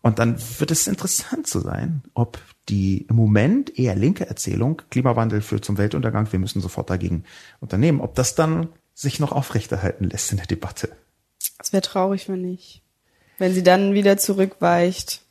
Und 0.01 0.17
dann 0.17 0.37
wird 0.57 0.71
es 0.71 0.87
interessant 0.87 1.47
zu 1.47 1.59
sein, 1.59 2.01
ob 2.13 2.39
die 2.69 3.05
im 3.09 3.17
Moment 3.17 3.77
eher 3.77 3.93
linke 3.93 4.25
Erzählung, 4.25 4.83
Klimawandel 4.89 5.41
führt 5.41 5.65
zum 5.65 5.77
Weltuntergang, 5.77 6.31
wir 6.31 6.39
müssen 6.39 6.61
sofort 6.61 6.89
dagegen 6.89 7.25
unternehmen, 7.59 7.99
ob 7.99 8.15
das 8.15 8.35
dann 8.35 8.69
sich 8.93 9.19
noch 9.19 9.33
aufrechterhalten 9.33 10.05
lässt 10.09 10.31
in 10.31 10.37
der 10.37 10.47
Debatte. 10.47 10.95
Es 11.59 11.73
wäre 11.73 11.81
traurig, 11.81 12.29
wenn 12.29 12.41
nicht. 12.41 12.83
Wenn 13.37 13.53
sie 13.53 13.63
dann 13.63 13.93
wieder 13.93 14.15
zurückweicht, 14.15 15.23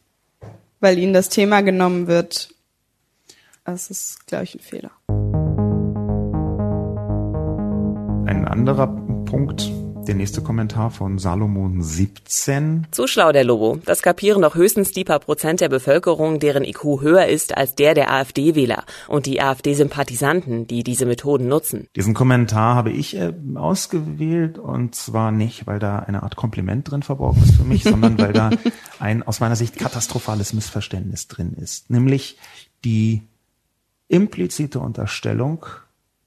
weil 0.80 0.98
ihnen 0.98 1.14
das 1.14 1.30
Thema 1.30 1.62
genommen 1.62 2.06
wird. 2.06 2.50
Das 3.64 3.88
ist, 3.88 4.26
glaube 4.26 4.44
ich, 4.44 4.56
ein 4.56 4.60
Fehler. 4.60 4.90
Ein 8.34 8.48
anderer 8.48 8.88
Punkt, 9.26 9.70
der 10.08 10.16
nächste 10.16 10.42
Kommentar 10.42 10.90
von 10.90 11.20
Salomon 11.20 11.80
17. 11.80 12.88
Zu 12.90 13.06
schlau 13.06 13.30
der 13.30 13.44
Lobo. 13.44 13.78
Das 13.84 14.02
kapieren 14.02 14.42
doch 14.42 14.56
höchstens 14.56 14.90
die 14.90 15.04
paar 15.04 15.20
Prozent 15.20 15.60
der 15.60 15.68
Bevölkerung, 15.68 16.40
deren 16.40 16.64
IQ 16.64 17.00
höher 17.00 17.26
ist 17.26 17.56
als 17.56 17.76
der 17.76 17.94
der 17.94 18.12
AfD-Wähler 18.12 18.82
und 19.06 19.26
die 19.26 19.40
AfD-Sympathisanten, 19.40 20.66
die 20.66 20.82
diese 20.82 21.06
Methoden 21.06 21.46
nutzen. 21.46 21.86
Diesen 21.94 22.12
Kommentar 22.12 22.74
habe 22.74 22.90
ich 22.90 23.16
äh, 23.16 23.32
ausgewählt 23.54 24.58
und 24.58 24.96
zwar 24.96 25.30
nicht, 25.30 25.68
weil 25.68 25.78
da 25.78 26.00
eine 26.00 26.24
Art 26.24 26.34
Kompliment 26.34 26.90
drin 26.90 27.04
verborgen 27.04 27.40
ist 27.40 27.54
für 27.54 27.64
mich, 27.64 27.84
sondern 27.84 28.18
weil 28.18 28.32
da 28.32 28.50
ein 28.98 29.22
aus 29.22 29.38
meiner 29.38 29.56
Sicht 29.56 29.78
katastrophales 29.78 30.54
Missverständnis 30.54 31.28
drin 31.28 31.54
ist. 31.54 31.88
Nämlich 31.88 32.36
die 32.84 33.22
implizite 34.08 34.80
Unterstellung, 34.80 35.66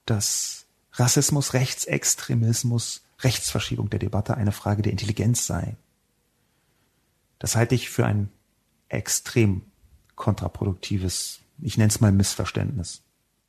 dass 0.05 0.66
Rassismus, 1.00 1.54
Rechtsextremismus, 1.54 3.04
Rechtsverschiebung 3.20 3.89
der 3.89 4.00
Debatte 4.00 4.36
eine 4.36 4.52
Frage 4.52 4.82
der 4.82 4.91
Intelligenz 4.91 5.45
sei. 5.45 5.76
Das 7.39 7.56
halte 7.56 7.76
ich 7.76 7.89
für 7.89 8.06
ein 8.06 8.30
extrem 8.89 9.62
kontraproduktives, 10.16 11.39
ich 11.62 11.78
nenne 11.78 11.89
es 11.89 12.02
mal 12.02 12.12
Missverständnis. 12.12 13.02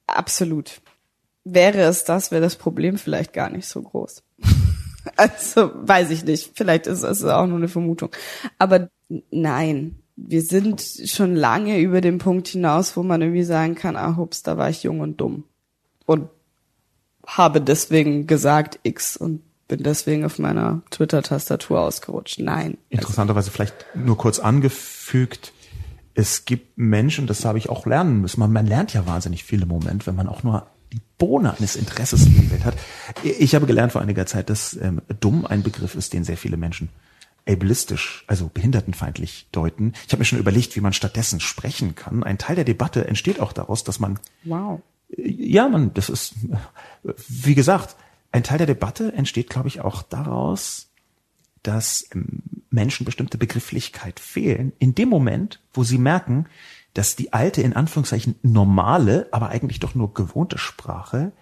Absolut. 0.07 0.81
Wäre 1.45 1.83
es 1.83 2.05
das, 2.05 2.31
wäre 2.31 2.43
das 2.43 2.57
Problem 2.57 2.99
vielleicht 2.99 3.33
gar 3.33 3.51
nicht 3.51 3.67
so 3.67 3.83
groß. 3.83 4.23
also 5.17 5.71
weiß 5.75 6.11
ich 6.11 6.25
nicht. 6.25 6.53
Vielleicht 6.55 6.87
ist 6.87 7.03
es 7.03 7.25
auch 7.25 7.47
nur 7.47 7.57
eine 7.57 7.69
Vermutung. 7.69 8.11
Aber 8.59 8.91
nein, 9.31 9.99
wir 10.17 10.43
sind 10.43 10.83
schon 11.07 11.35
lange 11.35 11.79
über 11.79 12.01
den 12.01 12.19
Punkt 12.19 12.49
hinaus, 12.49 12.97
wo 12.97 13.03
man 13.03 13.23
irgendwie 13.23 13.45
sagen 13.45 13.75
kann, 13.75 13.97
ah, 13.97 14.17
hups, 14.17 14.43
da 14.43 14.59
war 14.59 14.69
ich 14.69 14.83
jung 14.83 15.01
und 15.01 15.19
dumm. 15.21 15.45
Und 16.05 16.29
habe 17.37 17.61
deswegen 17.61 18.27
gesagt 18.27 18.81
X 18.83 19.17
und 19.17 19.43
bin 19.69 19.83
deswegen 19.83 20.25
auf 20.25 20.39
meiner 20.39 20.81
Twitter-Tastatur 20.91 21.81
ausgerutscht. 21.81 22.39
Nein. 22.39 22.79
Interessanterweise 22.89 23.51
vielleicht 23.51 23.85
nur 23.95 24.17
kurz 24.17 24.39
angefügt, 24.39 25.53
es 26.15 26.47
gibt 26.47 26.79
Menschen, 26.79 27.27
das 27.27 27.45
habe 27.45 27.59
ich 27.59 27.69
auch 27.69 27.87
lernen 27.87 28.23
müssen, 28.23 28.41
man, 28.41 28.53
man 28.53 28.67
lernt 28.67 28.93
ja 28.93 29.07
wahnsinnig 29.07 29.45
viel 29.45 29.63
im 29.63 29.69
Moment, 29.69 30.07
wenn 30.07 30.17
man 30.17 30.27
auch 30.27 30.43
nur 30.43 30.67
die 30.93 31.01
Bohne 31.19 31.57
eines 31.57 31.77
Interesses 31.77 32.27
in 32.27 32.41
die 32.41 32.51
Welt 32.51 32.65
hat. 32.65 32.75
Ich 33.23 33.55
habe 33.55 33.67
gelernt 33.67 33.93
vor 33.93 34.01
einiger 34.01 34.27
Zeit, 34.27 34.49
dass 34.49 34.77
ähm, 34.81 35.03
dumm 35.21 35.47
ein 35.47 35.63
Begriff 35.63 35.95
ist, 35.95 36.15
den 36.15 36.25
sehr 36.25 36.39
viele 36.39 36.57
Menschen 36.57 36.89
ableistisch, 37.47 38.25
also 38.27 38.51
behindertenfeindlich 38.53 39.49
deuten. 39.53 39.93
Ich 40.07 40.13
habe 40.13 40.21
mir 40.21 40.25
schon 40.25 40.39
überlegt, 40.39 40.77
wie 40.77 40.81
man 40.81 40.93
stattdessen 40.93 41.41
sprechen 41.41 41.95
kann. 41.95 42.23
Ein 42.23 42.39
Teil 42.39 42.57
der 42.57 42.65
Debatte 42.65 43.07
entsteht 43.07 43.39
auch 43.39 43.53
daraus, 43.53 43.85
dass 43.85 44.01
man 44.01 44.19
wow 44.45 44.81
ja, 45.17 45.69
man, 45.69 45.95
das 45.95 46.09
ist, 46.09 46.35
wie 47.29 47.55
gesagt, 47.55 47.97
ein 48.33 48.43
Teil 48.43 48.59
der 48.59 48.67
Debatte 48.67 49.13
entsteht, 49.13 49.49
glaube 49.49 49.69
ich, 49.69 49.81
auch 49.81 50.03
daraus, 50.03 50.91
dass 51.63 52.07
ähm, 52.15 52.43
Menschen 52.71 53.05
bestimmte 53.05 53.39
Begrifflichkeit 53.39 54.21
fehlen, 54.21 54.73
in 54.79 54.95
dem 54.95 55.09
Moment, 55.09 55.61
wo 55.73 55.83
sie 55.83 55.99
merken, 55.99 56.47
dass 56.95 57.17
die 57.17 57.33
alte, 57.33 57.63
in 57.63 57.75
Anführungszeichen 57.75 58.37
normale, 58.43 59.29
aber 59.31 59.51
eigentlich 59.51 59.81
doch 59.81 59.95
nur 59.95 60.15
gewohnte 60.15 60.59
Sprache 60.59 61.33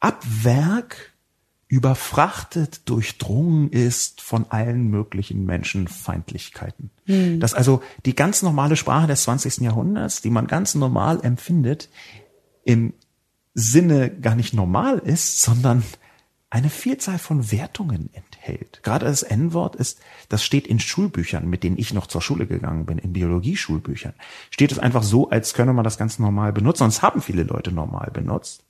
ab 0.00 0.22
Werk 0.42 1.12
überfrachtet, 1.68 2.88
durchdrungen 2.88 3.70
ist 3.70 4.20
von 4.20 4.46
allen 4.50 4.88
möglichen 4.88 5.44
Menschenfeindlichkeiten. 5.44 6.90
Hm. 7.06 7.40
Dass 7.40 7.54
also 7.54 7.82
die 8.04 8.14
ganz 8.14 8.42
normale 8.42 8.76
Sprache 8.76 9.08
des 9.08 9.24
20. 9.24 9.58
Jahrhunderts, 9.58 10.22
die 10.22 10.30
man 10.30 10.46
ganz 10.46 10.76
normal 10.76 11.18
empfindet, 11.24 11.88
im 12.66 12.92
Sinne 13.54 14.10
gar 14.10 14.34
nicht 14.34 14.52
normal 14.52 14.98
ist, 14.98 15.40
sondern 15.40 15.82
eine 16.50 16.68
Vielzahl 16.68 17.18
von 17.18 17.50
Wertungen 17.52 18.10
enthält. 18.12 18.82
Gerade 18.82 19.06
das 19.06 19.22
N-Wort 19.22 19.76
ist, 19.76 20.00
das 20.28 20.44
steht 20.44 20.66
in 20.66 20.80
Schulbüchern, 20.80 21.48
mit 21.48 21.62
denen 21.62 21.78
ich 21.78 21.94
noch 21.94 22.06
zur 22.06 22.20
Schule 22.20 22.46
gegangen 22.46 22.84
bin, 22.84 22.98
in 22.98 23.12
Biologieschulbüchern, 23.12 24.14
steht 24.50 24.72
es 24.72 24.78
einfach 24.78 25.02
so, 25.02 25.30
als 25.30 25.54
könne 25.54 25.72
man 25.72 25.84
das 25.84 25.96
ganz 25.96 26.18
normal 26.18 26.52
benutzen. 26.52 26.82
Und 26.84 26.90
es 26.90 27.02
haben 27.02 27.22
viele 27.22 27.44
Leute 27.44 27.72
normal 27.72 28.10
benutzt. 28.12 28.64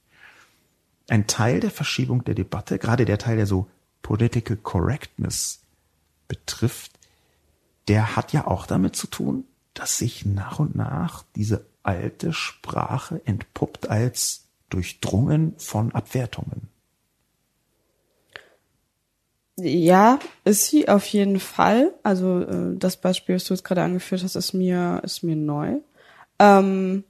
Ein 1.09 1.27
Teil 1.27 1.61
der 1.61 1.71
Verschiebung 1.71 2.25
der 2.25 2.35
Debatte, 2.35 2.79
gerade 2.79 3.07
der 3.07 3.19
Teil, 3.19 3.37
der 3.37 3.47
so 3.47 3.69
Political 4.03 4.57
Correctness 4.57 5.63
betrifft, 6.29 6.93
der 7.89 8.15
hat 8.15 8.33
ja 8.33 8.47
auch 8.47 8.67
damit 8.67 8.95
zu 8.95 9.07
tun, 9.07 9.45
dass 9.75 9.99
sich 9.99 10.27
nach 10.27 10.59
und 10.59 10.75
nach 10.75 11.25
diese 11.35 11.67
alte 11.87 12.33
Sprache 12.33 13.21
entpuppt 13.25 13.89
als 13.91 14.45
durchdrungen 14.69 15.55
von 15.59 15.95
Abwertungen. 15.95 16.69
Ja, 19.59 20.19
ist 20.45 20.67
sie 20.67 20.89
auf 20.89 21.07
jeden 21.07 21.41
Fall. 21.41 21.95
Also 22.03 22.43
äh, 22.43 22.77
das 22.77 22.99
Beispiel, 22.99 23.37
was 23.37 23.45
du 23.45 23.55
jetzt 23.55 23.65
gerade 23.65 23.83
angeführt 23.83 24.23
hast, 24.23 24.37
ist 24.37 24.53
mir 24.53 25.01
ist 25.03 25.23
mir 25.23 25.37
neu. 25.37 25.77
Ähm, 26.39 27.05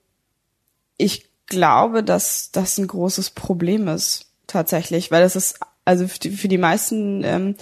ich 0.96 1.28
glaube, 1.46 2.04
dass 2.04 2.52
das 2.52 2.78
ein 2.78 2.86
großes 2.86 3.30
Problem 3.30 3.88
ist 3.88 4.26
tatsächlich, 4.46 5.10
weil 5.10 5.22
das 5.22 5.34
ist 5.34 5.58
also 5.84 6.06
für 6.06 6.18
die, 6.18 6.30
für 6.30 6.48
die 6.48 6.58
meisten 6.58 7.24
ähm, 7.24 7.56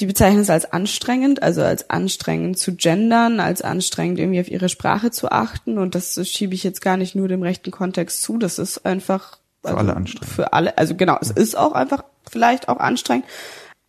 die 0.00 0.06
bezeichnen 0.06 0.40
es 0.40 0.50
als 0.50 0.72
anstrengend, 0.72 1.42
also 1.42 1.62
als 1.62 1.88
anstrengend 1.88 2.58
zu 2.58 2.74
gendern, 2.74 3.38
als 3.38 3.62
anstrengend 3.62 4.18
irgendwie 4.18 4.40
auf 4.40 4.50
ihre 4.50 4.68
Sprache 4.68 5.10
zu 5.10 5.30
achten. 5.30 5.78
Und 5.78 5.94
das 5.94 6.18
schiebe 6.28 6.54
ich 6.54 6.64
jetzt 6.64 6.80
gar 6.80 6.96
nicht 6.96 7.14
nur 7.14 7.28
dem 7.28 7.42
rechten 7.42 7.70
Kontext 7.70 8.22
zu. 8.22 8.36
Das 8.36 8.58
ist 8.58 8.84
einfach 8.84 9.38
also, 9.62 9.76
für 9.76 9.80
alle 9.80 9.96
anstrengend. 9.96 10.34
Für 10.34 10.52
alle, 10.52 10.78
also 10.78 10.94
genau, 10.96 11.16
es 11.20 11.30
ist 11.30 11.56
auch 11.56 11.72
einfach 11.72 12.04
vielleicht 12.28 12.68
auch 12.68 12.78
anstrengend, 12.78 13.26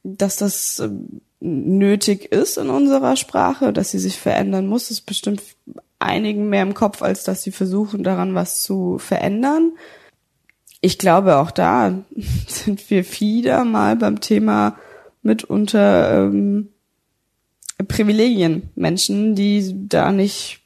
dass 0.04 0.36
das 0.36 0.80
ähm, 0.80 1.22
nötig 1.40 2.32
ist 2.32 2.58
in 2.58 2.70
unserer 2.70 3.16
Sprache, 3.16 3.74
dass 3.74 3.90
sie 3.90 4.00
sich 4.00 4.20
verändern 4.20 4.68
muss. 4.68 4.84
Das 4.84 5.00
ist 5.00 5.06
bestimmt 5.08 5.42
einigen 5.98 6.50
mehr 6.50 6.62
im 6.62 6.76
Kopf, 6.76 7.02
als 7.02 7.24
dass 7.24 7.42
sie 7.42 7.52
versuchen, 7.52 8.04
daran 8.04 8.36
was 8.36 8.62
zu 8.62 9.00
verändern. 9.00 9.72
Ich 10.82 11.00
glaube, 11.00 11.38
auch 11.38 11.50
da 11.50 12.04
sind 12.48 12.92
wir 12.92 13.04
wieder 13.20 13.66
mal 13.66 13.96
beim 13.96 14.22
Thema 14.22 14.78
mitunter 15.26 16.26
ähm, 16.26 16.70
Privilegien. 17.88 18.70
Menschen, 18.76 19.36
die 19.36 19.88
da 19.90 20.12
nicht, 20.12 20.62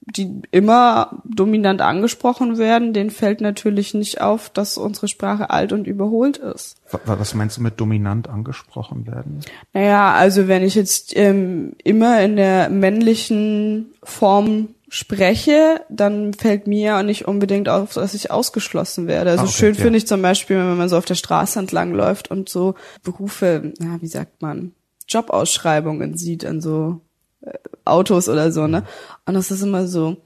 die 0.00 0.40
immer 0.52 1.22
dominant 1.24 1.82
angesprochen 1.82 2.56
werden, 2.56 2.92
denen 2.92 3.10
fällt 3.10 3.40
natürlich 3.40 3.92
nicht 3.94 4.20
auf, 4.20 4.48
dass 4.48 4.78
unsere 4.78 5.08
Sprache 5.08 5.50
alt 5.50 5.72
und 5.72 5.86
überholt 5.86 6.38
ist. 6.38 6.76
Was 7.04 7.34
meinst 7.34 7.58
du 7.58 7.62
mit 7.62 7.80
dominant 7.80 8.28
angesprochen 8.28 9.06
werden? 9.06 9.40
Naja, 9.72 10.14
also 10.14 10.48
wenn 10.48 10.62
ich 10.62 10.76
jetzt 10.76 11.14
ähm, 11.16 11.72
immer 11.82 12.22
in 12.22 12.36
der 12.36 12.70
männlichen 12.70 13.92
Form 14.02 14.73
spreche, 14.94 15.80
dann 15.88 16.34
fällt 16.34 16.68
mir 16.68 17.02
nicht 17.02 17.26
unbedingt 17.26 17.68
auf, 17.68 17.94
dass 17.94 18.14
ich 18.14 18.30
ausgeschlossen 18.30 19.08
werde. 19.08 19.30
Also 19.30 19.42
ah, 19.42 19.46
okay, 19.46 19.52
schön 19.52 19.74
ja. 19.74 19.80
finde 19.80 19.98
ich 19.98 20.06
zum 20.06 20.22
Beispiel, 20.22 20.56
wenn 20.56 20.76
man 20.76 20.88
so 20.88 20.96
auf 20.96 21.04
der 21.04 21.16
Straße 21.16 21.58
entlang 21.58 21.92
läuft 21.92 22.30
und 22.30 22.48
so 22.48 22.76
Berufe, 23.02 23.72
na, 23.80 24.00
wie 24.00 24.06
sagt 24.06 24.40
man, 24.40 24.70
Jobausschreibungen 25.08 26.16
sieht 26.16 26.46
an 26.46 26.60
so 26.60 27.00
äh, 27.40 27.58
Autos 27.84 28.28
oder 28.28 28.52
so, 28.52 28.68
ne? 28.68 28.84
Und 29.26 29.34
das 29.34 29.50
ist 29.50 29.62
immer 29.62 29.88
so 29.88 30.18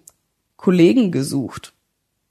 Kollegen 0.58 1.12
gesucht. 1.12 1.72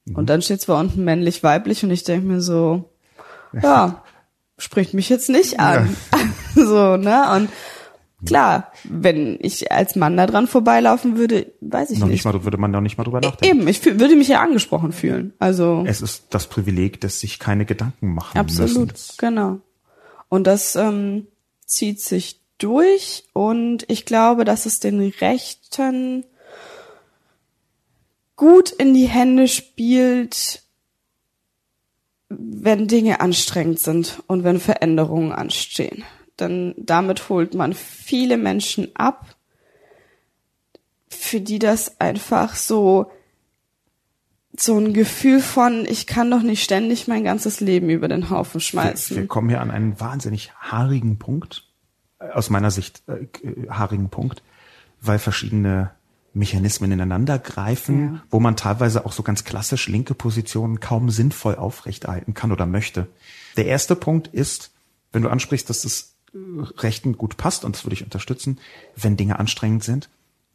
Mhm. 0.06 0.18
Und 0.18 0.30
dann 0.30 0.44
steht 0.44 0.62
zwar 0.62 0.80
unten 0.80 1.04
männlich, 1.04 1.42
weiblich 1.42 1.84
und 1.84 1.90
ich 1.90 2.04
denke 2.04 2.28
mir 2.28 2.42
so, 2.42 2.88
ja, 3.64 4.04
spricht 4.60 4.94
mich 4.94 5.10
jetzt 5.10 5.32
nicht 5.32 5.60
an. 5.60 5.98
Ja. 6.14 6.20
so, 6.66 6.98
ne? 6.98 7.32
Und 7.36 7.50
Klar, 8.26 8.72
wenn 8.84 9.38
ich 9.42 9.72
als 9.72 9.96
Mann 9.96 10.18
da 10.18 10.26
dran 10.26 10.48
vorbeilaufen 10.48 11.18
würde, 11.18 11.54
weiß 11.62 11.92
ich 11.92 12.00
noch 12.00 12.08
nicht. 12.08 12.26
nicht 12.26 12.26
mal, 12.26 12.44
würde 12.44 12.58
man 12.58 12.72
noch 12.72 12.82
nicht 12.82 12.98
mal 12.98 13.04
drüber 13.04 13.22
nachdenken. 13.22 13.60
Eben, 13.60 13.68
ich 13.68 13.86
würde 13.86 14.16
mich 14.16 14.28
ja 14.28 14.42
angesprochen 14.42 14.92
fühlen. 14.92 15.34
Also 15.38 15.84
es 15.86 16.02
ist 16.02 16.26
das 16.32 16.48
Privileg, 16.48 17.00
dass 17.02 17.20
sich 17.20 17.38
keine 17.38 17.66
Gedanken 17.66 18.16
machen 18.16 18.40
absolut, 18.40 18.92
müssen. 18.94 19.14
genau. 19.20 19.60
Und 20.30 20.48
das 20.48 20.76
ähm, 20.76 21.28
zieht 21.66 22.02
sich 22.02 22.42
durch 22.58 23.26
und 23.34 23.86
ich 23.88 24.06
glaube, 24.06 24.46
dass 24.46 24.66
es 24.66 24.80
den 24.80 25.00
Rechten 25.00 26.26
gut 28.36 28.72
in 28.72 28.96
die 28.96 29.08
Hände 29.08 29.48
spielt, 29.48 30.64
wenn 32.30 32.88
Dinge 32.88 33.22
anstrengend 33.22 33.78
sind 33.78 34.24
und 34.26 34.44
wenn 34.44 34.60
Veränderungen 34.60 35.32
anstehen 35.32 36.04
dann 36.38 36.74
damit 36.78 37.30
holt 37.30 37.54
man 37.54 37.74
viele 37.74 38.38
Menschen 38.38 38.96
ab, 38.96 39.36
für 41.10 41.42
die 41.42 41.60
das 41.60 42.00
einfach 42.00 42.56
so 42.56 43.12
so 44.60 44.78
ein 44.78 44.94
Gefühl 44.94 45.40
von, 45.40 45.86
ich 45.86 46.08
kann 46.08 46.32
doch 46.32 46.42
nicht 46.42 46.64
ständig 46.64 47.08
mein 47.08 47.24
ganzes 47.24 47.60
Leben 47.60 47.90
über 47.90 48.08
den 48.08 48.32
Haufen 48.32 48.60
schmeißen. 48.60 49.16
Wir, 49.16 49.24
wir 49.24 49.28
kommen 49.28 49.50
hier 49.50 49.62
an 49.62 49.70
einen 49.70 50.00
wahnsinnig 50.00 50.52
haarigen 50.60 51.20
Punkt, 51.20 51.68
äh, 52.20 52.30
aus 52.30 52.50
meiner 52.50 52.72
Sicht 52.72 53.04
äh, 53.08 53.28
haarigen 53.70 54.10
Punkt, 54.10 54.42
weil 55.00 55.20
verschiedene 55.20 55.92
Mechanismen 56.34 56.92
ineinander 56.92 57.40
greifen, 57.40 58.14
ja. 58.16 58.24
wo 58.30 58.40
man 58.40 58.56
teilweise 58.56 59.06
auch 59.06 59.12
so 59.12 59.24
ganz 59.24 59.44
klassisch 59.44 59.88
linke 59.88 60.14
Positionen 60.14 60.80
kaum 60.80 61.10
sinnvoll 61.10 61.56
aufrechterhalten 61.56 62.34
kann 62.34 62.52
oder 62.52 62.66
möchte. 62.66 63.08
Der 63.58 63.66
erste 63.66 63.96
Punkt 63.96 64.28
ist, 64.28 64.72
wenn 65.12 65.22
du 65.24 65.30
ansprichst, 65.30 65.70
dass 65.70 65.84
es 65.84 66.17
Rechten 66.34 67.18
gut 67.18 67.38
passt, 67.38 67.66
und 67.66 67.76
das 67.76 67.86
würde 67.86 67.96
ich 67.96 68.04
unterstützen, 68.04 68.60
wenn 68.96 69.18
Dinge 69.18 69.40
anstrengend 69.40 69.84
sind. 69.84 70.10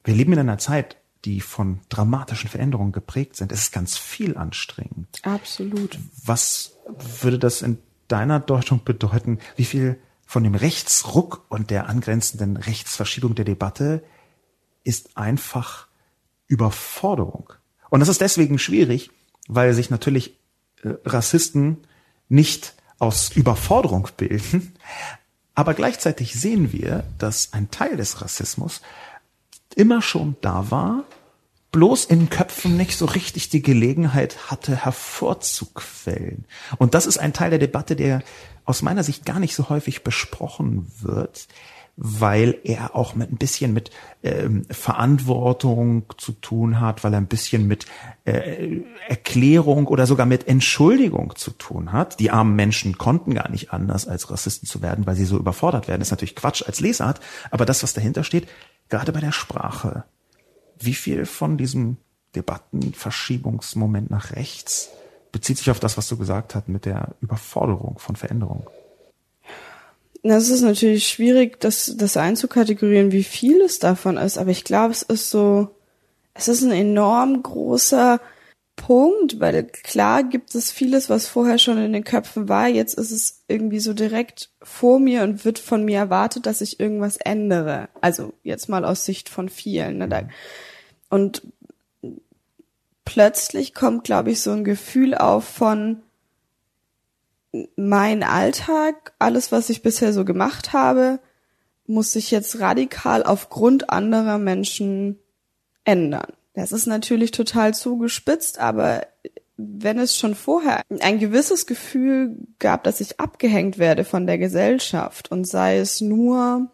Wir 0.05 0.15
leben 0.15 0.33
in 0.33 0.39
einer 0.39 0.59
Zeit, 0.59 0.97
die 1.25 1.41
von 1.41 1.81
dramatischen 1.89 2.51
Veränderungen 2.51 2.93
geprägt 2.93 3.37
sind. 3.37 3.53
Es 3.53 3.65
ist 3.65 3.73
ganz 3.73 3.97
viel 3.97 4.37
anstrengend. 4.37 5.21
Absolut. 5.23 5.99
Was 6.25 6.77
würde 7.21 7.39
das 7.39 7.63
in 7.63 7.79
deiner 8.09 8.41
Deutung 8.41 8.83
bedeuten? 8.85 9.39
Wie 9.57 9.65
viel 9.65 9.99
von 10.27 10.43
dem 10.43 10.55
Rechtsruck 10.55 11.45
und 11.49 11.71
der 11.71 11.89
angrenzenden 11.89 12.57
Rechtsverschiebung 12.57 13.35
der 13.35 13.45
Debatte 13.45 14.03
ist 14.83 15.17
einfach 15.17 15.87
Überforderung? 16.49 17.53
Und 17.91 18.01
das 18.01 18.09
ist 18.09 18.21
deswegen 18.21 18.59
schwierig, 18.59 19.11
weil 19.47 19.75
sich 19.75 19.91
natürlich 19.91 20.39
äh, 20.83 20.95
Rassisten 21.05 21.79
nicht 22.29 22.75
aus 22.99 23.31
Überforderung 23.31 24.09
bilden, 24.17 24.75
aber 25.55 25.75
gleichzeitig 25.75 26.35
sehen 26.35 26.73
wir, 26.73 27.05
dass 27.19 27.53
ein 27.53 27.71
Teil 27.71 27.97
des 27.97 28.23
Rassismus 28.23 28.81
immer 29.75 30.03
schon 30.03 30.37
da 30.41 30.71
war, 30.71 31.05
bloß 31.73 32.05
in 32.05 32.29
Köpfen 32.29 32.77
nicht 32.77 32.97
so 32.97 33.07
richtig 33.07 33.49
die 33.49 33.63
Gelegenheit 33.63 34.51
hatte, 34.51 34.77
hervorzuquellen. 34.77 36.45
Und 36.79 36.95
das 36.95 37.07
ist 37.07 37.19
ein 37.19 37.33
Teil 37.33 37.51
der 37.51 37.59
Debatte, 37.59 37.97
der 37.97 38.23
aus 38.65 38.83
meiner 38.83 39.03
Sicht 39.03 39.25
gar 39.25 39.41
nicht 39.41 39.55
so 39.55 39.69
häufig 39.69 40.05
besprochen 40.05 40.91
wird, 41.01 41.49
weil 42.05 42.59
er 42.65 42.97
auch 42.97 43.15
mit 43.15 43.31
ein 43.31 43.37
bisschen 43.37 43.73
mit 43.73 43.93
ähm, 44.25 44.65
Verantwortung 44.69 46.07
zu 46.19 46.33
tun 46.33 46.81
hat, 46.81 47.05
weil 47.05 47.15
er 47.15 47.19
ein 47.19 47.29
bisschen 47.29 47.69
mit 47.69 47.87
äh, 48.25 48.81
Erklärung 49.07 49.87
oder 49.87 50.09
sogar 50.09 50.27
mit 50.27 50.49
Entschuldigung 50.49 51.37
zu 51.37 51.53
tun 51.53 51.93
hat. 51.93 52.19
Die 52.19 52.33
armen 52.33 52.57
Menschen 52.57 52.99
konnten 52.99 53.35
gar 53.35 53.49
nicht 53.49 53.73
anders, 53.73 54.09
als 54.09 54.33
Rassisten 54.33 54.67
zu 54.67 54.83
werden, 54.83 55.07
weil 55.07 55.15
sie 55.15 55.25
so 55.25 55.39
überfordert 55.39 55.87
werden. 55.87 56.01
Das 56.01 56.09
ist 56.09 56.13
natürlich 56.13 56.35
Quatsch 56.35 56.65
als 56.67 56.81
Lesart, 56.81 57.21
aber 57.53 57.67
das, 57.67 57.85
was 57.85 57.95
dahinter 57.95 58.25
steht, 58.25 58.49
gerade 58.89 59.13
bei 59.13 59.21
der 59.21 59.31
Sprache, 59.31 60.03
wie 60.81 60.95
viel 60.95 61.25
von 61.25 61.57
diesem 61.57 61.99
Debattenverschiebungsmoment 62.35 64.11
nach 64.11 64.33
rechts 64.33 64.89
bezieht 65.31 65.59
sich 65.59 65.71
auf 65.71 65.79
das, 65.79 65.97
was 65.97 66.09
du 66.09 66.17
gesagt 66.17 66.57
hast 66.57 66.67
mit 66.67 66.85
der 66.85 67.15
Überforderung 67.21 68.01
von 68.01 68.17
Veränderung? 68.17 68.67
Das 70.23 70.49
ist 70.49 70.61
natürlich 70.61 71.09
schwierig, 71.09 71.59
das, 71.61 71.95
das 71.97 72.17
einzukategorieren, 72.17 73.11
wie 73.11 73.25
viel 73.25 73.61
es 73.61 73.81
davon 73.81 74.17
ist, 74.17 74.39
aber 74.39 74.51
ich 74.51 74.63
glaube, 74.63 74.93
es 74.93 75.03
ist 75.03 75.31
so, 75.31 75.75
es 76.35 76.47
ist 76.47 76.63
ein 76.63 76.71
enorm 76.71 77.43
großer 77.43 78.21
Punkt, 78.77 79.41
weil 79.41 79.65
klar 79.65 80.23
gibt 80.23 80.55
es 80.55 80.73
vieles, 80.73 81.11
was 81.11 81.27
vorher 81.27 81.59
schon 81.59 81.79
in 81.79 81.93
den 81.93 82.05
Köpfen 82.05 82.49
war, 82.49 82.69
jetzt 82.69 82.95
ist 82.95 83.11
es 83.11 83.43
irgendwie 83.49 83.81
so 83.81 83.95
direkt 83.95 84.51
vor 84.63 84.99
mir 84.99 85.23
und 85.25 85.45
wird 85.45 85.59
von 85.59 85.85
mir 85.85 85.99
erwartet, 85.99 86.47
dass 86.47 86.61
ich 86.61 86.81
irgendwas 86.81 87.17
ändere. 87.17 87.89
Also 88.01 88.33
jetzt 88.43 88.69
mal 88.69 88.85
aus 88.85 89.05
Sicht 89.05 89.29
von 89.29 89.49
vielen. 89.49 89.99
Ne? 89.99 90.29
Und 91.11 91.43
plötzlich 93.05 93.75
kommt, 93.75 94.05
glaube 94.05 94.31
ich, 94.31 94.41
so 94.41 94.53
ein 94.53 94.65
Gefühl 94.65 95.15
auf 95.15 95.45
von, 95.45 96.03
mein 97.77 98.23
Alltag, 98.23 99.13
alles, 99.19 99.53
was 99.53 99.69
ich 99.71 99.83
bisher 99.83 100.13
so 100.13 100.25
gemacht 100.25 100.73
habe, 100.73 101.21
muss 101.87 102.13
sich 102.13 102.31
jetzt 102.31 102.61
radikal 102.61 103.23
aufgrund 103.23 103.91
anderer 103.91 104.39
Menschen 104.39 105.19
ändern. 105.85 106.33
Das 106.55 106.73
ist 106.73 106.87
natürlich 106.87 107.31
total 107.31 107.75
zugespitzt, 107.75 108.59
aber 108.59 109.07
wenn 109.57 109.99
es 109.99 110.17
schon 110.17 110.35
vorher 110.35 110.83
ein 111.01 111.19
gewisses 111.19 111.67
Gefühl 111.67 112.37
gab, 112.59 112.85
dass 112.85 113.01
ich 113.01 113.21
abgehängt 113.21 113.79
werde 113.79 114.05
von 114.05 114.27
der 114.27 114.39
Gesellschaft 114.39 115.31
und 115.31 115.47
sei 115.47 115.79
es 115.79 116.01
nur, 116.01 116.71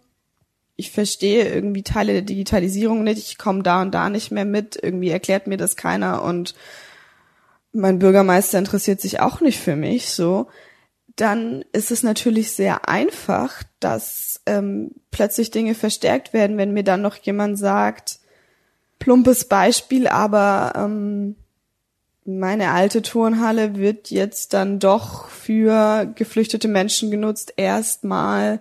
ich 0.76 0.93
verstehe 0.93 1.53
irgendwie 1.53 1.83
Teile 1.83 2.12
der 2.12 2.22
Digitalisierung 2.22 3.03
nicht, 3.03 3.18
ich 3.18 3.39
komme 3.39 3.62
da 3.62 3.83
und 3.83 3.93
da 3.93 4.09
nicht 4.11 4.31
mehr 4.31 4.45
mit, 4.45 4.79
irgendwie 4.81 5.11
erklärt 5.11 5.47
mir 5.47 5.57
das 5.57 5.76
keiner 5.76 6.22
und 6.22 6.55
mein 7.73 7.99
Bürgermeister 7.99 8.59
interessiert 8.59 9.01
sich 9.01 9.21
auch 9.21 9.41
nicht 9.41 9.61
für 9.61 9.77
mich, 9.77 10.11
so, 10.11 10.49
dann 11.16 11.64
ist 11.73 11.91
es 11.91 12.03
natürlich 12.03 12.53
sehr 12.53 12.89
einfach, 12.89 13.62
dass 13.81 14.41
ähm, 14.47 14.93
plötzlich 15.11 15.51
Dinge 15.51 15.75
verstärkt 15.75 16.33
werden, 16.33 16.57
wenn 16.57 16.73
mir 16.73 16.85
dann 16.85 17.03
noch 17.03 17.16
jemand 17.16 17.59
sagt, 17.59 18.21
plumpes 18.99 19.47
Beispiel, 19.47 20.07
aber 20.07 20.73
ähm, 20.77 21.37
meine 22.25 22.71
alte 22.73 23.03
Turnhalle 23.03 23.77
wird 23.77 24.11
jetzt 24.11 24.53
dann 24.53 24.79
doch 24.79 25.29
für 25.29 26.07
geflüchtete 26.14 26.69
Menschen 26.69 27.11
genutzt, 27.11 27.55
erstmal 27.57 28.61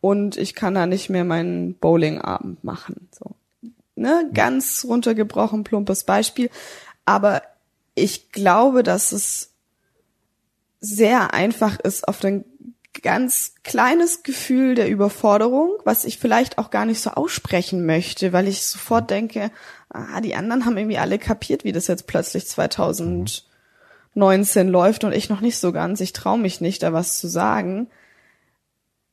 und 0.00 0.36
ich 0.36 0.54
kann 0.54 0.74
da 0.74 0.86
nicht 0.86 1.08
mehr 1.08 1.24
meinen 1.24 1.74
Bowlingabend 1.74 2.62
machen. 2.62 3.08
So. 3.10 3.34
Ne? 3.96 4.30
Ganz 4.32 4.84
runtergebrochen, 4.86 5.64
plumpes 5.64 6.04
Beispiel. 6.04 6.50
Aber 7.04 7.42
ich 7.96 8.30
glaube, 8.30 8.84
dass 8.84 9.10
es 9.10 9.50
sehr 10.80 11.34
einfach 11.34 11.80
ist, 11.80 12.06
auf 12.06 12.22
ein 12.22 12.44
ganz 13.02 13.54
kleines 13.64 14.22
Gefühl 14.22 14.74
der 14.74 14.88
Überforderung, 14.88 15.72
was 15.84 16.04
ich 16.04 16.18
vielleicht 16.18 16.58
auch 16.58 16.70
gar 16.70 16.86
nicht 16.86 17.00
so 17.00 17.10
aussprechen 17.10 17.84
möchte, 17.84 18.32
weil 18.32 18.48
ich 18.48 18.66
sofort 18.66 19.10
denke, 19.10 19.50
ah, 19.88 20.20
die 20.20 20.34
anderen 20.34 20.64
haben 20.64 20.76
irgendwie 20.76 20.98
alle 20.98 21.18
kapiert, 21.18 21.64
wie 21.64 21.72
das 21.72 21.88
jetzt 21.88 22.06
plötzlich 22.06 22.46
2019 22.46 24.68
läuft 24.68 25.04
und 25.04 25.12
ich 25.12 25.28
noch 25.28 25.40
nicht 25.40 25.58
so 25.58 25.72
ganz. 25.72 26.00
Ich 26.00 26.12
traue 26.12 26.38
mich 26.38 26.60
nicht, 26.60 26.82
da 26.82 26.92
was 26.92 27.18
zu 27.18 27.28
sagen. 27.28 27.88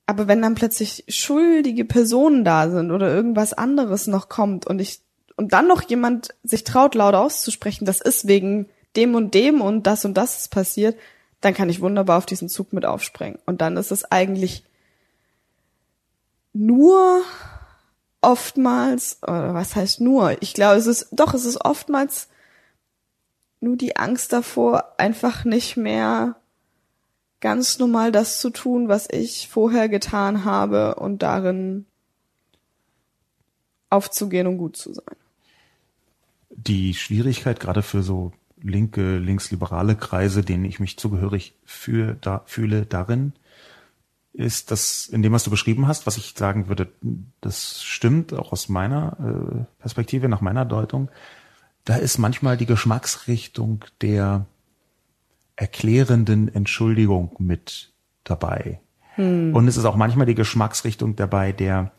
Aber 0.05 0.27
wenn 0.27 0.41
dann 0.41 0.55
plötzlich 0.55 1.05
schuldige 1.07 1.85
Personen 1.85 2.43
da 2.43 2.69
sind 2.69 2.91
oder 2.91 3.13
irgendwas 3.13 3.53
anderes 3.53 4.07
noch 4.07 4.27
kommt 4.27 4.67
und 4.67 4.79
ich 4.79 4.99
und 5.35 5.53
dann 5.53 5.67
noch 5.67 5.81
jemand 5.89 6.35
sich 6.43 6.63
traut, 6.63 6.95
laut 6.95 7.15
auszusprechen, 7.15 7.85
das 7.85 8.01
ist 8.01 8.27
wegen 8.27 8.69
dem 8.95 9.15
und 9.15 9.33
dem 9.33 9.61
und 9.61 9.83
das 9.83 10.05
und 10.05 10.15
das 10.15 10.39
ist 10.39 10.49
passiert, 10.49 10.97
dann 11.41 11.53
kann 11.53 11.69
ich 11.69 11.81
wunderbar 11.81 12.17
auf 12.17 12.25
diesen 12.25 12.49
Zug 12.49 12.73
mit 12.73 12.85
aufspringen. 12.85 13.39
Und 13.45 13.61
dann 13.61 13.77
ist 13.77 13.91
es 13.91 14.05
eigentlich 14.05 14.63
nur 16.53 17.21
oftmals, 18.21 19.17
oder 19.23 19.53
was 19.53 19.75
heißt 19.75 19.99
nur? 19.99 20.41
Ich 20.41 20.53
glaube, 20.53 20.77
es 20.77 20.87
ist, 20.87 21.07
doch, 21.11 21.33
es 21.33 21.45
ist 21.45 21.63
oftmals 21.63 22.29
nur 23.59 23.75
die 23.75 23.97
Angst 23.97 24.33
davor, 24.33 24.93
einfach 24.97 25.45
nicht 25.45 25.77
mehr 25.77 26.35
ganz 27.41 27.79
normal 27.79 28.11
das 28.11 28.39
zu 28.39 28.49
tun, 28.49 28.87
was 28.87 29.07
ich 29.09 29.49
vorher 29.49 29.89
getan 29.89 30.45
habe 30.45 30.95
und 30.95 31.23
darin 31.23 31.85
aufzugehen 33.89 34.47
und 34.47 34.57
gut 34.57 34.77
zu 34.77 34.93
sein. 34.93 35.15
Die 36.49 36.93
Schwierigkeit 36.93 37.59
gerade 37.59 37.81
für 37.81 38.03
so 38.03 38.31
linke, 38.63 39.17
linksliberale 39.17 39.95
Kreise, 39.95 40.43
denen 40.43 40.65
ich 40.65 40.79
mich 40.79 40.97
zugehörig 40.97 41.55
für, 41.65 42.15
da, 42.21 42.43
fühle, 42.45 42.85
darin, 42.85 43.33
ist 44.33 44.71
das, 44.71 45.05
in 45.05 45.21
dem, 45.21 45.31
was 45.31 45.43
du 45.43 45.51
beschrieben 45.51 45.87
hast, 45.87 46.07
was 46.07 46.17
ich 46.17 46.33
sagen 46.35 46.67
würde, 46.67 46.91
das 47.41 47.83
stimmt 47.83 48.33
auch 48.33 48.51
aus 48.51 48.67
meiner 48.67 49.15
äh, 49.19 49.65
Perspektive, 49.79 50.27
nach 50.27 50.41
meiner 50.41 50.65
Deutung, 50.65 51.11
da 51.85 51.97
ist 51.97 52.17
manchmal 52.17 52.57
die 52.57 52.65
Geschmacksrichtung 52.65 53.85
der 54.01 54.47
erklärenden 55.55 56.51
Entschuldigung 56.53 57.35
mit 57.37 57.93
dabei. 58.23 58.81
Hm. 59.15 59.53
Und 59.53 59.67
es 59.67 59.77
ist 59.77 59.85
auch 59.85 59.95
manchmal 59.95 60.25
die 60.25 60.33
Geschmacksrichtung 60.33 61.15
dabei 61.15 61.51
der 61.51 61.91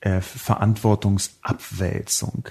äh, 0.00 0.20
Verantwortungsabwälzung. 0.20 2.44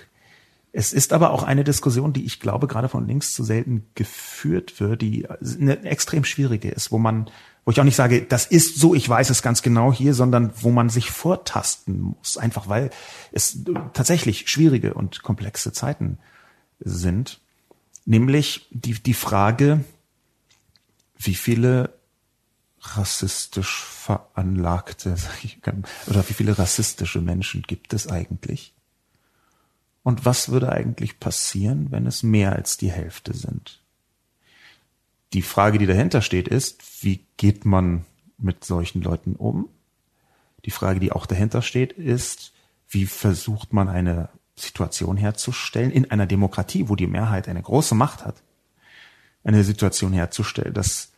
Es 0.73 0.93
ist 0.93 1.11
aber 1.11 1.31
auch 1.31 1.43
eine 1.43 1.63
Diskussion, 1.63 2.13
die 2.13 2.25
ich 2.25 2.39
glaube 2.39 2.67
gerade 2.67 2.87
von 2.87 3.05
links 3.05 3.33
zu 3.33 3.43
selten 3.43 3.87
geführt 3.93 4.79
wird, 4.79 5.01
die 5.01 5.27
eine 5.29 5.83
extrem 5.83 6.23
schwierige 6.23 6.69
ist, 6.69 6.91
wo 6.91 6.97
man, 6.97 7.29
wo 7.65 7.71
ich 7.71 7.79
auch 7.79 7.85
nicht 7.85 7.97
sage, 7.97 8.21
das 8.21 8.45
ist 8.45 8.79
so, 8.79 8.95
ich 8.95 9.07
weiß 9.07 9.29
es 9.31 9.41
ganz 9.41 9.61
genau 9.63 9.91
hier, 9.91 10.13
sondern 10.13 10.53
wo 10.61 10.71
man 10.71 10.89
sich 10.89 11.11
vortasten 11.11 11.99
muss, 11.99 12.37
einfach 12.37 12.69
weil 12.69 12.89
es 13.33 13.65
tatsächlich 13.93 14.47
schwierige 14.49 14.93
und 14.93 15.23
komplexe 15.23 15.73
Zeiten 15.73 16.19
sind. 16.79 17.41
Nämlich 18.05 18.67
die, 18.71 18.93
die 18.93 19.13
Frage, 19.13 19.83
wie 21.17 21.35
viele 21.35 21.93
rassistisch 22.79 23.83
veranlagte 23.83 25.15
oder 26.07 26.29
wie 26.29 26.33
viele 26.33 26.57
rassistische 26.57 27.19
Menschen 27.19 27.61
gibt 27.63 27.93
es 27.93 28.07
eigentlich? 28.07 28.73
Und 30.03 30.25
was 30.25 30.49
würde 30.49 30.71
eigentlich 30.71 31.19
passieren, 31.19 31.91
wenn 31.91 32.07
es 32.07 32.23
mehr 32.23 32.53
als 32.53 32.77
die 32.77 32.91
Hälfte 32.91 33.33
sind? 33.33 33.81
Die 35.33 35.41
Frage, 35.41 35.77
die 35.77 35.85
dahinter 35.85 36.21
steht, 36.21 36.47
ist, 36.47 37.03
wie 37.03 37.25
geht 37.37 37.65
man 37.65 38.05
mit 38.37 38.65
solchen 38.65 39.01
Leuten 39.01 39.35
um? 39.35 39.69
Die 40.65 40.71
Frage, 40.71 40.99
die 40.99 41.11
auch 41.11 41.25
dahinter 41.25 41.61
steht, 41.61 41.93
ist, 41.93 42.51
wie 42.89 43.05
versucht 43.05 43.73
man 43.73 43.87
eine 43.87 44.29
Situation 44.55 45.17
herzustellen 45.17 45.91
in 45.91 46.11
einer 46.11 46.27
Demokratie, 46.27 46.89
wo 46.89 46.95
die 46.95 47.07
Mehrheit 47.07 47.47
eine 47.47 47.61
große 47.61 47.95
Macht 47.95 48.25
hat, 48.25 48.43
eine 49.43 49.63
Situation 49.63 50.13
herzustellen, 50.13 50.73
dass 50.73 51.13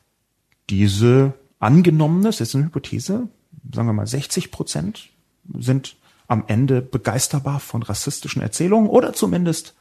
diese 0.69 1.33
angenommene, 1.59 2.25
das 2.25 2.41
ist 2.41 2.55
eine 2.55 2.65
Hypothese, 2.65 3.27
sagen 3.73 3.87
wir 3.87 3.93
mal 3.93 4.07
60 4.07 4.51
Prozent 4.51 5.09
sind 5.57 5.97
am 6.27 6.45
Ende 6.47 6.81
begeisterbar 6.81 7.59
von 7.59 7.83
rassistischen 7.83 8.41
Erzählungen 8.41 8.89
oder 8.89 9.13
zumindest 9.13 9.75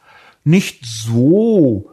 nicht 0.45 0.84
so 0.84 1.93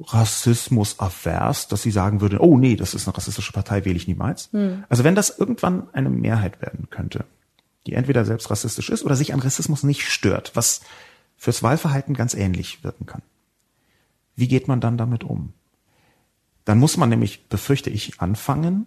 rassismus-avers, 0.00 1.68
dass 1.68 1.82
sie 1.82 1.90
sagen 1.90 2.20
würde, 2.20 2.40
oh 2.40 2.56
nee, 2.56 2.76
das 2.76 2.94
ist 2.94 3.06
eine 3.06 3.16
rassistische 3.16 3.52
Partei, 3.52 3.84
wähle 3.84 3.96
ich 3.96 4.08
niemals. 4.08 4.48
Hm. 4.52 4.84
Also 4.88 5.04
wenn 5.04 5.14
das 5.14 5.38
irgendwann 5.38 5.88
eine 5.92 6.10
Mehrheit 6.10 6.62
werden 6.62 6.88
könnte, 6.90 7.24
die 7.86 7.94
entweder 7.94 8.24
selbst 8.24 8.50
rassistisch 8.50 8.90
ist 8.90 9.04
oder 9.04 9.16
sich 9.16 9.34
an 9.34 9.40
Rassismus 9.40 9.82
nicht 9.82 10.02
stört, 10.02 10.52
was 10.54 10.80
fürs 11.36 11.62
Wahlverhalten 11.62 12.14
ganz 12.14 12.34
ähnlich 12.34 12.84
wirken 12.84 13.06
kann. 13.06 13.22
Wie 14.36 14.48
geht 14.48 14.68
man 14.68 14.80
dann 14.80 14.98
damit 14.98 15.24
um? 15.24 15.52
Dann 16.64 16.78
muss 16.78 16.96
man 16.96 17.08
nämlich, 17.08 17.48
befürchte 17.48 17.90
ich, 17.90 18.20
anfangen, 18.20 18.86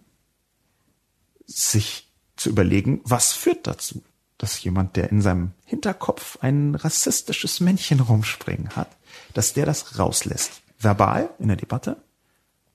sich 1.45 2.11
zu 2.35 2.49
überlegen, 2.49 3.01
was 3.03 3.33
führt 3.33 3.67
dazu? 3.67 4.03
Dass 4.37 4.61
jemand, 4.63 4.95
der 4.95 5.09
in 5.11 5.21
seinem 5.21 5.51
Hinterkopf 5.65 6.37
ein 6.41 6.75
rassistisches 6.75 7.59
Männchen 7.59 7.99
rumspringen 7.99 8.75
hat, 8.75 8.89
dass 9.33 9.53
der 9.53 9.65
das 9.65 9.99
rauslässt. 9.99 10.61
Verbal 10.79 11.29
in 11.39 11.47
der 11.47 11.57
Debatte 11.57 11.97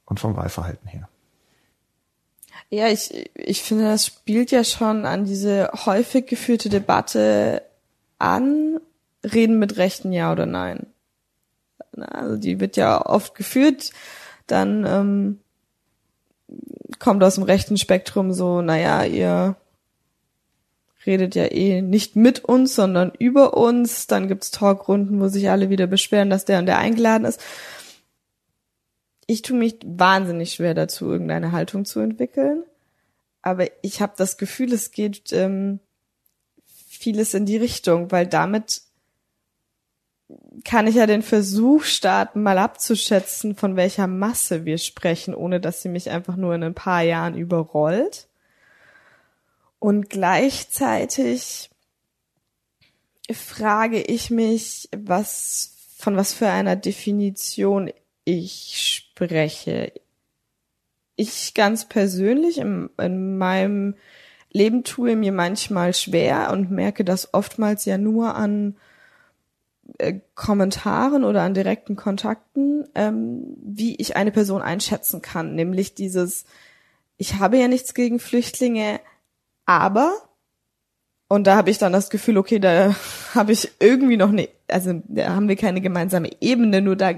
und 0.06 0.20
vom 0.20 0.36
Wahlverhalten 0.36 0.88
her. 0.88 1.08
Ja, 2.70 2.88
ich, 2.88 3.30
ich 3.34 3.62
finde, 3.62 3.84
das 3.84 4.06
spielt 4.06 4.50
ja 4.50 4.64
schon 4.64 5.06
an 5.06 5.24
diese 5.24 5.70
häufig 5.86 6.26
geführte 6.26 6.68
Debatte 6.68 7.62
an, 8.18 8.78
reden 9.24 9.58
mit 9.58 9.76
Rechten 9.76 10.12
ja 10.12 10.32
oder 10.32 10.46
nein. 10.46 10.86
Also 11.96 12.36
die 12.36 12.60
wird 12.60 12.76
ja 12.76 13.04
oft 13.04 13.34
geführt, 13.34 13.92
dann 14.46 14.84
ähm, 14.86 15.40
kommt 16.98 17.22
aus 17.22 17.36
dem 17.36 17.44
rechten 17.44 17.76
Spektrum 17.76 18.32
so, 18.32 18.60
naja, 18.60 19.04
ihr 19.04 19.56
redet 21.08 21.34
ja 21.34 21.50
eh 21.50 21.82
nicht 21.82 22.14
mit 22.14 22.44
uns, 22.44 22.76
sondern 22.76 23.10
über 23.18 23.56
uns. 23.56 24.06
Dann 24.06 24.28
gibt's 24.28 24.52
Talkrunden, 24.52 25.20
wo 25.20 25.26
sich 25.26 25.50
alle 25.50 25.70
wieder 25.70 25.88
beschweren, 25.88 26.30
dass 26.30 26.44
der 26.44 26.60
und 26.60 26.66
der 26.66 26.78
eingeladen 26.78 27.24
ist. 27.24 27.40
Ich 29.26 29.42
tue 29.42 29.56
mich 29.56 29.78
wahnsinnig 29.84 30.52
schwer 30.52 30.74
dazu, 30.74 31.10
irgendeine 31.10 31.50
Haltung 31.52 31.84
zu 31.84 31.98
entwickeln. 32.00 32.62
Aber 33.42 33.66
ich 33.82 34.00
habe 34.00 34.12
das 34.16 34.36
Gefühl, 34.36 34.72
es 34.72 34.90
geht 34.90 35.32
ähm, 35.32 35.80
vieles 36.66 37.34
in 37.34 37.46
die 37.46 37.56
Richtung, 37.56 38.12
weil 38.12 38.26
damit 38.26 38.82
kann 40.64 40.86
ich 40.86 40.96
ja 40.96 41.06
den 41.06 41.22
Versuch 41.22 41.84
starten, 41.84 42.42
mal 42.42 42.58
abzuschätzen, 42.58 43.54
von 43.54 43.76
welcher 43.76 44.06
Masse 44.06 44.64
wir 44.64 44.78
sprechen, 44.78 45.34
ohne 45.34 45.60
dass 45.60 45.82
sie 45.82 45.88
mich 45.88 46.10
einfach 46.10 46.36
nur 46.36 46.54
in 46.54 46.62
ein 46.62 46.74
paar 46.74 47.02
Jahren 47.02 47.36
überrollt. 47.36 48.28
Und 49.78 50.10
gleichzeitig 50.10 51.70
frage 53.30 54.00
ich 54.00 54.30
mich, 54.30 54.88
was, 54.96 55.74
von 55.96 56.16
was 56.16 56.32
für 56.32 56.48
einer 56.48 56.76
Definition 56.76 57.90
ich 58.24 58.80
spreche. 58.82 59.92
Ich 61.16 61.54
ganz 61.54 61.88
persönlich 61.88 62.58
in, 62.58 62.90
in 62.98 63.38
meinem 63.38 63.94
Leben 64.50 64.84
tue 64.84 65.16
mir 65.16 65.32
manchmal 65.32 65.94
schwer 65.94 66.50
und 66.52 66.70
merke 66.70 67.04
das 67.04 67.34
oftmals 67.34 67.84
ja 67.84 67.98
nur 67.98 68.34
an 68.34 68.76
äh, 69.98 70.20
Kommentaren 70.34 71.24
oder 71.24 71.42
an 71.42 71.54
direkten 71.54 71.96
Kontakten, 71.96 72.88
ähm, 72.94 73.56
wie 73.62 73.96
ich 73.96 74.16
eine 74.16 74.30
Person 74.30 74.62
einschätzen 74.62 75.22
kann. 75.22 75.54
Nämlich 75.54 75.94
dieses, 75.94 76.44
ich 77.16 77.34
habe 77.34 77.58
ja 77.58 77.68
nichts 77.68 77.94
gegen 77.94 78.18
Flüchtlinge, 78.18 79.00
aber 79.68 80.16
und 81.28 81.46
da 81.46 81.56
habe 81.56 81.68
ich 81.68 81.76
dann 81.76 81.92
das 81.92 82.08
Gefühl, 82.08 82.38
okay, 82.38 82.58
da 82.58 82.96
habe 83.34 83.52
ich 83.52 83.70
irgendwie 83.80 84.16
noch 84.16 84.32
ne, 84.32 84.48
also 84.66 85.02
da 85.06 85.34
haben 85.34 85.48
wir 85.48 85.56
keine 85.56 85.80
gemeinsame 85.80 86.30
Ebene, 86.40 86.80
nur 86.80 86.96
da, 86.96 87.12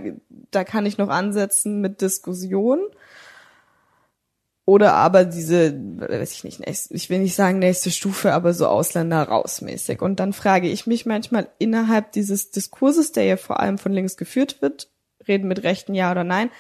da 0.51 0.65
kann 0.65 0.85
ich 0.85 0.99
noch 0.99 1.09
ansetzen 1.09 1.81
mit 1.81 2.01
Diskussion. 2.01 2.81
Oder 4.67 4.95
aber 4.95 5.25
diese, 5.25 5.75
weiß 5.75 6.33
ich 6.33 6.45
nicht, 6.45 6.61
nächste, 6.61 6.95
ich 6.95 7.11
will 7.11 7.21
nicht 7.21 7.35
sagen 7.35 7.59
nächste 7.59 7.91
Stufe, 7.91 8.33
aber 8.33 8.53
so 8.53 8.67
Ausländer 8.67 9.23
rausmäßig. 9.23 10.01
Und 10.01 10.21
dann 10.21 10.33
frage 10.33 10.69
ich 10.69 10.87
mich 10.87 11.07
manchmal 11.07 11.49
innerhalb 11.59 12.13
dieses 12.13 12.51
Diskurses, 12.51 13.13
der 13.13 13.25
ja 13.25 13.37
vor 13.37 13.59
allem 13.59 13.79
von 13.79 13.93
links 13.93 14.17
geführt 14.17 14.63
wird, 14.63 14.89
reden 15.27 15.49
mit 15.49 15.63
Rechten 15.65 15.95
ja 15.95 16.11
oder 16.11 16.25
nein, 16.25 16.51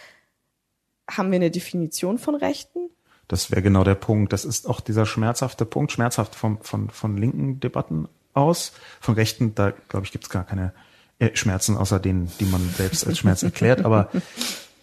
haben 1.08 1.30
wir 1.30 1.36
eine 1.36 1.50
Definition 1.50 2.18
von 2.18 2.34
Rechten? 2.34 2.90
Das 3.30 3.52
wäre 3.52 3.62
genau 3.62 3.84
der 3.84 3.94
Punkt. 3.94 4.32
Das 4.32 4.44
ist 4.44 4.68
auch 4.68 4.80
dieser 4.80 5.06
schmerzhafte 5.06 5.64
Punkt, 5.64 5.92
schmerzhaft 5.92 6.34
von, 6.34 6.58
von, 6.62 6.90
von 6.90 7.16
linken 7.16 7.60
Debatten 7.60 8.08
aus. 8.34 8.72
Von 9.00 9.14
Rechten, 9.14 9.54
da 9.54 9.72
glaube 9.88 10.04
ich, 10.04 10.10
gibt 10.10 10.24
es 10.24 10.30
gar 10.30 10.42
keine 10.42 10.72
äh, 11.20 11.30
Schmerzen, 11.34 11.76
außer 11.76 12.00
denen, 12.00 12.28
die 12.40 12.44
man 12.46 12.60
selbst 12.76 13.06
als 13.06 13.18
Schmerz 13.18 13.44
erklärt. 13.44 13.84
Aber 13.84 14.10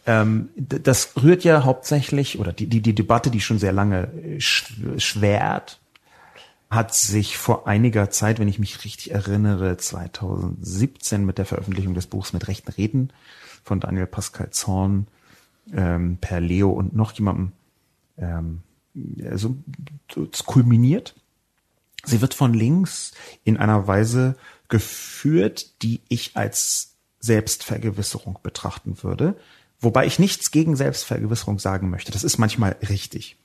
ähm, 0.06 0.48
das 0.56 1.12
rührt 1.22 1.44
ja 1.44 1.66
hauptsächlich, 1.66 2.40
oder 2.40 2.54
die, 2.54 2.68
die, 2.68 2.82
die 2.82 2.96
Debatte, 2.96 3.32
die 3.32 3.42
schon 3.42 3.60
sehr 3.60 3.74
lange 3.74 4.14
äh, 4.14 4.40
schwert, 4.40 5.82
hat 6.70 6.94
sich 6.94 7.38
vor 7.38 7.68
einiger 7.68 8.10
Zeit, 8.12 8.40
wenn 8.40 8.48
ich 8.48 8.60
mich 8.60 8.86
richtig 8.86 9.12
erinnere, 9.12 9.76
2017 9.76 11.26
mit 11.26 11.38
der 11.38 11.46
Veröffentlichung 11.46 11.96
des 11.96 12.08
Buchs 12.08 12.32
mit 12.32 12.48
rechten 12.48 12.72
Reden 12.72 13.12
von 13.66 13.82
Daniel 13.82 14.08
Pascal 14.08 14.52
Zorn 14.52 15.08
ähm, 15.74 16.18
per 16.22 16.40
Leo 16.40 16.70
und 16.70 16.96
noch 16.96 17.12
jemandem 17.12 17.52
ähm, 18.18 18.62
also, 19.30 19.56
es 20.32 20.44
kulminiert. 20.44 21.16
Sie 22.04 22.22
wird 22.22 22.34
von 22.34 22.54
links 22.54 23.14
in 23.44 23.58
einer 23.58 23.88
Weise 23.88 24.36
geführt, 24.70 25.82
die 25.84 26.02
ich 26.10 26.36
als 26.36 26.96
Selbstvergewisserung 27.20 28.40
betrachten 28.42 29.04
würde, 29.04 29.38
wobei 29.80 30.06
ich 30.06 30.20
nichts 30.20 30.52
gegen 30.52 30.76
Selbstvergewisserung 30.76 31.60
sagen 31.60 31.90
möchte. 31.90 32.12
Das 32.12 32.24
ist 32.24 32.38
manchmal 32.38 32.76
richtig. 32.90 33.38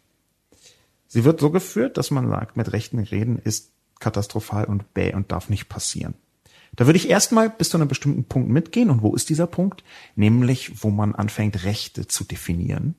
Sie 1.08 1.24
wird 1.24 1.40
so 1.40 1.50
geführt, 1.50 1.96
dass 1.98 2.10
man 2.10 2.28
sagt, 2.28 2.56
mit 2.56 2.72
rechten 2.72 2.98
Reden 2.98 3.38
ist 3.38 3.70
katastrophal 4.00 4.64
und 4.64 4.94
bäh 4.94 5.14
und 5.14 5.32
darf 5.32 5.48
nicht 5.48 5.68
passieren. 5.68 6.14
Da 6.74 6.86
würde 6.86 6.96
ich 6.96 7.10
erstmal 7.10 7.50
bis 7.50 7.68
zu 7.68 7.76
einem 7.76 7.88
bestimmten 7.88 8.24
Punkt 8.24 8.48
mitgehen. 8.48 8.88
Und 8.88 9.02
wo 9.02 9.14
ist 9.14 9.28
dieser 9.28 9.46
Punkt? 9.46 9.84
Nämlich, 10.16 10.82
wo 10.82 10.90
man 10.90 11.14
anfängt, 11.14 11.64
Rechte 11.64 12.06
zu 12.06 12.24
definieren 12.24 12.94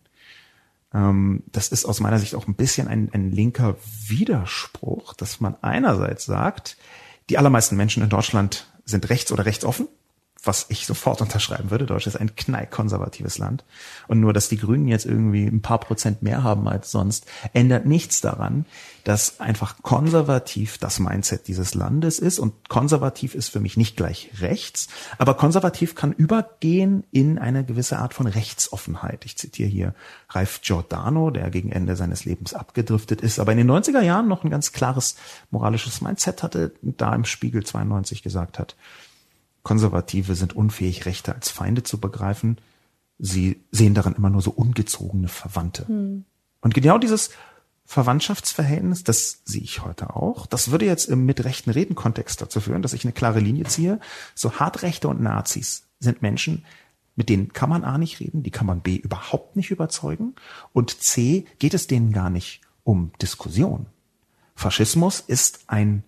das 0.93 1.69
ist 1.69 1.85
aus 1.85 1.99
meiner 1.99 2.19
Sicht 2.19 2.35
auch 2.35 2.47
ein 2.47 2.53
bisschen 2.53 2.87
ein, 2.87 3.09
ein 3.13 3.31
linker 3.31 3.77
Widerspruch, 4.07 5.15
dass 5.15 5.39
man 5.39 5.55
einerseits 5.61 6.25
sagt, 6.25 6.77
die 7.29 7.39
allermeisten 7.39 7.75
Menschen 7.75 8.03
in 8.03 8.09
Deutschland 8.09 8.67
sind 8.85 9.09
rechts 9.09 9.31
oder 9.31 9.45
rechtsoffen 9.45 9.87
was 10.43 10.65
ich 10.67 10.85
sofort 10.85 11.21
unterschreiben 11.21 11.71
würde. 11.71 11.85
Deutschland 11.85 12.15
ist 12.15 12.21
ein 12.21 12.35
knallkonservatives 12.35 13.37
Land. 13.37 13.63
Und 14.07 14.19
nur, 14.19 14.33
dass 14.33 14.49
die 14.49 14.57
Grünen 14.57 14.89
jetzt 14.89 15.05
irgendwie 15.05 15.45
ein 15.45 15.61
paar 15.61 15.79
Prozent 15.79 16.21
mehr 16.21 16.43
haben 16.43 16.67
als 16.67 16.91
sonst, 16.91 17.25
ändert 17.53 17.85
nichts 17.85 18.19
daran, 18.19 18.65
dass 19.05 19.39
einfach 19.39 19.81
konservativ 19.81 20.77
das 20.77 20.99
Mindset 20.99 21.47
dieses 21.47 21.75
Landes 21.75 22.19
ist. 22.19 22.39
Und 22.39 22.67
konservativ 22.67 23.35
ist 23.35 23.49
für 23.49 23.61
mich 23.61 23.77
nicht 23.77 23.95
gleich 23.95 24.31
rechts, 24.39 24.89
aber 25.17 25.35
konservativ 25.35 25.95
kann 25.95 26.11
übergehen 26.11 27.05
in 27.11 27.39
eine 27.39 27.63
gewisse 27.63 27.97
Art 27.99 28.13
von 28.13 28.27
Rechtsoffenheit. 28.27 29.23
Ich 29.23 29.37
zitiere 29.37 29.69
hier 29.69 29.95
Ralf 30.29 30.61
Giordano, 30.61 31.29
der 31.29 31.49
gegen 31.51 31.71
Ende 31.71 31.95
seines 31.95 32.25
Lebens 32.25 32.53
abgedriftet 32.53 33.21
ist, 33.21 33.39
aber 33.39 33.53
in 33.53 33.59
den 33.59 33.71
90er 33.71 34.01
Jahren 34.01 34.27
noch 34.27 34.43
ein 34.43 34.49
ganz 34.49 34.73
klares 34.73 35.15
moralisches 35.51 36.01
Mindset 36.01 36.43
hatte, 36.43 36.73
da 36.81 37.15
im 37.15 37.23
Spiegel 37.23 37.63
92 37.63 38.23
gesagt 38.23 38.59
hat, 38.59 38.75
Konservative 39.63 40.35
sind 40.35 40.55
unfähig, 40.55 41.05
Rechte 41.05 41.33
als 41.33 41.49
Feinde 41.49 41.83
zu 41.83 41.99
begreifen. 41.99 42.57
Sie 43.17 43.61
sehen 43.71 43.93
darin 43.93 44.13
immer 44.13 44.29
nur 44.29 44.41
so 44.41 44.51
ungezogene 44.51 45.29
Verwandte. 45.29 45.87
Hm. 45.87 46.25
Und 46.61 46.73
genau 46.73 46.97
dieses 46.97 47.31
Verwandtschaftsverhältnis, 47.85 49.03
das 49.03 49.41
sehe 49.45 49.61
ich 49.61 49.83
heute 49.83 50.15
auch. 50.15 50.45
Das 50.45 50.71
würde 50.71 50.85
jetzt 50.85 51.09
im 51.09 51.25
mit 51.25 51.43
rechten 51.43 51.69
Reden-Kontext 51.69 52.41
dazu 52.41 52.61
führen, 52.61 52.81
dass 52.81 52.93
ich 52.93 53.03
eine 53.03 53.13
klare 53.13 53.39
Linie 53.39 53.65
ziehe. 53.65 53.99
So 54.35 54.53
Hartrechte 54.53 55.07
und 55.07 55.21
Nazis 55.21 55.83
sind 55.99 56.21
Menschen, 56.21 56.65
mit 57.15 57.29
denen 57.29 57.53
kann 57.53 57.69
man 57.69 57.83
A 57.83 57.97
nicht 57.97 58.19
reden, 58.19 58.43
die 58.43 58.51
kann 58.51 58.65
man 58.65 58.81
B 58.81 58.95
überhaupt 58.95 59.55
nicht 59.55 59.71
überzeugen 59.71 60.35
und 60.71 61.01
C 61.01 61.45
geht 61.59 61.73
es 61.73 61.87
denen 61.87 62.11
gar 62.11 62.29
nicht 62.29 62.61
um 62.83 63.11
Diskussion. 63.21 63.85
Faschismus 64.55 65.19
ist 65.19 65.65
ein 65.67 66.03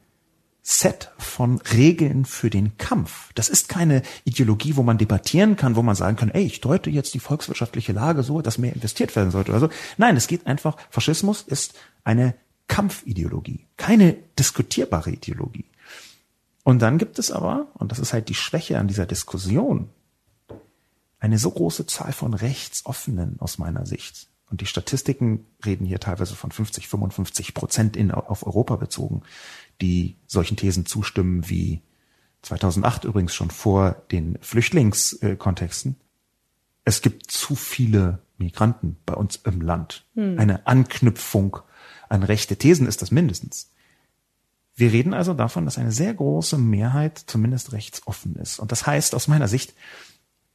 Set 0.67 1.11
von 1.19 1.61
Regeln 1.61 2.25
für 2.25 2.49
den 2.49 2.75
Kampf. 2.79 3.31
Das 3.35 3.49
ist 3.49 3.69
keine 3.69 4.01
Ideologie, 4.23 4.75
wo 4.75 4.81
man 4.81 4.97
debattieren 4.97 5.57
kann, 5.57 5.75
wo 5.75 5.83
man 5.83 5.95
sagen 5.95 6.17
kann, 6.17 6.31
ey, 6.31 6.43
ich 6.43 6.59
deute 6.59 6.89
jetzt 6.89 7.13
die 7.13 7.19
volkswirtschaftliche 7.19 7.93
Lage 7.93 8.23
so, 8.23 8.41
dass 8.41 8.57
mehr 8.57 8.73
investiert 8.73 9.15
werden 9.15 9.29
sollte 9.29 9.51
oder 9.51 9.59
so. 9.59 9.69
Nein, 9.97 10.17
es 10.17 10.25
geht 10.25 10.47
einfach, 10.47 10.75
Faschismus 10.89 11.43
ist 11.43 11.75
eine 12.03 12.33
Kampfideologie, 12.67 13.67
keine 13.77 14.13
diskutierbare 14.39 15.11
Ideologie. 15.11 15.65
Und 16.63 16.81
dann 16.81 16.97
gibt 16.97 17.19
es 17.19 17.29
aber, 17.29 17.67
und 17.75 17.91
das 17.91 17.99
ist 17.99 18.13
halt 18.13 18.27
die 18.27 18.33
Schwäche 18.33 18.79
an 18.79 18.87
dieser 18.87 19.05
Diskussion, 19.05 19.89
eine 21.19 21.37
so 21.37 21.51
große 21.51 21.85
Zahl 21.85 22.11
von 22.11 22.33
Rechtsoffenen 22.33 23.39
aus 23.39 23.59
meiner 23.59 23.85
Sicht. 23.85 24.29
Und 24.49 24.61
die 24.61 24.67
Statistiken 24.67 25.45
reden 25.65 25.85
hier 25.85 25.99
teilweise 25.99 26.35
von 26.35 26.51
50, 26.51 26.87
55 26.87 27.53
Prozent 27.53 27.97
in, 27.97 28.11
auf 28.11 28.45
Europa 28.45 28.75
bezogen, 28.75 29.23
die 29.81 30.15
solchen 30.27 30.57
Thesen 30.57 30.85
zustimmen 30.85 31.49
wie 31.49 31.81
2008 32.41 33.05
übrigens 33.05 33.33
schon 33.33 33.49
vor 33.49 34.03
den 34.11 34.37
Flüchtlingskontexten. 34.41 35.95
Es 36.83 37.01
gibt 37.01 37.31
zu 37.31 37.55
viele 37.55 38.19
Migranten 38.37 38.97
bei 39.05 39.15
uns 39.15 39.37
im 39.37 39.61
Land. 39.61 40.05
Hm. 40.13 40.37
Eine 40.37 40.67
Anknüpfung 40.67 41.57
an 42.09 42.23
rechte 42.23 42.57
Thesen 42.57 42.87
ist 42.87 43.01
das 43.01 43.11
mindestens. 43.11 43.71
Wir 44.75 44.91
reden 44.91 45.13
also 45.13 45.33
davon, 45.33 45.65
dass 45.65 45.77
eine 45.77 45.91
sehr 45.91 46.13
große 46.13 46.57
Mehrheit 46.57 47.17
zumindest 47.17 47.71
rechtsoffen 47.71 48.35
ist. 48.35 48.59
Und 48.59 48.71
das 48.71 48.85
heißt 48.85 49.15
aus 49.15 49.27
meiner 49.27 49.47
Sicht, 49.47 49.73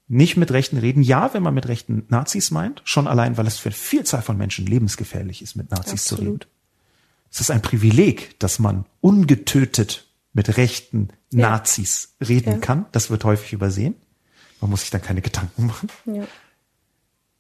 nicht 0.08 0.36
mit 0.36 0.50
Rechten 0.50 0.76
reden. 0.76 1.02
Ja, 1.02 1.32
wenn 1.34 1.42
man 1.42 1.54
mit 1.54 1.68
rechten 1.68 2.04
Nazis 2.08 2.50
meint, 2.50 2.82
schon 2.84 3.06
allein, 3.06 3.36
weil 3.38 3.46
es 3.46 3.58
für 3.58 3.68
eine 3.68 3.76
Vielzahl 3.76 4.22
von 4.22 4.36
Menschen 4.36 4.66
lebensgefährlich 4.66 5.40
ist, 5.40 5.54
mit 5.54 5.70
Nazis 5.70 5.92
Absolut. 5.92 6.18
zu 6.18 6.30
reden. 6.30 6.59
Es 7.30 7.40
ist 7.40 7.50
ein 7.50 7.62
Privileg, 7.62 8.38
dass 8.40 8.58
man 8.58 8.86
ungetötet 9.00 10.08
mit 10.32 10.56
rechten 10.56 11.08
ja. 11.32 11.50
Nazis 11.50 12.14
reden 12.20 12.54
ja. 12.54 12.58
kann. 12.58 12.86
Das 12.92 13.10
wird 13.10 13.24
häufig 13.24 13.52
übersehen. 13.52 13.94
Man 14.60 14.70
muss 14.70 14.80
sich 14.80 14.90
dann 14.90 15.02
keine 15.02 15.22
Gedanken 15.22 15.66
machen. 15.66 15.88
Ja. 16.06 16.26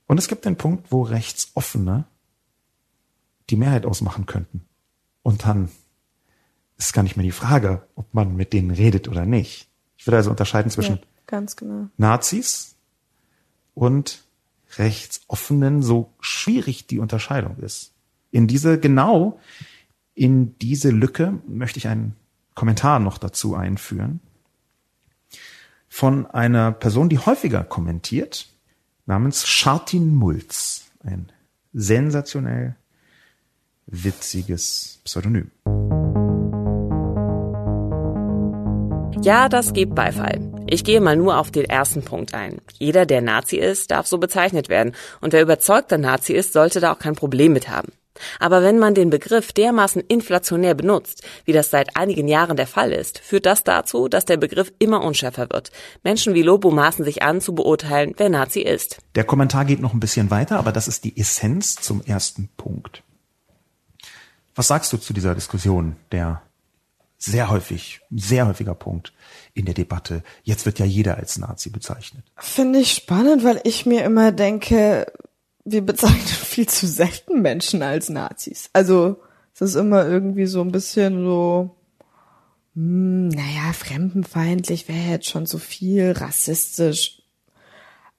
Und 0.06 0.18
es 0.18 0.28
gibt 0.28 0.44
den 0.44 0.56
Punkt, 0.56 0.90
wo 0.90 1.02
Rechtsoffene 1.02 2.04
die 3.50 3.56
Mehrheit 3.56 3.86
ausmachen 3.86 4.26
könnten. 4.26 4.64
Und 5.22 5.44
dann 5.44 5.70
ist 6.78 6.92
gar 6.92 7.02
nicht 7.02 7.16
mehr 7.16 7.24
die 7.24 7.30
Frage, 7.30 7.86
ob 7.94 8.12
man 8.14 8.36
mit 8.36 8.52
denen 8.52 8.70
redet 8.70 9.06
oder 9.08 9.26
nicht. 9.26 9.68
Ich 9.96 10.06
würde 10.06 10.16
also 10.16 10.30
unterscheiden 10.30 10.70
zwischen 10.70 11.00
genau. 11.26 11.88
Nazis 11.96 12.76
und 13.74 14.24
Rechtsoffenen, 14.78 15.82
so 15.82 16.12
schwierig 16.20 16.86
die 16.86 16.98
Unterscheidung 16.98 17.58
ist. 17.58 17.92
In 18.30 18.46
diese 18.46 18.78
genau 18.78 19.38
in 20.20 20.58
diese 20.58 20.90
Lücke 20.90 21.38
möchte 21.48 21.78
ich 21.78 21.88
einen 21.88 22.14
Kommentar 22.54 23.00
noch 23.00 23.16
dazu 23.16 23.54
einführen 23.54 24.20
von 25.88 26.26
einer 26.26 26.72
Person, 26.72 27.08
die 27.08 27.18
häufiger 27.18 27.64
kommentiert, 27.64 28.46
namens 29.06 29.48
Schartin 29.48 30.14
Mulz. 30.14 30.90
Ein 31.02 31.32
sensationell 31.72 32.76
witziges 33.86 35.00
Pseudonym. 35.04 35.50
Ja, 39.22 39.48
das 39.48 39.72
gibt 39.72 39.94
Beifall. 39.94 40.52
Ich 40.66 40.84
gehe 40.84 41.00
mal 41.00 41.16
nur 41.16 41.38
auf 41.38 41.50
den 41.50 41.64
ersten 41.64 42.02
Punkt 42.02 42.34
ein. 42.34 42.60
Jeder, 42.74 43.06
der 43.06 43.22
Nazi 43.22 43.56
ist, 43.56 43.90
darf 43.90 44.06
so 44.06 44.18
bezeichnet 44.18 44.68
werden. 44.68 44.92
Und 45.22 45.32
wer 45.32 45.40
überzeugter 45.40 45.96
Nazi 45.96 46.34
ist, 46.34 46.52
sollte 46.52 46.80
da 46.80 46.92
auch 46.92 46.98
kein 46.98 47.16
Problem 47.16 47.54
mit 47.54 47.70
haben. 47.70 47.90
Aber 48.38 48.62
wenn 48.62 48.78
man 48.78 48.94
den 48.94 49.10
Begriff 49.10 49.52
dermaßen 49.52 50.02
inflationär 50.02 50.74
benutzt, 50.74 51.22
wie 51.44 51.52
das 51.52 51.70
seit 51.70 51.96
einigen 51.96 52.28
Jahren 52.28 52.56
der 52.56 52.66
Fall 52.66 52.92
ist, 52.92 53.18
führt 53.18 53.46
das 53.46 53.64
dazu, 53.64 54.08
dass 54.08 54.24
der 54.24 54.36
Begriff 54.36 54.72
immer 54.78 55.02
unschärfer 55.02 55.48
wird. 55.50 55.70
Menschen 56.02 56.34
wie 56.34 56.42
Lobo 56.42 56.70
maßen 56.70 57.04
sich 57.04 57.22
an, 57.22 57.40
zu 57.40 57.54
beurteilen, 57.54 58.14
wer 58.16 58.28
Nazi 58.28 58.60
ist. 58.60 58.98
Der 59.14 59.24
Kommentar 59.24 59.64
geht 59.64 59.80
noch 59.80 59.94
ein 59.94 60.00
bisschen 60.00 60.30
weiter, 60.30 60.58
aber 60.58 60.72
das 60.72 60.88
ist 60.88 61.04
die 61.04 61.16
Essenz 61.18 61.76
zum 61.76 62.02
ersten 62.02 62.48
Punkt. 62.56 63.02
Was 64.54 64.68
sagst 64.68 64.92
du 64.92 64.96
zu 64.96 65.12
dieser 65.12 65.34
Diskussion 65.34 65.96
der 66.12 66.42
sehr 67.20 67.50
häufig, 67.50 68.00
sehr 68.10 68.48
häufiger 68.48 68.74
Punkt 68.74 69.12
in 69.52 69.66
der 69.66 69.74
Debatte. 69.74 70.22
Jetzt 70.42 70.64
wird 70.64 70.78
ja 70.78 70.86
jeder 70.86 71.18
als 71.18 71.38
Nazi 71.38 71.68
bezeichnet. 71.68 72.24
Finde 72.36 72.78
ich 72.78 72.92
spannend, 72.92 73.44
weil 73.44 73.60
ich 73.64 73.84
mir 73.84 74.04
immer 74.04 74.32
denke, 74.32 75.12
wir 75.70 75.82
bezeichnen 75.82 76.20
viel 76.26 76.68
zu 76.68 76.86
selten 76.86 77.42
Menschen 77.42 77.82
als 77.82 78.08
Nazis. 78.08 78.70
Also 78.72 79.20
es 79.54 79.60
ist 79.60 79.74
immer 79.74 80.06
irgendwie 80.06 80.46
so 80.46 80.60
ein 80.60 80.72
bisschen 80.72 81.24
so, 81.24 81.76
hm, 82.74 83.28
naja, 83.28 83.72
fremdenfeindlich 83.72 84.88
wäre 84.88 85.10
jetzt 85.10 85.28
schon 85.28 85.46
so 85.46 85.58
viel, 85.58 86.12
rassistisch 86.12 87.22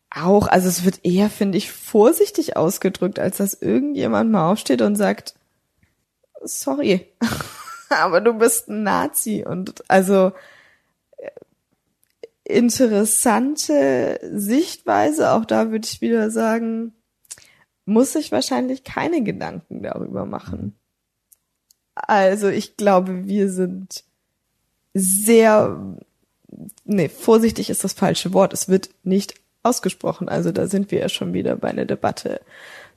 auch. 0.10 0.48
Also 0.48 0.68
es 0.68 0.86
wird 0.86 1.00
eher, 1.04 1.30
finde 1.30 1.58
ich, 1.58 1.72
vorsichtig 1.72 2.58
ausgedrückt, 2.58 3.20
als 3.20 3.38
dass 3.38 3.54
irgendjemand 3.54 4.32
mal 4.32 4.52
aufsteht 4.52 4.82
und 4.82 4.96
sagt, 4.96 5.36
sorry, 6.44 7.08
aber 7.90 8.22
du 8.22 8.34
bist 8.34 8.70
ein 8.70 8.84
Nazi. 8.84 9.46
Und 9.48 9.84
also 9.90 10.34
äh, 11.18 11.32
interessante 12.44 14.20
Sichtweise, 14.34 15.32
auch 15.32 15.46
da 15.46 15.72
würde 15.72 15.88
ich 15.90 16.02
wieder 16.02 16.30
sagen, 16.30 16.94
muss 17.92 18.16
ich 18.16 18.32
wahrscheinlich 18.32 18.84
keine 18.84 19.24
Gedanken 19.24 19.84
darüber 19.84 20.26
machen. 20.26 20.76
Also 21.94 22.48
ich 22.48 22.78
glaube, 22.78 23.28
wir 23.28 23.50
sind 23.50 24.04
sehr, 24.94 25.98
nee, 26.86 27.10
vorsichtig 27.10 27.70
ist 27.70 27.84
das 27.84 27.94
falsche 27.94 28.34
Wort. 28.34 28.54
Es 28.54 28.70
wird 28.70 28.90
nicht 29.04 29.36
ausgesprochen. 29.64 30.30
Also 30.30 30.52
da 30.52 30.68
sind 30.68 30.92
wir 30.92 31.00
ja 31.00 31.10
schon 31.10 31.34
wieder 31.34 31.56
bei 31.56 31.70
einer 31.70 31.86
Debatte 31.86 32.42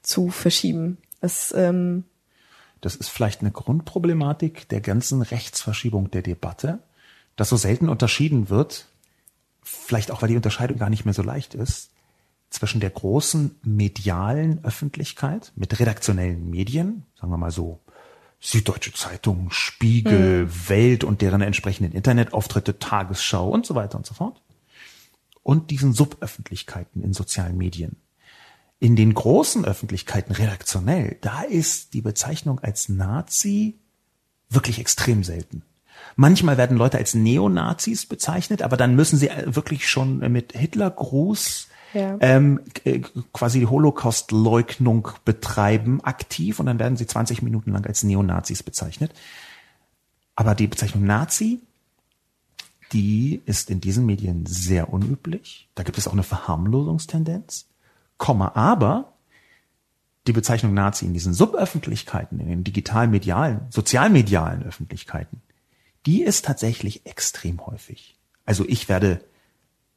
zu 0.03 0.31
verschieben. 0.31 0.99
Es, 1.21 1.53
ähm, 1.57 2.05
das 2.81 2.97
ist 2.97 3.09
vielleicht 3.09 3.41
eine 3.41 3.51
Grundproblematik 3.51 4.69
der 4.69 4.81
ganzen 4.81 5.23
Rechtsverschiebung 5.23 6.11
der 6.11 6.23
Debatte, 6.23 6.79
dass 7.37 7.49
so 7.49 7.57
selten 7.57 7.89
unterschieden 7.89 8.49
wird, 8.49 8.87
vielleicht 9.63 10.11
auch 10.11 10.23
weil 10.23 10.29
die 10.29 10.37
Unterscheidung 10.37 10.79
gar 10.79 10.91
nicht 10.91 11.05
mehr 11.05 11.15
so 11.15 11.23
leicht 11.23 11.55
ist, 11.55 11.91
zwischen 12.55 12.81
der 12.81 12.91
großen 12.91 13.57
medialen 13.63 14.65
Öffentlichkeit 14.65 15.53
mit 15.57 15.79
redaktionellen 15.79 16.49
Medien, 16.49 17.05
sagen 17.19 17.33
wir 17.33 17.37
mal 17.37 17.51
so 17.51 17.81
Süddeutsche 18.41 18.93
Zeitung, 18.93 19.51
Spiegel, 19.51 20.45
mhm. 20.45 20.69
Welt 20.69 21.05
und 21.05 21.23
deren 21.23 21.41
entsprechenden 21.41 21.93
Internetauftritte, 21.93 22.79
Tagesschau 22.79 23.49
und 23.49 23.65
so 23.65 23.75
weiter 23.75 23.97
und 23.97 24.05
so 24.05 24.13
fort. 24.13 24.43
Und 25.43 25.71
diesen 25.71 25.95
Suböffentlichkeiten 25.95 27.03
in 27.03 27.15
sozialen 27.15 27.57
Medien. 27.57 27.97
In 28.81 28.97
den 28.97 29.15
großen 29.15 29.65
Öffentlichkeiten 29.65 30.33
redaktionell, 30.33 31.17
da 31.23 31.41
ist 31.41 31.95
die 31.95 32.03
Bezeichnung 32.03 32.61
als 32.61 32.91
Nazi 32.91 33.79
wirklich 34.51 34.79
extrem 34.79 35.25
selten. 35.25 35.63
Manchmal 36.17 36.59
werden 36.59 36.77
Leute 36.77 36.99
als 36.99 37.15
Neonazis 37.15 38.05
bezeichnet, 38.05 38.61
aber 38.61 38.77
dann 38.77 38.95
müssen 38.95 39.19
sie 39.19 39.31
wirklich 39.47 39.89
schon 39.89 40.19
mit 40.31 40.53
Hitlergruß 40.53 41.69
ja. 41.95 42.17
ähm, 42.21 42.61
äh, 42.85 43.01
quasi 43.33 43.61
die 43.61 43.67
Holocaust-Leugnung 43.67 45.09
betreiben, 45.25 46.03
aktiv, 46.03 46.61
und 46.61 46.67
dann 46.67 46.79
werden 46.79 46.97
sie 46.97 47.07
20 47.07 47.43
Minuten 47.43 47.73
lang 47.73 47.87
als 47.87 48.03
Neonazis 48.03 48.63
bezeichnet. 48.63 49.13
Aber 50.37 50.55
die 50.55 50.67
Bezeichnung 50.67 51.05
Nazi, 51.05 51.61
die 52.93 53.43
ist 53.47 53.71
in 53.71 53.81
diesen 53.81 54.07
Medien 54.07 54.47
sehr 54.47 54.93
unüblich. 54.93 55.69
Da 55.75 55.83
gibt 55.83 55.99
es 55.99 56.07
auch 56.07 56.13
eine 56.13 56.23
Verharmlosungstendenz. 56.23 57.67
Komma, 58.19 58.53
aber 58.55 59.15
die 60.27 60.33
Bezeichnung 60.33 60.75
Nazi 60.75 61.05
in 61.05 61.13
diesen 61.13 61.35
Suböffentlichkeiten, 61.35 62.41
in 62.41 62.49
den 62.49 62.65
digital-medialen, 62.65 63.67
sozialmedialen 63.71 64.63
Öffentlichkeiten, 64.63 65.43
die 66.07 66.23
ist 66.23 66.45
tatsächlich 66.45 67.07
extrem 67.07 67.67
häufig. 67.67 68.19
Also 68.45 68.65
ich 68.67 68.89
werde 68.89 69.21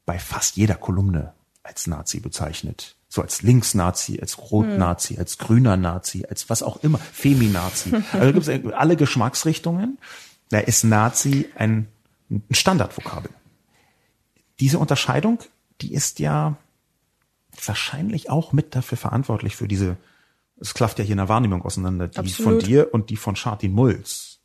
bei 0.05 0.19
fast 0.19 0.57
jeder 0.57 0.75
Kolumne 0.75 1.33
als 1.67 1.87
Nazi 1.87 2.19
bezeichnet. 2.19 2.95
So 3.09 3.21
als 3.21 3.41
Linksnazi, 3.41 4.19
als 4.19 4.37
Rotnazi, 4.51 5.13
hm. 5.13 5.19
als 5.19 5.37
grüner 5.37 5.77
Nazi, 5.77 6.25
als 6.29 6.49
was 6.49 6.63
auch 6.63 6.77
immer, 6.83 6.97
Feminazi. 6.97 7.91
Also 8.11 8.33
gibt 8.33 8.47
es 8.47 8.73
alle 8.73 8.95
Geschmacksrichtungen. 8.95 9.97
Da 10.49 10.59
ist 10.59 10.83
Nazi 10.83 11.49
ein, 11.55 11.87
ein 12.29 12.43
Standardvokabel. 12.51 13.31
Diese 14.59 14.79
Unterscheidung, 14.79 15.39
die 15.81 15.93
ist 15.93 16.19
ja 16.19 16.57
wahrscheinlich 17.65 18.29
auch 18.29 18.53
mit 18.53 18.75
dafür 18.75 18.97
verantwortlich 18.97 19.55
für 19.55 19.67
diese, 19.67 19.97
es 20.59 20.73
klafft 20.73 20.99
ja 20.99 21.05
hier 21.05 21.13
in 21.13 21.17
der 21.17 21.29
Wahrnehmung 21.29 21.63
auseinander, 21.63 22.07
die 22.07 22.17
Absolut. 22.17 22.61
von 22.61 22.67
dir 22.67 22.93
und 22.93 23.09
die 23.09 23.17
von 23.17 23.35
Chartin 23.35 23.73
Mulz. 23.73 24.36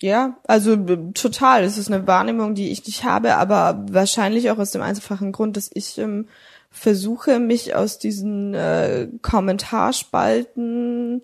Ja, 0.00 0.38
also 0.46 0.76
total. 1.12 1.64
Es 1.64 1.76
ist 1.76 1.90
eine 1.90 2.06
Wahrnehmung, 2.06 2.54
die 2.54 2.70
ich 2.70 2.86
nicht 2.86 3.04
habe, 3.04 3.34
aber 3.34 3.84
wahrscheinlich 3.90 4.50
auch 4.50 4.58
aus 4.58 4.70
dem 4.70 4.82
einfachen 4.82 5.32
Grund, 5.32 5.56
dass 5.56 5.70
ich 5.74 5.98
ähm, 5.98 6.28
versuche, 6.70 7.40
mich 7.40 7.74
aus 7.74 7.98
diesen 7.98 8.54
äh, 8.54 9.08
Kommentarspalten, 9.22 11.22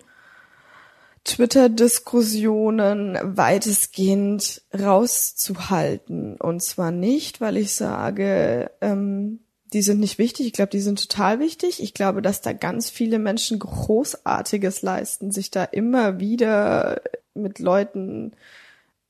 Twitter-Diskussionen 1.23 3.17
weitestgehend 3.23 4.61
rauszuhalten. 4.77 6.35
Und 6.35 6.61
zwar 6.61 6.91
nicht, 6.91 7.41
weil 7.41 7.57
ich 7.57 7.73
sage, 7.73 8.69
ähm, 8.81 9.39
die 9.73 9.81
sind 9.81 10.01
nicht 10.01 10.19
wichtig. 10.19 10.47
Ich 10.47 10.53
glaube, 10.53 10.69
die 10.69 10.81
sind 10.81 11.09
total 11.09 11.39
wichtig. 11.39 11.81
Ich 11.81 11.93
glaube, 11.93 12.21
dass 12.21 12.41
da 12.41 12.53
ganz 12.53 12.89
viele 12.89 13.19
Menschen 13.19 13.57
Großartiges 13.57 14.81
leisten, 14.81 15.31
sich 15.31 15.49
da 15.49 15.63
immer 15.63 16.19
wieder 16.19 17.01
mit 17.33 17.59
Leuten 17.59 18.33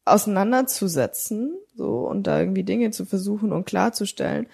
auseinanderzusetzen, 0.06 1.54
so 1.76 2.08
und 2.08 2.28
da 2.28 2.40
irgendwie 2.40 2.64
Dinge 2.64 2.92
zu 2.92 3.06
versuchen 3.06 3.52
und 3.52 3.66
klarzustellen. 3.66 4.48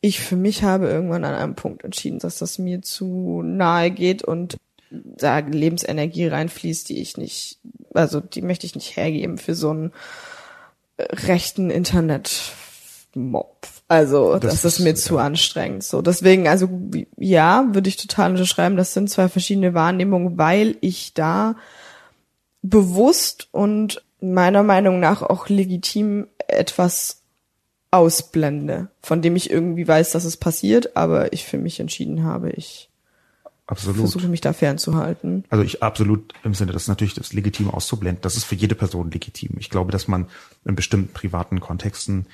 Ich 0.00 0.20
für 0.20 0.36
mich 0.36 0.62
habe 0.62 0.88
irgendwann 0.88 1.24
an 1.24 1.34
einem 1.34 1.54
Punkt 1.54 1.84
entschieden, 1.84 2.18
dass 2.18 2.38
das 2.38 2.58
mir 2.58 2.82
zu 2.82 3.42
nahe 3.42 3.90
geht 3.90 4.22
und 4.22 4.56
da 4.90 5.38
Lebensenergie 5.38 6.26
reinfließt, 6.26 6.88
die 6.88 7.00
ich 7.00 7.16
nicht, 7.16 7.58
also 7.92 8.20
die 8.20 8.42
möchte 8.42 8.66
ich 8.66 8.74
nicht 8.74 8.96
hergeben 8.96 9.38
für 9.38 9.54
so 9.54 9.70
einen 9.70 9.92
rechten 10.98 11.70
Internet-Mob. 11.70 13.66
Also 13.88 14.38
das, 14.38 14.62
das 14.62 14.64
ist 14.64 14.80
mir 14.80 14.94
zu 14.94 15.18
anstrengend. 15.18 15.84
So 15.84 16.02
deswegen, 16.02 16.48
also 16.48 16.68
ja, 17.16 17.66
würde 17.72 17.88
ich 17.88 17.96
total 17.96 18.32
unterschreiben. 18.32 18.76
Das 18.76 18.94
sind 18.94 19.10
zwei 19.10 19.28
verschiedene 19.28 19.74
Wahrnehmungen, 19.74 20.38
weil 20.38 20.76
ich 20.80 21.14
da 21.14 21.56
bewusst 22.62 23.48
und 23.52 24.02
meiner 24.20 24.62
Meinung 24.62 25.00
nach 25.00 25.22
auch 25.22 25.48
legitim 25.48 26.26
etwas 26.48 27.22
ausblende, 27.90 28.88
von 29.02 29.22
dem 29.22 29.36
ich 29.36 29.50
irgendwie 29.50 29.86
weiß, 29.86 30.12
dass 30.12 30.24
es 30.24 30.36
passiert, 30.36 30.96
aber 30.96 31.32
ich 31.32 31.44
für 31.44 31.58
mich 31.58 31.80
entschieden 31.80 32.24
habe, 32.24 32.50
ich 32.50 32.90
absolut. 33.66 33.98
versuche 33.98 34.28
mich 34.28 34.40
da 34.40 34.52
fernzuhalten. 34.52 35.44
Also 35.48 35.64
ich 35.64 35.82
absolut 35.82 36.34
im 36.44 36.54
Sinne, 36.54 36.72
das 36.72 36.82
ist 36.82 36.88
natürlich 36.88 37.14
das 37.14 37.32
legitim 37.32 37.70
auszublenden. 37.70 38.20
Das 38.22 38.36
ist 38.36 38.44
für 38.44 38.54
jede 38.54 38.74
Person 38.74 39.10
legitim. 39.10 39.52
Ich 39.58 39.70
glaube, 39.70 39.92
dass 39.92 40.08
man 40.08 40.26
in 40.64 40.74
bestimmten 40.74 41.12
privaten 41.12 41.60
Kontexten 41.60 42.26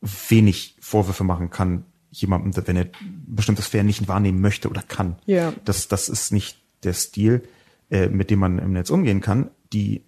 wenig 0.00 0.76
Vorwürfe 0.80 1.24
machen 1.24 1.50
kann, 1.50 1.84
jemandem, 2.10 2.66
wenn 2.66 2.76
er 2.76 2.86
bestimmte 3.26 3.62
Sphären 3.62 3.86
nicht 3.86 4.06
wahrnehmen 4.08 4.40
möchte 4.40 4.68
oder 4.68 4.82
kann. 4.82 5.16
Ja. 5.24 5.52
Das, 5.64 5.88
das 5.88 6.08
ist 6.08 6.32
nicht 6.32 6.58
der 6.82 6.92
Stil, 6.92 7.42
äh, 7.90 8.08
mit 8.08 8.30
dem 8.30 8.40
man 8.40 8.58
im 8.58 8.72
Netz 8.72 8.90
umgehen 8.90 9.20
kann. 9.20 9.50
Die 9.72 10.02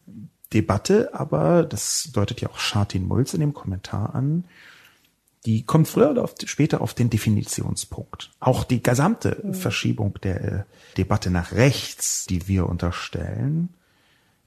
Debatte, 0.54 1.12
aber 1.12 1.64
das 1.64 2.10
deutet 2.12 2.40
ja 2.40 2.48
auch 2.48 2.58
Schartin 2.58 3.06
Mulz 3.06 3.34
in 3.34 3.40
dem 3.40 3.54
Kommentar 3.54 4.14
an, 4.14 4.44
die 5.46 5.64
kommt 5.64 5.88
früher 5.88 6.10
oder 6.10 6.28
später 6.46 6.80
auf 6.80 6.94
den 6.94 7.10
Definitionspunkt. 7.10 8.30
Auch 8.40 8.64
die 8.64 8.82
gesamte 8.82 9.40
mhm. 9.42 9.54
Verschiebung 9.54 10.18
der 10.22 10.44
äh, 10.44 10.62
Debatte 10.96 11.30
nach 11.30 11.52
rechts, 11.52 12.24
die 12.24 12.48
wir 12.48 12.66
unterstellen, 12.66 13.68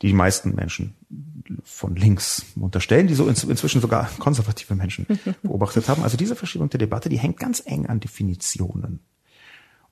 die 0.01 0.07
die 0.07 0.13
meisten 0.13 0.55
Menschen 0.55 0.95
von 1.63 1.95
links 1.95 2.45
unterstellen, 2.55 3.07
die 3.07 3.15
so 3.15 3.27
inzwischen 3.27 3.81
sogar 3.81 4.09
konservative 4.17 4.75
Menschen 4.75 5.05
beobachtet 5.43 5.87
haben. 5.87 6.03
Also 6.03 6.17
diese 6.17 6.35
Verschiebung 6.35 6.69
der 6.69 6.79
Debatte, 6.79 7.09
die 7.09 7.19
hängt 7.19 7.37
ganz 7.37 7.61
eng 7.65 7.85
an 7.85 7.99
Definitionen. 7.99 8.99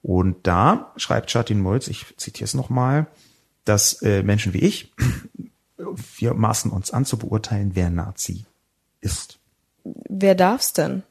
Und 0.01 0.47
da 0.47 0.91
schreibt 0.97 1.31
Chartin 1.31 1.59
Molz, 1.59 1.87
ich 1.87 2.05
zitiere 2.17 2.45
es 2.45 2.53
nochmal, 2.53 3.07
dass 3.63 4.01
äh, 4.03 4.21
Menschen 4.21 4.53
wie 4.53 4.59
ich 4.59 4.93
wir 5.77 6.33
maßen 6.33 6.71
uns 6.71 6.91
an 6.91 7.05
zu 7.05 7.17
beurteilen, 7.17 7.71
wer 7.73 7.89
Nazi 7.89 8.45
ist. 9.01 9.39
Wer 9.83 10.35
darf's 10.35 10.73
denn? 10.73 11.03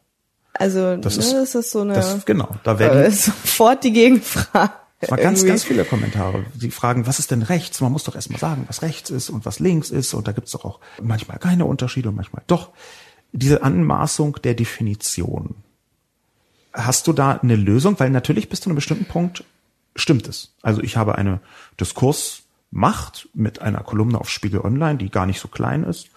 Also, 0.52 0.96
das, 0.96 1.16
ne, 1.16 1.22
ist, 1.22 1.32
das 1.32 1.54
ist 1.54 1.70
so 1.72 1.80
eine. 1.80 1.94
Das, 1.94 2.24
genau, 2.24 2.48
da 2.62 2.78
werden 2.78 3.02
äh, 3.04 3.10
sofort 3.10 3.84
die 3.84 3.92
Gegenfrage. 3.92 4.72
Es 5.00 5.10
waren 5.10 5.20
ganz, 5.20 5.44
ganz 5.44 5.64
viele 5.64 5.84
Kommentare. 5.84 6.46
Sie 6.58 6.70
fragen, 6.70 7.06
was 7.06 7.18
ist 7.18 7.30
denn 7.30 7.42
rechts? 7.42 7.80
Man 7.80 7.92
muss 7.92 8.04
doch 8.04 8.14
erstmal 8.14 8.40
sagen, 8.40 8.64
was 8.68 8.82
rechts 8.82 9.10
ist 9.10 9.28
und 9.28 9.44
was 9.44 9.58
links 9.58 9.90
ist. 9.90 10.14
Und 10.14 10.28
da 10.28 10.32
gibt's 10.32 10.52
doch 10.52 10.64
auch 10.64 10.80
manchmal 11.02 11.38
keine 11.38 11.66
Unterschiede 11.66 12.08
und 12.08 12.14
manchmal 12.14 12.42
doch. 12.46 12.70
Diese 13.32 13.62
Anmaßung 13.62 14.38
der 14.44 14.54
Definition. 14.54 15.56
Hast 16.72 17.06
du 17.06 17.12
da 17.12 17.32
eine 17.32 17.56
Lösung? 17.56 17.98
Weil 17.98 18.10
natürlich 18.10 18.48
bis 18.48 18.60
zu 18.60 18.70
einem 18.70 18.76
bestimmten 18.76 19.04
Punkt 19.06 19.44
stimmt 19.96 20.28
es. 20.28 20.54
Also 20.62 20.80
ich 20.80 20.96
habe 20.96 21.16
eine 21.16 21.40
Diskurs 21.78 22.43
macht 22.74 23.28
mit 23.34 23.62
einer 23.62 23.84
Kolumne 23.84 24.20
auf 24.20 24.28
Spiegel 24.28 24.60
Online, 24.60 24.98
die 24.98 25.08
gar 25.08 25.26
nicht 25.26 25.38
so 25.38 25.46
klein 25.46 25.84
ist. 25.84 26.10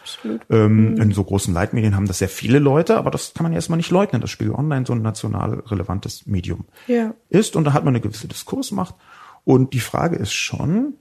Ähm, 0.49 0.91
mhm. 0.91 1.01
In 1.01 1.12
so 1.12 1.24
großen 1.24 1.53
Leitmedien 1.53 1.95
haben 1.95 2.08
das 2.08 2.18
sehr 2.18 2.30
viele 2.30 2.58
Leute, 2.58 2.97
aber 2.97 3.12
das 3.12 3.36
kann 3.36 3.43
man 3.43 3.53
erstmal 3.53 3.78
nicht 3.78 3.91
leugnen, 3.91 4.22
dass 4.22 4.32
Spiegel 4.32 4.55
Online 4.55 4.84
so 4.86 4.93
ein 4.93 5.03
national 5.03 5.60
relevantes 5.68 6.26
Medium 6.26 6.66
ja. 6.88 7.14
ist. 7.30 7.55
Und 7.55 7.66
da 7.66 7.74
hat 7.74 7.86
man 7.86 7.93
eine 7.93 8.01
gewisse 8.01 8.28
Diskursmacht. 8.28 8.95
Und 9.45 9.74
die 9.74 9.80
Frage 9.80 10.16
ist 10.16 10.34
schon, 10.34 10.95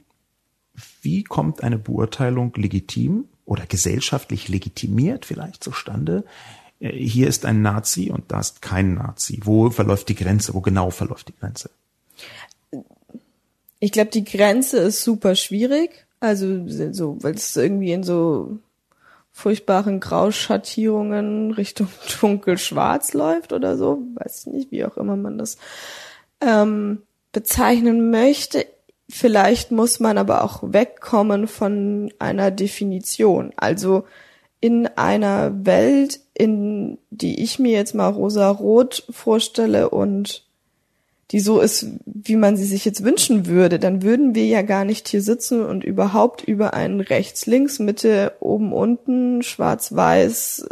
wie 1.01 1.25
kommt 1.25 1.63
eine 1.63 1.79
Beurteilung 1.79 2.53
legitim 2.55 3.25
oder 3.47 3.65
gesellschaftlich 3.65 4.49
legitimiert 4.49 5.25
vielleicht 5.25 5.65
zustande? 5.65 6.25
Äh, 6.81 6.91
hier 6.91 7.29
ist 7.29 7.47
ein 7.47 7.63
Nazi 7.63 8.11
und 8.11 8.31
da 8.31 8.41
ist 8.41 8.61
kein 8.61 8.93
Nazi. 8.93 9.41
Wo 9.43 9.71
verläuft 9.71 10.11
die 10.11 10.17
Grenze? 10.17 10.53
Wo 10.53 10.61
genau 10.61 10.91
verläuft 10.91 11.29
die 11.29 11.37
Grenze? 11.37 11.71
Ich 13.79 13.93
glaube, 13.93 14.11
die 14.11 14.25
Grenze 14.25 14.79
ist 14.79 15.03
super 15.03 15.35
schwierig. 15.35 16.07
Also 16.21 16.67
so, 16.93 17.23
weil 17.23 17.35
es 17.35 17.55
irgendwie 17.57 17.93
in 17.93 18.03
so 18.03 18.59
furchtbaren 19.33 20.01
Grauschattierungen 20.01 21.53
Richtung 21.53 21.89
dunkel-schwarz 22.21 23.13
läuft 23.13 23.53
oder 23.53 23.77
so. 23.77 24.03
Weiß 24.15 24.47
nicht, 24.47 24.71
wie 24.71 24.85
auch 24.85 24.97
immer 24.97 25.17
man 25.17 25.37
das 25.37 25.59
ähm, 26.41 27.03
bezeichnen 27.33 28.11
möchte. 28.11 28.65
Vielleicht 29.11 29.73
muss 29.73 30.01
man 30.01 30.17
aber 30.17 30.43
auch 30.43 30.63
wegkommen 30.63 31.49
von 31.49 32.13
einer 32.19 32.51
Definition. 32.51 33.53
Also 33.57 34.05
in 34.61 34.87
einer 34.87 35.67
Welt, 35.67 36.21
in 36.33 36.97
die 37.11 37.43
ich 37.43 37.59
mir 37.59 37.73
jetzt 37.73 37.95
mal 37.95 38.09
rosa-rot 38.09 39.05
vorstelle 39.11 39.91
und 39.91 40.46
die 41.33 41.41
so 41.41 41.61
ist, 41.61 41.87
wie 42.05 42.37
man 42.37 42.57
sie 42.57 42.65
sich 42.65 42.85
jetzt 42.85 43.03
wünschen 43.03 43.47
würde, 43.47 43.79
dann 43.79 44.03
würden 44.03 44.35
wir 44.35 44.47
ja 44.47 44.63
gar 44.63 44.85
nicht 44.85 45.09
hier 45.09 45.23
sitzen 45.23 45.65
und 45.65 45.83
überhaupt 45.83 46.43
über 46.45 46.75
einen 46.75 47.01
rechts, 47.01 47.47
links, 47.47 47.79
Mitte, 47.79 48.37
oben, 48.41 48.73
unten, 48.73 49.43
schwarz, 49.43 49.95
weiß, 49.95 50.69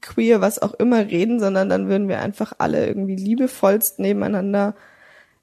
queer, 0.00 0.40
was 0.40 0.60
auch 0.60 0.74
immer 0.74 1.06
reden, 1.06 1.38
sondern 1.38 1.68
dann 1.68 1.88
würden 1.88 2.08
wir 2.08 2.20
einfach 2.20 2.54
alle 2.58 2.86
irgendwie 2.86 3.16
liebevollst 3.16 4.00
nebeneinander 4.00 4.74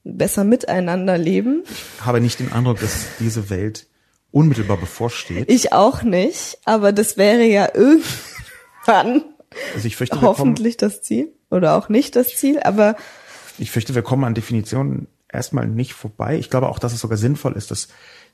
besser 0.03 0.43
miteinander 0.43 1.17
leben. 1.17 1.63
Ich 1.99 2.05
habe 2.05 2.19
nicht 2.19 2.39
den 2.39 2.51
Eindruck, 2.51 2.79
dass 2.79 3.05
diese 3.19 3.49
Welt 3.49 3.87
unmittelbar 4.31 4.77
bevorsteht. 4.77 5.49
Ich 5.49 5.73
auch 5.73 6.03
nicht, 6.03 6.57
aber 6.65 6.91
das 6.91 7.17
wäre 7.17 7.43
ja 7.43 7.69
irgendwann 7.73 9.23
also 9.73 9.87
ich 9.87 9.97
fürchte, 9.97 10.21
hoffentlich 10.21 10.77
kommen, 10.77 10.91
das 10.91 11.01
Ziel 11.01 11.33
oder 11.49 11.75
auch 11.75 11.89
nicht 11.89 12.15
das 12.15 12.35
Ziel, 12.35 12.59
aber 12.61 12.95
ich 13.61 13.71
fürchte, 13.71 13.95
wir 13.95 14.01
kommen 14.01 14.23
an 14.23 14.33
Definitionen 14.33 15.07
erstmal 15.29 15.67
nicht 15.67 15.93
vorbei. 15.93 16.37
Ich 16.37 16.49
glaube 16.49 16.69
auch, 16.69 16.79
dass 16.79 16.93
es 16.93 16.99
sogar 16.99 17.17
sinnvoll 17.17 17.53
ist, 17.53 17.71
das 17.71 17.87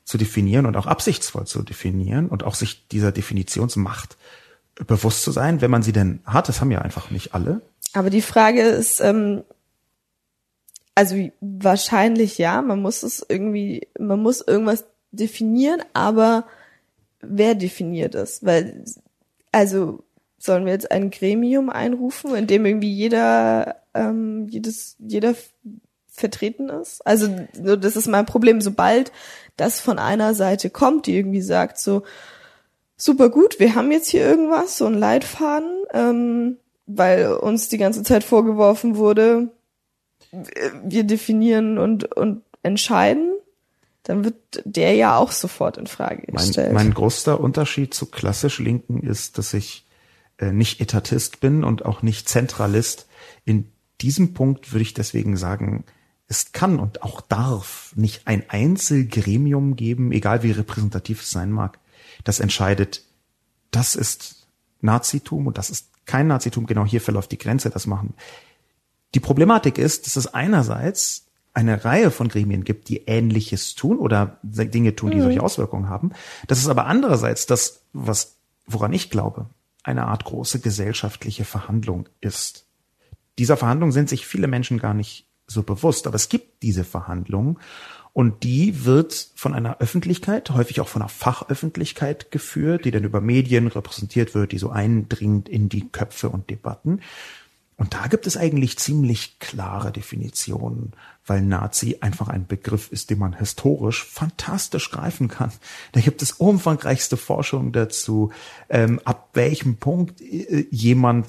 zu 0.04 0.18
definieren 0.18 0.66
und 0.66 0.76
auch 0.76 0.86
absichtsvoll 0.86 1.46
zu 1.46 1.62
definieren 1.62 2.28
und 2.28 2.42
auch 2.42 2.54
sich 2.54 2.88
dieser 2.88 3.12
Definitionsmacht 3.12 4.16
bewusst 4.86 5.22
zu 5.22 5.30
sein, 5.30 5.60
wenn 5.60 5.70
man 5.70 5.82
sie 5.82 5.92
denn 5.92 6.20
hat. 6.24 6.48
Das 6.48 6.60
haben 6.60 6.70
ja 6.70 6.80
einfach 6.80 7.10
nicht 7.10 7.34
alle. 7.34 7.60
Aber 7.92 8.10
die 8.10 8.22
Frage 8.22 8.62
ist, 8.62 9.00
ähm, 9.00 9.42
also 10.94 11.30
wahrscheinlich 11.40 12.38
ja, 12.38 12.62
man 12.62 12.80
muss 12.80 13.02
es 13.02 13.24
irgendwie, 13.28 13.86
man 13.98 14.20
muss 14.20 14.40
irgendwas 14.40 14.84
definieren, 15.12 15.82
aber 15.92 16.46
wer 17.20 17.54
definiert 17.54 18.14
es? 18.14 18.44
Weil, 18.44 18.84
also 19.52 20.04
sollen 20.38 20.64
wir 20.64 20.72
jetzt 20.72 20.90
ein 20.90 21.10
Gremium 21.10 21.68
einrufen, 21.68 22.34
in 22.34 22.46
dem 22.46 22.64
irgendwie 22.64 22.92
jeder, 22.92 23.76
ähm, 23.98 24.46
jedes, 24.48 24.96
jeder 24.98 25.34
vertreten 26.06 26.68
ist? 26.68 27.06
Also 27.06 27.28
das 27.54 27.96
ist 27.96 28.08
mein 28.08 28.26
Problem. 28.26 28.60
Sobald 28.60 29.12
das 29.56 29.80
von 29.80 29.98
einer 29.98 30.34
Seite 30.34 30.70
kommt, 30.70 31.06
die 31.06 31.16
irgendwie 31.16 31.42
sagt 31.42 31.78
so, 31.78 32.02
super 32.96 33.30
gut, 33.30 33.60
wir 33.60 33.74
haben 33.74 33.90
jetzt 33.92 34.08
hier 34.08 34.22
irgendwas, 34.22 34.76
so 34.76 34.86
ein 34.86 34.94
Leitfaden, 34.94 35.84
ähm, 35.92 36.56
weil 36.86 37.32
uns 37.32 37.68
die 37.68 37.78
ganze 37.78 38.02
Zeit 38.02 38.24
vorgeworfen 38.24 38.96
wurde, 38.96 39.50
wir 40.84 41.04
definieren 41.04 41.78
und, 41.78 42.16
und 42.16 42.42
entscheiden, 42.62 43.32
dann 44.02 44.24
wird 44.24 44.36
der 44.64 44.94
ja 44.94 45.16
auch 45.16 45.32
sofort 45.32 45.76
in 45.76 45.86
Frage 45.86 46.32
gestellt. 46.32 46.72
Mein, 46.72 46.86
mein 46.86 46.94
größter 46.94 47.40
Unterschied 47.40 47.94
zu 47.94 48.06
klassisch 48.06 48.58
Linken 48.58 49.02
ist, 49.02 49.38
dass 49.38 49.54
ich 49.54 49.86
äh, 50.38 50.52
nicht 50.52 50.80
Etatist 50.80 51.40
bin 51.40 51.62
und 51.62 51.84
auch 51.84 52.02
nicht 52.02 52.28
Zentralist. 52.28 53.06
In 53.44 53.70
diesem 54.00 54.34
Punkt 54.34 54.72
würde 54.72 54.82
ich 54.82 54.94
deswegen 54.94 55.36
sagen, 55.36 55.84
es 56.26 56.52
kann 56.52 56.78
und 56.78 57.02
auch 57.02 57.20
darf 57.20 57.92
nicht 57.96 58.26
ein 58.26 58.44
Einzelgremium 58.48 59.76
geben, 59.76 60.12
egal 60.12 60.42
wie 60.42 60.50
repräsentativ 60.50 61.22
es 61.22 61.30
sein 61.30 61.50
mag, 61.50 61.78
das 62.24 62.40
entscheidet, 62.40 63.04
das 63.70 63.96
ist 63.96 64.46
Nazitum 64.80 65.46
und 65.46 65.58
das 65.58 65.70
ist 65.70 65.88
kein 66.06 66.26
Nazitum, 66.26 66.66
genau 66.66 66.84
hier 66.84 67.00
verläuft 67.00 67.32
die 67.32 67.38
Grenze, 67.38 67.70
das 67.70 67.86
machen 67.86 68.14
die 69.14 69.20
Problematik 69.20 69.78
ist, 69.78 70.06
dass 70.06 70.16
es 70.16 70.26
einerseits 70.32 71.26
eine 71.54 71.84
Reihe 71.84 72.10
von 72.10 72.28
Gremien 72.28 72.64
gibt, 72.64 72.88
die 72.88 73.06
Ähnliches 73.06 73.74
tun 73.74 73.98
oder 73.98 74.38
Dinge 74.42 74.94
tun, 74.94 75.10
die 75.10 75.16
mhm. 75.16 75.22
solche 75.22 75.42
Auswirkungen 75.42 75.88
haben. 75.88 76.12
Das 76.46 76.58
ist 76.58 76.68
aber 76.68 76.86
andererseits 76.86 77.46
das, 77.46 77.82
was, 77.92 78.36
woran 78.66 78.92
ich 78.92 79.10
glaube, 79.10 79.46
eine 79.82 80.06
Art 80.06 80.24
große 80.24 80.60
gesellschaftliche 80.60 81.44
Verhandlung 81.44 82.08
ist. 82.20 82.66
Dieser 83.38 83.56
Verhandlung 83.56 83.92
sind 83.92 84.08
sich 84.08 84.26
viele 84.26 84.48
Menschen 84.48 84.78
gar 84.78 84.94
nicht 84.94 85.26
so 85.46 85.62
bewusst, 85.62 86.06
aber 86.06 86.16
es 86.16 86.28
gibt 86.28 86.62
diese 86.62 86.84
Verhandlung 86.84 87.58
und 88.12 88.42
die 88.42 88.84
wird 88.84 89.30
von 89.34 89.54
einer 89.54 89.78
Öffentlichkeit, 89.78 90.50
häufig 90.50 90.80
auch 90.80 90.88
von 90.88 91.02
einer 91.02 91.08
Fachöffentlichkeit 91.08 92.30
geführt, 92.30 92.84
die 92.84 92.90
dann 92.90 93.04
über 93.04 93.20
Medien 93.20 93.68
repräsentiert 93.68 94.34
wird, 94.34 94.52
die 94.52 94.58
so 94.58 94.70
eindringt 94.70 95.48
in 95.48 95.68
die 95.68 95.88
Köpfe 95.88 96.28
und 96.28 96.50
Debatten. 96.50 97.00
Und 97.76 97.94
da 97.94 98.08
gibt 98.08 98.26
es 98.26 98.36
eigentlich 98.36 98.76
ziemlich 98.76 99.38
klare 99.38 99.92
Definitionen, 99.92 100.94
weil 101.24 101.42
Nazi 101.42 101.98
einfach 102.00 102.26
ein 102.26 102.48
Begriff 102.48 102.90
ist, 102.90 103.10
den 103.10 103.20
man 103.20 103.38
historisch 103.38 104.04
fantastisch 104.04 104.90
greifen 104.90 105.28
kann. 105.28 105.52
Da 105.92 106.00
gibt 106.00 106.20
es 106.20 106.32
umfangreichste 106.32 107.16
Forschung 107.16 107.70
dazu, 107.70 108.32
ähm, 108.68 109.00
ab 109.04 109.30
welchem 109.34 109.76
Punkt 109.76 110.20
äh, 110.20 110.66
jemand 110.72 111.28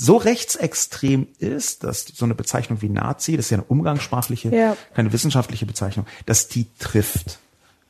so 0.00 0.16
rechtsextrem 0.16 1.28
ist, 1.38 1.84
dass 1.84 2.06
so 2.06 2.24
eine 2.24 2.34
Bezeichnung 2.34 2.80
wie 2.80 2.88
Nazi, 2.88 3.36
das 3.36 3.46
ist 3.46 3.50
ja 3.50 3.58
eine 3.58 3.66
umgangssprachliche, 3.66 4.48
ja. 4.48 4.74
keine 4.94 5.12
wissenschaftliche 5.12 5.66
Bezeichnung, 5.66 6.06
dass 6.24 6.48
die 6.48 6.66
trifft. 6.78 7.38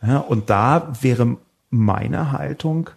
Ja, 0.03 0.19
und 0.19 0.51
da 0.51 0.93
wäre 1.03 1.37
meine 1.71 2.33
Haltung, 2.33 2.91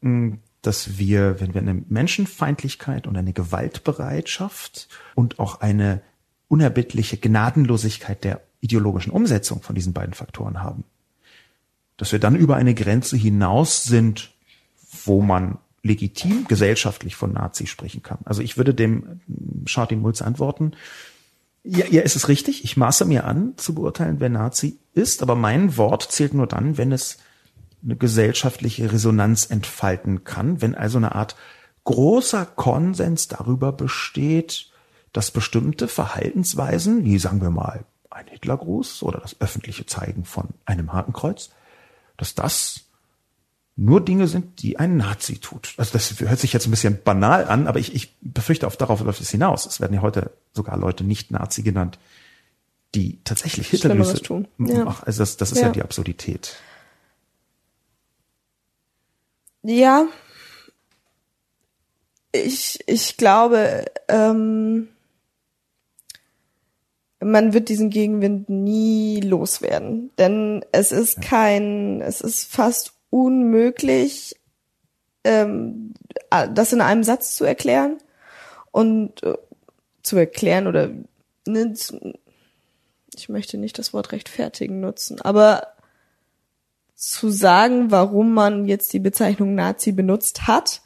mh, 0.00 0.38
dass 0.62 0.98
wir, 0.98 1.40
wenn 1.40 1.54
wir 1.54 1.60
eine 1.60 1.74
Menschenfeindlichkeit 1.88 3.06
und 3.06 3.16
eine 3.16 3.32
Gewaltbereitschaft 3.32 4.88
und 5.14 5.38
auch 5.38 5.60
eine 5.60 6.02
unerbittliche 6.48 7.18
Gnadenlosigkeit 7.18 8.24
der 8.24 8.40
ideologischen 8.60 9.12
Umsetzung 9.12 9.62
von 9.62 9.76
diesen 9.76 9.92
beiden 9.92 10.12
Faktoren 10.12 10.60
haben, 10.60 10.82
dass 11.96 12.10
wir 12.10 12.18
dann 12.18 12.34
über 12.34 12.56
eine 12.56 12.74
Grenze 12.74 13.16
hinaus 13.16 13.84
sind, 13.84 14.32
wo 15.04 15.22
man 15.22 15.58
legitim 15.82 16.46
gesellschaftlich 16.46 17.16
von 17.16 17.32
Nazi 17.32 17.66
sprechen 17.66 18.02
kann. 18.02 18.18
Also 18.24 18.42
ich 18.42 18.56
würde 18.56 18.74
dem 18.74 19.20
Schartin 19.66 20.00
Mulz 20.00 20.22
antworten, 20.22 20.72
ja, 21.62 21.86
ja, 21.86 22.00
ist 22.02 22.16
es 22.16 22.28
richtig. 22.28 22.64
Ich 22.64 22.76
maße 22.76 23.04
mir 23.04 23.24
an, 23.24 23.52
zu 23.56 23.74
beurteilen, 23.74 24.18
wer 24.18 24.30
Nazi 24.30 24.78
ist, 24.94 25.22
aber 25.22 25.34
mein 25.34 25.76
Wort 25.76 26.02
zählt 26.10 26.32
nur 26.32 26.46
dann, 26.46 26.78
wenn 26.78 26.90
es 26.90 27.18
eine 27.82 27.96
gesellschaftliche 27.96 28.92
Resonanz 28.92 29.46
entfalten 29.50 30.24
kann, 30.24 30.62
wenn 30.62 30.74
also 30.74 30.98
eine 30.98 31.14
Art 31.14 31.36
großer 31.84 32.46
Konsens 32.46 33.28
darüber 33.28 33.72
besteht, 33.72 34.70
dass 35.12 35.30
bestimmte 35.30 35.88
Verhaltensweisen, 35.88 37.04
wie 37.04 37.18
sagen 37.18 37.42
wir 37.42 37.50
mal 37.50 37.84
ein 38.10 38.26
Hitlergruß 38.26 39.02
oder 39.02 39.20
das 39.20 39.40
öffentliche 39.40 39.86
Zeigen 39.86 40.24
von 40.24 40.48
einem 40.64 40.92
Hakenkreuz, 40.92 41.50
dass 42.16 42.34
das 42.34 42.86
nur 43.80 44.04
Dinge 44.04 44.28
sind, 44.28 44.62
die 44.62 44.78
ein 44.78 44.98
Nazi 44.98 45.38
tut. 45.38 45.72
Also 45.78 45.92
das 45.94 46.20
hört 46.20 46.38
sich 46.38 46.52
jetzt 46.52 46.66
ein 46.66 46.70
bisschen 46.70 47.02
banal 47.02 47.46
an, 47.46 47.66
aber 47.66 47.78
ich, 47.78 47.94
ich 47.94 48.14
befürchte, 48.20 48.66
auf 48.66 48.76
darauf 48.76 49.00
läuft 49.00 49.22
es 49.22 49.30
hinaus. 49.30 49.64
Es 49.64 49.80
werden 49.80 49.94
ja 49.94 50.02
heute 50.02 50.32
sogar 50.52 50.76
Leute 50.76 51.02
nicht 51.02 51.30
Nazi 51.30 51.62
genannt, 51.62 51.98
die 52.94 53.20
tatsächlich 53.24 53.68
Hitlergrüße 53.68 54.20
tun. 54.20 54.48
Ja. 54.58 54.98
Also 55.06 55.20
das, 55.20 55.38
das 55.38 55.52
ist 55.52 55.60
ja. 55.60 55.68
ja 55.68 55.72
die 55.72 55.82
Absurdität. 55.82 56.56
Ja. 59.62 60.06
Ich, 62.32 62.80
ich 62.86 63.16
glaube, 63.16 63.86
ähm, 64.08 64.88
man 67.18 67.54
wird 67.54 67.70
diesen 67.70 67.88
Gegenwind 67.88 68.50
nie 68.50 69.22
loswerden. 69.22 70.10
Denn 70.18 70.66
es 70.70 70.92
ist 70.92 71.22
kein, 71.22 72.02
es 72.02 72.20
ist 72.20 72.44
fast 72.44 72.99
unmöglich, 73.10 74.36
ähm, 75.24 75.92
das 76.30 76.72
in 76.72 76.80
einem 76.80 77.04
Satz 77.04 77.36
zu 77.36 77.44
erklären 77.44 77.98
und 78.70 79.22
äh, 79.22 79.36
zu 80.02 80.16
erklären 80.16 80.66
oder 80.66 80.90
ne, 81.46 81.74
ich 83.14 83.28
möchte 83.28 83.58
nicht 83.58 83.78
das 83.78 83.92
Wort 83.92 84.12
rechtfertigen 84.12 84.80
nutzen, 84.80 85.20
aber 85.20 85.74
zu 86.94 87.30
sagen, 87.30 87.90
warum 87.90 88.34
man 88.34 88.66
jetzt 88.66 88.92
die 88.92 88.98
Bezeichnung 88.98 89.54
Nazi 89.54 89.92
benutzt 89.92 90.46
hat. 90.46 90.82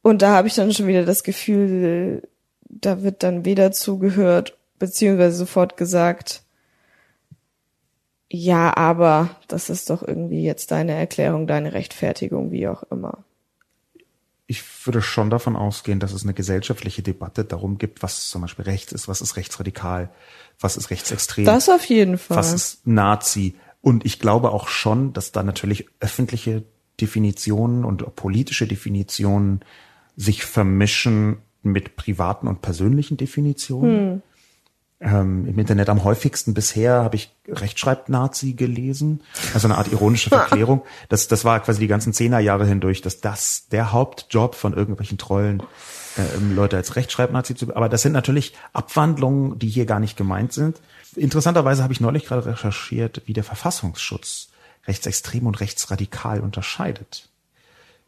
Und 0.00 0.22
da 0.22 0.34
habe 0.34 0.48
ich 0.48 0.54
dann 0.54 0.72
schon 0.72 0.86
wieder 0.86 1.04
das 1.04 1.24
Gefühl, 1.24 2.22
da 2.62 3.02
wird 3.02 3.22
dann 3.22 3.44
weder 3.44 3.72
zugehört, 3.72 4.56
beziehungsweise 4.78 5.36
sofort 5.36 5.76
gesagt, 5.76 6.42
ja, 8.30 8.76
aber 8.76 9.30
das 9.48 9.70
ist 9.70 9.90
doch 9.90 10.02
irgendwie 10.02 10.42
jetzt 10.42 10.70
deine 10.70 10.92
Erklärung, 10.92 11.46
deine 11.46 11.72
Rechtfertigung, 11.72 12.50
wie 12.50 12.66
auch 12.68 12.82
immer. 12.84 13.24
Ich 14.48 14.62
würde 14.86 15.02
schon 15.02 15.30
davon 15.30 15.56
ausgehen, 15.56 15.98
dass 15.98 16.12
es 16.12 16.22
eine 16.22 16.34
gesellschaftliche 16.34 17.02
Debatte 17.02 17.44
darum 17.44 17.78
gibt, 17.78 18.02
was 18.02 18.28
zum 18.28 18.42
Beispiel 18.42 18.64
rechts 18.64 18.92
ist, 18.92 19.08
was 19.08 19.20
ist 19.20 19.36
rechtsradikal, 19.36 20.10
was 20.60 20.76
ist 20.76 20.90
rechtsextrem. 20.90 21.44
Das 21.44 21.68
auf 21.68 21.84
jeden 21.84 22.18
Fall. 22.18 22.36
Was 22.36 22.52
ist 22.52 22.86
Nazi? 22.86 23.56
Und 23.80 24.04
ich 24.04 24.18
glaube 24.18 24.50
auch 24.50 24.68
schon, 24.68 25.12
dass 25.12 25.32
da 25.32 25.42
natürlich 25.42 25.86
öffentliche 26.00 26.64
Definitionen 27.00 27.84
und 27.84 28.16
politische 28.16 28.66
Definitionen 28.66 29.60
sich 30.16 30.44
vermischen 30.44 31.38
mit 31.62 31.96
privaten 31.96 32.48
und 32.48 32.62
persönlichen 32.62 33.16
Definitionen. 33.16 34.12
Hm. 34.12 34.22
Ähm, 34.98 35.46
Im 35.46 35.58
Internet 35.58 35.90
am 35.90 36.04
häufigsten 36.04 36.54
bisher 36.54 37.02
habe 37.02 37.16
ich 37.16 37.30
Rechtschreibnazi 37.46 38.54
gelesen, 38.54 39.22
also 39.52 39.68
eine 39.68 39.76
Art 39.76 39.92
ironische 39.92 40.30
Verklärung. 40.30 40.82
Das, 41.10 41.28
das 41.28 41.44
war 41.44 41.60
quasi 41.60 41.80
die 41.80 41.86
ganzen 41.86 42.14
Zehnerjahre 42.14 42.66
hindurch, 42.66 43.02
dass 43.02 43.20
das 43.20 43.68
der 43.70 43.92
Hauptjob 43.92 44.54
von 44.54 44.72
irgendwelchen 44.72 45.18
Trollen 45.18 45.62
äh, 46.16 46.54
Leute 46.54 46.76
als 46.76 46.96
Rechtschreibnazi 46.96 47.54
zu. 47.54 47.76
Aber 47.76 47.90
das 47.90 48.02
sind 48.02 48.12
natürlich 48.12 48.54
Abwandlungen, 48.72 49.58
die 49.58 49.68
hier 49.68 49.84
gar 49.84 50.00
nicht 50.00 50.16
gemeint 50.16 50.54
sind. 50.54 50.80
Interessanterweise 51.14 51.82
habe 51.82 51.92
ich 51.92 52.00
neulich 52.00 52.24
gerade 52.24 52.46
recherchiert, 52.46 53.22
wie 53.26 53.34
der 53.34 53.44
Verfassungsschutz 53.44 54.48
rechtsextrem 54.86 55.46
und 55.46 55.60
rechtsradikal 55.60 56.40
unterscheidet 56.40 57.28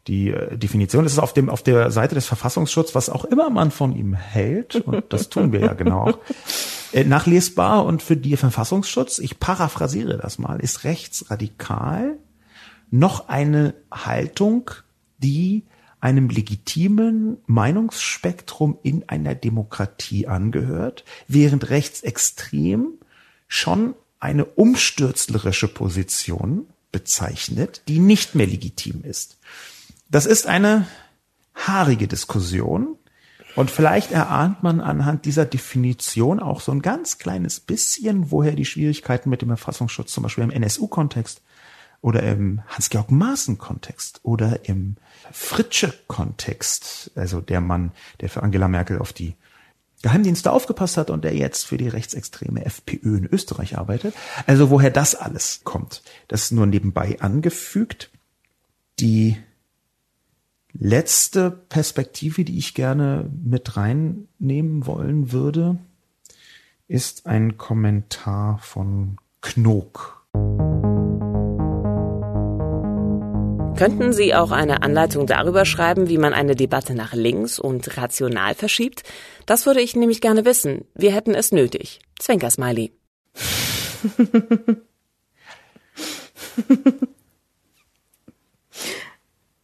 die 0.07 0.31
äh, 0.31 0.57
Definition. 0.57 1.03
Das 1.03 1.13
ist 1.13 1.19
auf 1.19 1.33
dem 1.33 1.49
auf 1.49 1.63
der 1.63 1.91
Seite 1.91 2.15
des 2.15 2.25
Verfassungsschutzes, 2.25 2.95
was 2.95 3.09
auch 3.09 3.25
immer 3.25 3.49
man 3.49 3.71
von 3.71 3.95
ihm 3.95 4.13
hält, 4.13 4.75
und 4.75 5.05
das 5.09 5.29
tun 5.29 5.51
wir 5.51 5.61
ja 5.61 5.73
genau, 5.73 6.13
äh, 6.93 7.03
nachlesbar 7.03 7.85
und 7.85 8.01
für 8.01 8.17
die 8.17 8.37
Verfassungsschutz, 8.37 9.19
ich 9.19 9.39
paraphrasiere 9.39 10.17
das 10.17 10.39
mal, 10.39 10.59
ist 10.59 10.83
rechtsradikal 10.83 12.17
noch 12.91 13.29
eine 13.29 13.75
Haltung, 13.91 14.71
die 15.19 15.63
einem 15.99 16.29
legitimen 16.29 17.37
Meinungsspektrum 17.45 18.79
in 18.83 19.07
einer 19.09 19.35
Demokratie 19.35 20.27
angehört, 20.27 21.03
während 21.27 21.69
rechtsextrem 21.69 22.93
schon 23.47 23.95
eine 24.19 24.45
umstürzlerische 24.45 25.67
Position 25.67 26.67
bezeichnet, 26.91 27.83
die 27.87 27.99
nicht 27.99 28.35
mehr 28.35 28.47
legitim 28.47 29.03
ist. 29.03 29.37
Das 30.09 30.25
ist 30.25 30.47
eine 30.47 30.87
haarige 31.53 32.07
Diskussion. 32.07 32.95
Und 33.55 33.71
vielleicht 33.71 34.11
erahnt 34.11 34.63
man 34.63 34.79
anhand 34.79 35.25
dieser 35.25 35.45
Definition 35.45 36.39
auch 36.39 36.61
so 36.61 36.71
ein 36.71 36.81
ganz 36.81 37.17
kleines 37.17 37.59
bisschen, 37.59 38.31
woher 38.31 38.53
die 38.53 38.65
Schwierigkeiten 38.65 39.29
mit 39.29 39.41
dem 39.41 39.49
Erfassungsschutz 39.49 40.11
zum 40.11 40.23
Beispiel 40.23 40.43
im 40.43 40.51
NSU-Kontext 40.51 41.41
oder 42.01 42.23
im 42.23 42.61
Hans-Georg 42.67 43.11
Maaßen-Kontext 43.11 44.21
oder 44.23 44.65
im 44.69 44.95
Fritsche-Kontext, 45.31 47.11
also 47.15 47.41
der 47.41 47.59
Mann, 47.59 47.91
der 48.21 48.29
für 48.29 48.43
Angela 48.43 48.67
Merkel 48.67 48.99
auf 48.99 49.13
die 49.13 49.35
Geheimdienste 50.01 50.51
aufgepasst 50.51 50.95
hat 50.95 51.09
und 51.09 51.25
der 51.25 51.35
jetzt 51.35 51.65
für 51.65 51.77
die 51.77 51.89
rechtsextreme 51.89 52.63
FPÖ 52.63 53.17
in 53.17 53.25
Österreich 53.25 53.77
arbeitet. 53.77 54.15
Also 54.47 54.69
woher 54.69 54.91
das 54.91 55.15
alles 55.15 55.61
kommt, 55.65 56.03
das 56.29 56.51
nur 56.51 56.67
nebenbei 56.67 57.17
angefügt. 57.19 58.09
Die 58.99 59.37
letzte 60.73 61.51
Perspektive, 61.51 62.43
die 62.43 62.57
ich 62.57 62.73
gerne 62.73 63.29
mit 63.43 63.77
reinnehmen 63.77 64.85
wollen 64.85 65.31
würde, 65.31 65.77
ist 66.87 67.27
ein 67.27 67.57
Kommentar 67.57 68.59
von 68.59 69.17
Knok. 69.41 70.25
Könnten 73.77 74.11
Sie 74.11 74.35
auch 74.35 74.51
eine 74.51 74.83
Anleitung 74.83 75.25
darüber 75.25 75.63
schreiben, 75.63 76.09
wie 76.09 76.17
man 76.17 76.33
eine 76.33 76.55
Debatte 76.55 76.95
nach 76.95 77.13
links 77.13 77.59
und 77.59 77.95
rational 77.95 78.53
verschiebt? 78.53 79.03
Das 79.45 79.65
würde 79.65 79.79
ich 79.79 79.95
nämlich 79.95 80.19
gerne 80.19 80.43
wissen. 80.43 80.83
Wir 80.95 81.13
hätten 81.13 81.33
es 81.33 81.53
nötig. 81.53 82.01
Zwinker 82.19 82.49
Smiley. 82.49 82.91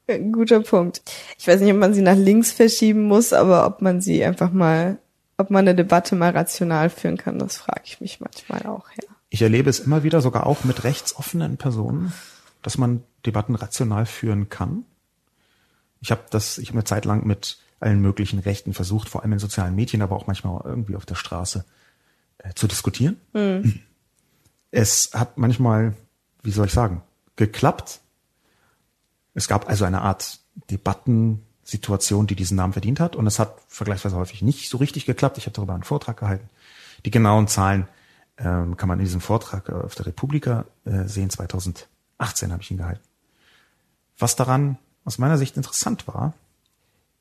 Guter 0.07 0.61
Punkt. 0.61 1.01
Ich 1.37 1.47
weiß 1.47 1.61
nicht, 1.61 1.73
ob 1.73 1.79
man 1.79 1.93
sie 1.93 2.01
nach 2.01 2.15
links 2.15 2.51
verschieben 2.51 3.03
muss, 3.03 3.33
aber 3.33 3.65
ob 3.65 3.81
man 3.81 4.01
sie 4.01 4.23
einfach 4.23 4.51
mal, 4.51 4.99
ob 5.37 5.49
man 5.49 5.67
eine 5.67 5.75
Debatte 5.75 6.15
mal 6.15 6.31
rational 6.31 6.89
führen 6.89 7.17
kann, 7.17 7.39
das 7.39 7.57
frage 7.57 7.81
ich 7.85 8.01
mich 8.01 8.19
manchmal 8.19 8.65
auch, 8.67 8.85
ja. 8.91 9.09
Ich 9.29 9.41
erlebe 9.41 9.69
es 9.69 9.79
immer 9.79 10.03
wieder, 10.03 10.21
sogar 10.21 10.45
auch 10.45 10.63
mit 10.63 10.83
rechtsoffenen 10.83 11.57
Personen, 11.57 12.13
dass 12.61 12.77
man 12.77 13.03
Debatten 13.25 13.55
rational 13.55 14.05
führen 14.05 14.49
kann. 14.49 14.85
Ich 16.01 16.11
habe 16.11 16.21
das, 16.29 16.57
ich 16.59 16.69
habe 16.69 16.77
eine 16.77 16.85
Zeit 16.85 17.05
lang 17.05 17.25
mit 17.25 17.57
allen 17.79 17.99
möglichen 17.99 18.39
Rechten 18.39 18.73
versucht, 18.73 19.09
vor 19.09 19.23
allem 19.23 19.33
in 19.33 19.39
sozialen 19.39 19.75
Medien, 19.75 20.01
aber 20.01 20.15
auch 20.15 20.27
manchmal 20.27 20.61
irgendwie 20.63 20.95
auf 20.95 21.05
der 21.05 21.15
Straße 21.15 21.65
äh, 22.37 22.53
zu 22.53 22.67
diskutieren. 22.67 23.17
Mhm. 23.33 23.81
Es 24.71 25.11
hat 25.13 25.37
manchmal, 25.37 25.93
wie 26.43 26.51
soll 26.51 26.67
ich 26.67 26.73
sagen, 26.73 27.01
geklappt, 27.35 28.01
es 29.35 29.47
gab 29.47 29.69
also 29.69 29.85
eine 29.85 30.01
Art 30.01 30.39
Debattensituation, 30.71 32.25
die 32.25 32.35
diesen 32.35 32.57
Namen 32.57 32.73
verdient 32.73 32.99
hat. 32.99 33.15
Und 33.15 33.27
es 33.27 33.37
hat 33.37 33.57
vergleichsweise 33.67 34.15
häufig 34.15 34.41
nicht 34.41 34.69
so 34.69 34.77
richtig 34.77 35.05
geklappt. 35.05 35.37
Ich 35.37 35.45
habe 35.45 35.53
darüber 35.53 35.73
einen 35.73 35.83
Vortrag 35.83 36.17
gehalten. 36.17 36.49
Die 37.03 37.11
genauen 37.11 37.47
Zahlen 37.47 37.87
ähm, 38.37 38.77
kann 38.77 38.89
man 38.89 38.99
in 38.99 39.05
diesem 39.05 39.21
Vortrag 39.21 39.69
auf 39.69 39.93
der 39.93 40.07
Republika 40.07 40.65
äh, 40.85 41.03
sehen. 41.03 41.29
2018 41.29 42.51
habe 42.51 42.63
ich 42.63 42.71
ihn 42.71 42.77
gehalten. 42.77 43.03
Was 44.17 44.37
daran 44.37 44.77
aus 45.03 45.17
meiner 45.17 45.37
Sicht 45.37 45.57
interessant 45.57 46.07
war, 46.07 46.33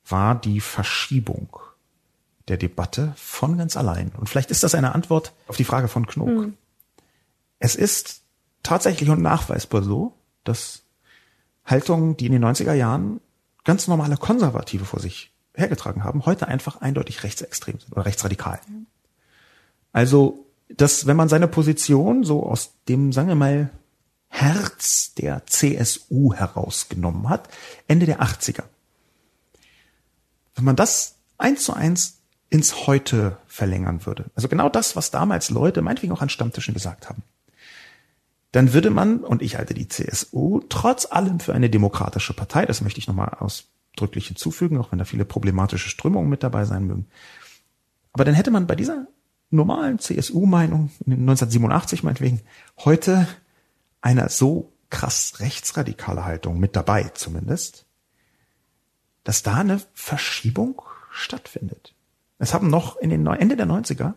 war 0.07 0.37
die 0.37 0.61
Verschiebung 0.61 1.59
der 2.47 2.57
Debatte 2.57 3.13
von 3.17 3.59
ganz 3.59 3.77
allein. 3.77 4.13
Und 4.17 4.29
vielleicht 4.29 4.53
ist 4.53 4.63
das 4.63 4.77
eine 4.77 4.95
Antwort 4.95 5.33
auf 5.49 5.57
die 5.57 5.65
Frage 5.65 5.89
von 5.89 6.07
Knok. 6.07 6.29
Mhm. 6.29 6.55
Es 7.59 7.75
ist 7.75 8.23
tatsächlich 8.63 9.11
und 9.11 9.21
nachweisbar 9.21 9.83
so, 9.83 10.13
dass 10.45 10.84
Haltungen, 11.65 12.17
die 12.17 12.27
in 12.27 12.33
den 12.33 12.45
90er 12.45 12.75
Jahren 12.75 13.21
ganz 13.65 13.89
normale 13.89 14.17
Konservative 14.17 14.85
vor 14.85 15.01
sich 15.01 15.33
hergetragen 15.55 16.05
haben, 16.05 16.27
heute 16.27 16.49
einfach 16.49 16.81
eindeutig 16.81 17.23
rechtsextrem 17.23 17.79
sind 17.79 17.93
oder 17.93 18.05
rechtsradikal. 18.05 18.61
Also, 19.93 20.47
dass 20.69 21.07
wenn 21.07 21.17
man 21.17 21.29
seine 21.29 21.49
Position 21.49 22.25
so 22.25 22.45
aus 22.45 22.73
dem, 22.89 23.13
sagen 23.13 23.29
wir 23.29 23.35
mal, 23.35 23.71
Herz 24.29 25.15
der 25.15 25.47
CSU 25.47 26.35
herausgenommen 26.35 27.29
hat, 27.29 27.49
Ende 27.87 28.05
der 28.05 28.21
80er. 28.21 28.65
Wenn 30.57 30.65
man 30.65 30.75
das 30.75 31.15
eins 31.39 31.63
zu 31.65 31.73
eins 31.73 32.19
ins 32.51 32.89
Heute 32.89 33.39
verlängern 33.47 34.07
würde, 34.07 34.27
also 34.35 34.49
genau 34.49 34.69
das, 34.69 34.97
was 34.97 35.13
damals 35.13 35.51
Leute 35.51 35.83
meinetwegen 35.83 36.13
auch 36.13 36.21
an 36.21 36.29
Stammtischen 36.29 36.75
gesagt 36.75 37.09
haben, 37.09 37.23
dann 38.55 38.73
würde 38.73 38.91
man, 38.91 39.19
und 39.19 39.43
ich 39.43 39.57
halte 39.59 39.75
die 39.75 39.89
CSU 39.89 40.61
trotz 40.69 41.11
allem 41.11 41.41
für 41.41 41.55
eine 41.55 41.69
demokratische 41.69 42.35
Partei, 42.35 42.65
das 42.67 42.83
möchte 42.83 43.01
ich 43.01 43.09
nochmal 43.09 43.37
ausdrücklich 43.41 44.29
hinzufügen, 44.29 44.79
auch 44.79 44.93
wenn 44.93 45.01
da 45.01 45.05
viele 45.05 45.25
problematische 45.25 45.89
Strömungen 45.89 46.31
mit 46.31 46.45
dabei 46.45 46.65
sein 46.65 46.87
mögen. 46.87 47.09
Aber 48.13 48.25
dann 48.25 48.35
hätte 48.35 48.53
man 48.53 48.69
bei 48.69 48.77
dieser 48.77 49.09
normalen 49.51 49.99
CSU-Meinung, 49.99 50.93
1987 51.05 52.05
meinetwegen, 52.05 52.43
heute 52.85 53.27
einer 54.01 54.29
so 54.29 54.71
krass 54.89 55.41
rechtsradikale 55.41 56.25
Haltung 56.25 56.61
mit 56.61 56.77
dabei 56.77 57.11
zumindest, 57.13 57.87
dass 59.25 59.43
da 59.43 59.55
eine 59.55 59.81
Verschiebung 59.95 60.81
stattfindet. 61.11 61.93
Es 62.39 62.55
haben 62.55 62.71
noch 62.71 62.99
in 62.99 63.11
den 63.11 63.27
Ende 63.27 63.57
der 63.57 63.67
90er 63.67 64.15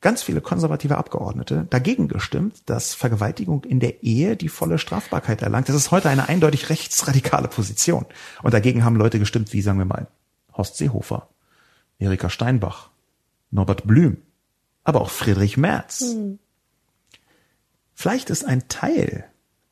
ganz 0.00 0.22
viele 0.22 0.40
konservative 0.40 0.96
Abgeordnete 0.96 1.66
dagegen 1.70 2.08
gestimmt, 2.08 2.62
dass 2.66 2.94
Vergewaltigung 2.94 3.64
in 3.64 3.80
der 3.80 4.02
Ehe 4.02 4.36
die 4.36 4.48
volle 4.48 4.78
Strafbarkeit 4.78 5.42
erlangt. 5.42 5.68
Das 5.68 5.76
ist 5.76 5.90
heute 5.90 6.08
eine 6.08 6.28
eindeutig 6.28 6.70
rechtsradikale 6.70 7.48
Position. 7.48 8.06
Und 8.42 8.54
dagegen 8.54 8.84
haben 8.84 8.96
Leute 8.96 9.18
gestimmt, 9.18 9.52
wie 9.52 9.62
sagen 9.62 9.78
wir 9.78 9.84
mal, 9.84 10.06
Horst 10.52 10.76
Seehofer, 10.76 11.28
Erika 11.98 12.30
Steinbach, 12.30 12.90
Norbert 13.50 13.86
Blüm, 13.86 14.18
aber 14.84 15.00
auch 15.00 15.10
Friedrich 15.10 15.56
Merz. 15.56 16.00
Mhm. 16.00 16.38
Vielleicht 17.94 18.30
ist 18.30 18.44
ein 18.44 18.68
Teil 18.68 19.24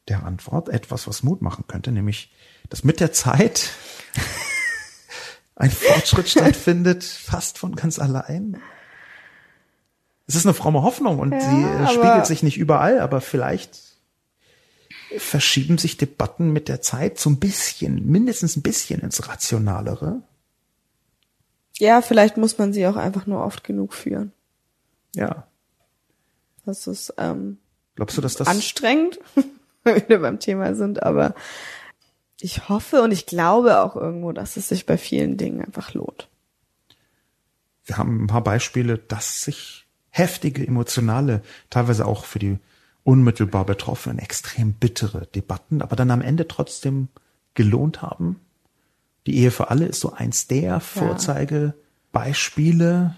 der 0.08 0.24
Antwort 0.24 0.68
etwas, 0.68 1.06
was 1.06 1.22
Mut 1.22 1.42
machen 1.42 1.64
könnte, 1.68 1.92
nämlich, 1.92 2.32
dass 2.68 2.84
mit 2.84 2.98
der 2.98 3.12
Zeit 3.12 3.70
ein 5.54 5.70
Fortschritt 5.70 6.28
stattfindet, 6.28 7.04
fast 7.04 7.58
von 7.58 7.76
ganz 7.76 7.98
allein 7.98 8.60
es 10.26 10.34
ist 10.34 10.46
eine 10.46 10.54
fromme 10.54 10.82
Hoffnung 10.82 11.18
und 11.18 11.32
ja, 11.32 11.40
sie 11.40 11.62
äh, 11.62 11.88
spiegelt 11.88 12.26
sich 12.26 12.42
nicht 12.42 12.58
überall, 12.58 13.00
aber 13.00 13.20
vielleicht 13.20 13.80
verschieben 15.18 15.78
sich 15.78 15.96
Debatten 15.96 16.52
mit 16.52 16.68
der 16.68 16.82
Zeit 16.82 17.18
so 17.18 17.30
ein 17.30 17.38
bisschen, 17.38 18.06
mindestens 18.06 18.56
ein 18.56 18.62
bisschen 18.62 19.00
ins 19.00 19.28
Rationalere? 19.28 20.22
Ja, 21.78 22.02
vielleicht 22.02 22.36
muss 22.36 22.58
man 22.58 22.72
sie 22.72 22.86
auch 22.86 22.96
einfach 22.96 23.26
nur 23.26 23.44
oft 23.44 23.62
genug 23.62 23.94
führen. 23.94 24.32
Ja. 25.14 25.46
Das 26.64 26.86
ist 26.86 27.14
ähm, 27.18 27.58
Glaubst 27.94 28.16
du, 28.16 28.20
dass 28.22 28.34
das 28.34 28.48
anstrengend, 28.48 29.20
wenn 29.84 30.08
wir 30.08 30.20
beim 30.20 30.40
Thema 30.40 30.74
sind, 30.74 31.02
aber 31.02 31.34
ich 32.40 32.68
hoffe 32.68 33.02
und 33.02 33.12
ich 33.12 33.26
glaube 33.26 33.80
auch 33.80 33.96
irgendwo, 33.96 34.32
dass 34.32 34.56
es 34.56 34.68
sich 34.68 34.86
bei 34.86 34.98
vielen 34.98 35.36
Dingen 35.36 35.64
einfach 35.64 35.94
lohnt. 35.94 36.28
Wir 37.84 37.98
haben 37.98 38.24
ein 38.24 38.26
paar 38.26 38.42
Beispiele, 38.42 38.98
dass 38.98 39.42
sich 39.42 39.85
heftige, 40.16 40.66
emotionale, 40.66 41.42
teilweise 41.70 42.06
auch 42.06 42.24
für 42.24 42.38
die 42.38 42.58
unmittelbar 43.04 43.66
Betroffenen 43.66 44.18
extrem 44.18 44.72
bittere 44.72 45.28
Debatten, 45.34 45.82
aber 45.82 45.96
dann 45.96 46.10
am 46.10 46.22
Ende 46.22 46.48
trotzdem 46.48 47.08
gelohnt 47.54 48.02
haben. 48.02 48.40
Die 49.26 49.36
Ehe 49.36 49.50
für 49.50 49.70
alle 49.70 49.86
ist 49.86 50.00
so 50.00 50.12
eins 50.12 50.46
der 50.46 50.80
Vorzeigebeispiele, 50.80 53.16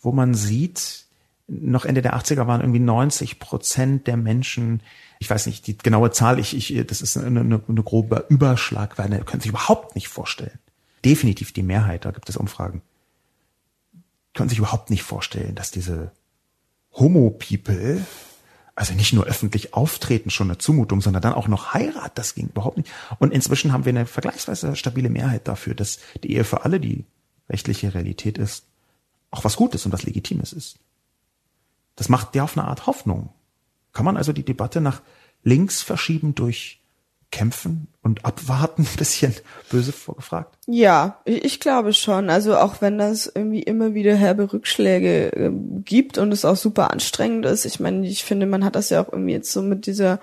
wo 0.00 0.12
man 0.12 0.34
sieht, 0.34 1.06
noch 1.48 1.84
Ende 1.84 2.02
der 2.02 2.16
80er 2.16 2.48
waren 2.48 2.60
irgendwie 2.60 2.80
90 2.80 3.38
Prozent 3.38 4.08
der 4.08 4.16
Menschen, 4.16 4.82
ich 5.20 5.30
weiß 5.30 5.46
nicht 5.46 5.64
die 5.66 5.78
genaue 5.78 6.10
Zahl, 6.10 6.38
ich, 6.38 6.56
ich 6.56 6.86
das 6.86 7.02
ist 7.02 7.16
eine, 7.16 7.40
eine, 7.40 7.60
eine 7.68 7.82
grobe 7.82 8.26
Überschlag, 8.28 8.98
weil 8.98 9.10
können 9.24 9.40
sich 9.40 9.50
überhaupt 9.50 9.94
nicht 9.94 10.08
vorstellen. 10.08 10.58
Definitiv 11.04 11.52
die 11.52 11.62
Mehrheit, 11.62 12.04
da 12.04 12.10
gibt 12.10 12.28
es 12.28 12.36
Umfragen, 12.36 12.82
können 14.36 14.48
sich 14.48 14.58
überhaupt 14.58 14.90
nicht 14.90 15.02
vorstellen, 15.02 15.54
dass 15.54 15.70
diese 15.70 16.12
Homo-People, 16.92 18.06
also 18.74 18.94
nicht 18.94 19.12
nur 19.12 19.24
öffentlich 19.24 19.74
auftreten, 19.74 20.30
schon 20.30 20.48
eine 20.48 20.58
Zumutung, 20.58 21.00
sondern 21.00 21.22
dann 21.22 21.32
auch 21.32 21.48
noch 21.48 21.74
Heirat, 21.74 22.16
das 22.18 22.34
ging 22.34 22.48
überhaupt 22.48 22.76
nicht. 22.76 22.90
Und 23.18 23.32
inzwischen 23.32 23.72
haben 23.72 23.84
wir 23.84 23.90
eine 23.90 24.06
vergleichsweise 24.06 24.76
stabile 24.76 25.10
Mehrheit 25.10 25.48
dafür, 25.48 25.74
dass 25.74 25.98
die 26.22 26.32
Ehe 26.32 26.44
für 26.44 26.64
alle 26.64 26.78
die 26.78 27.04
rechtliche 27.48 27.94
Realität 27.94 28.38
ist, 28.38 28.66
auch 29.30 29.44
was 29.44 29.56
Gutes 29.56 29.86
und 29.86 29.92
was 29.92 30.04
Legitimes 30.04 30.52
ist. 30.52 30.78
Das 31.96 32.08
macht 32.08 32.34
ja 32.36 32.44
auf 32.44 32.56
eine 32.56 32.68
Art 32.68 32.86
Hoffnung. 32.86 33.30
Kann 33.92 34.04
man 34.04 34.16
also 34.16 34.32
die 34.32 34.44
Debatte 34.44 34.80
nach 34.80 35.02
links 35.42 35.82
verschieben 35.82 36.34
durch 36.34 36.80
Kämpfen 37.30 37.88
und 38.02 38.24
Abwarten, 38.24 38.82
ein 38.90 38.96
bisschen 38.96 39.34
böse 39.70 39.92
vorgefragt? 39.92 40.56
Ja, 40.66 41.20
ich 41.24 41.60
glaube 41.60 41.92
schon. 41.92 42.30
Also 42.30 42.56
auch 42.56 42.80
wenn 42.80 42.98
das 42.98 43.30
irgendwie 43.32 43.62
immer 43.62 43.94
wieder 43.94 44.14
herbe 44.14 44.52
Rückschläge 44.52 45.32
äh, 45.32 45.50
gibt 45.84 46.18
und 46.18 46.32
es 46.32 46.44
auch 46.44 46.56
super 46.56 46.90
anstrengend 46.90 47.46
ist. 47.46 47.64
Ich 47.64 47.80
meine, 47.80 48.06
ich 48.06 48.24
finde, 48.24 48.46
man 48.46 48.64
hat 48.64 48.76
das 48.76 48.90
ja 48.90 49.02
auch 49.02 49.12
irgendwie 49.12 49.32
jetzt 49.32 49.52
so 49.52 49.62
mit 49.62 49.86
dieser 49.86 50.20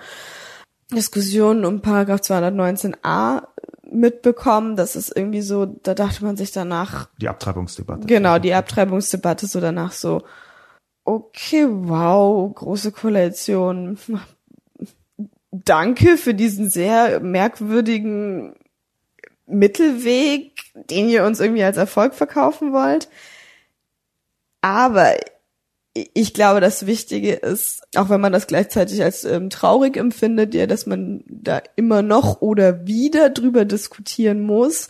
Diskussion 0.92 1.64
um 1.64 1.80
Paragraph 1.80 2.20
219a 2.20 3.42
mitbekommen, 3.90 4.76
dass 4.76 4.96
es 4.96 5.10
irgendwie 5.10 5.42
so, 5.42 5.66
da 5.66 5.94
dachte 5.94 6.24
man 6.24 6.36
sich 6.36 6.52
danach. 6.52 7.08
Die 7.20 7.28
Abtreibungsdebatte. 7.28 8.06
Genau, 8.06 8.38
die 8.38 8.54
Abtreibungsdebatte 8.54 9.46
so 9.46 9.60
danach 9.60 9.92
so, 9.92 10.22
okay, 11.04 11.66
wow, 11.68 12.52
große 12.52 12.92
Koalition. 12.92 13.98
Danke 15.56 16.16
für 16.16 16.34
diesen 16.34 16.68
sehr 16.68 17.20
merkwürdigen 17.20 18.56
Mittelweg, 19.46 20.52
den 20.90 21.08
ihr 21.08 21.24
uns 21.24 21.38
irgendwie 21.38 21.62
als 21.62 21.76
Erfolg 21.76 22.14
verkaufen 22.14 22.72
wollt. 22.72 23.08
Aber 24.62 25.14
ich 25.92 26.34
glaube, 26.34 26.60
das 26.60 26.86
Wichtige 26.86 27.34
ist, 27.34 27.84
auch 27.94 28.08
wenn 28.08 28.20
man 28.20 28.32
das 28.32 28.48
gleichzeitig 28.48 29.00
als 29.04 29.22
ähm, 29.24 29.48
traurig 29.48 29.96
empfindet, 29.96 30.54
ja, 30.54 30.66
dass 30.66 30.86
man 30.86 31.22
da 31.28 31.62
immer 31.76 32.02
noch 32.02 32.40
oder 32.40 32.88
wieder 32.88 33.30
drüber 33.30 33.64
diskutieren 33.64 34.42
muss. 34.42 34.88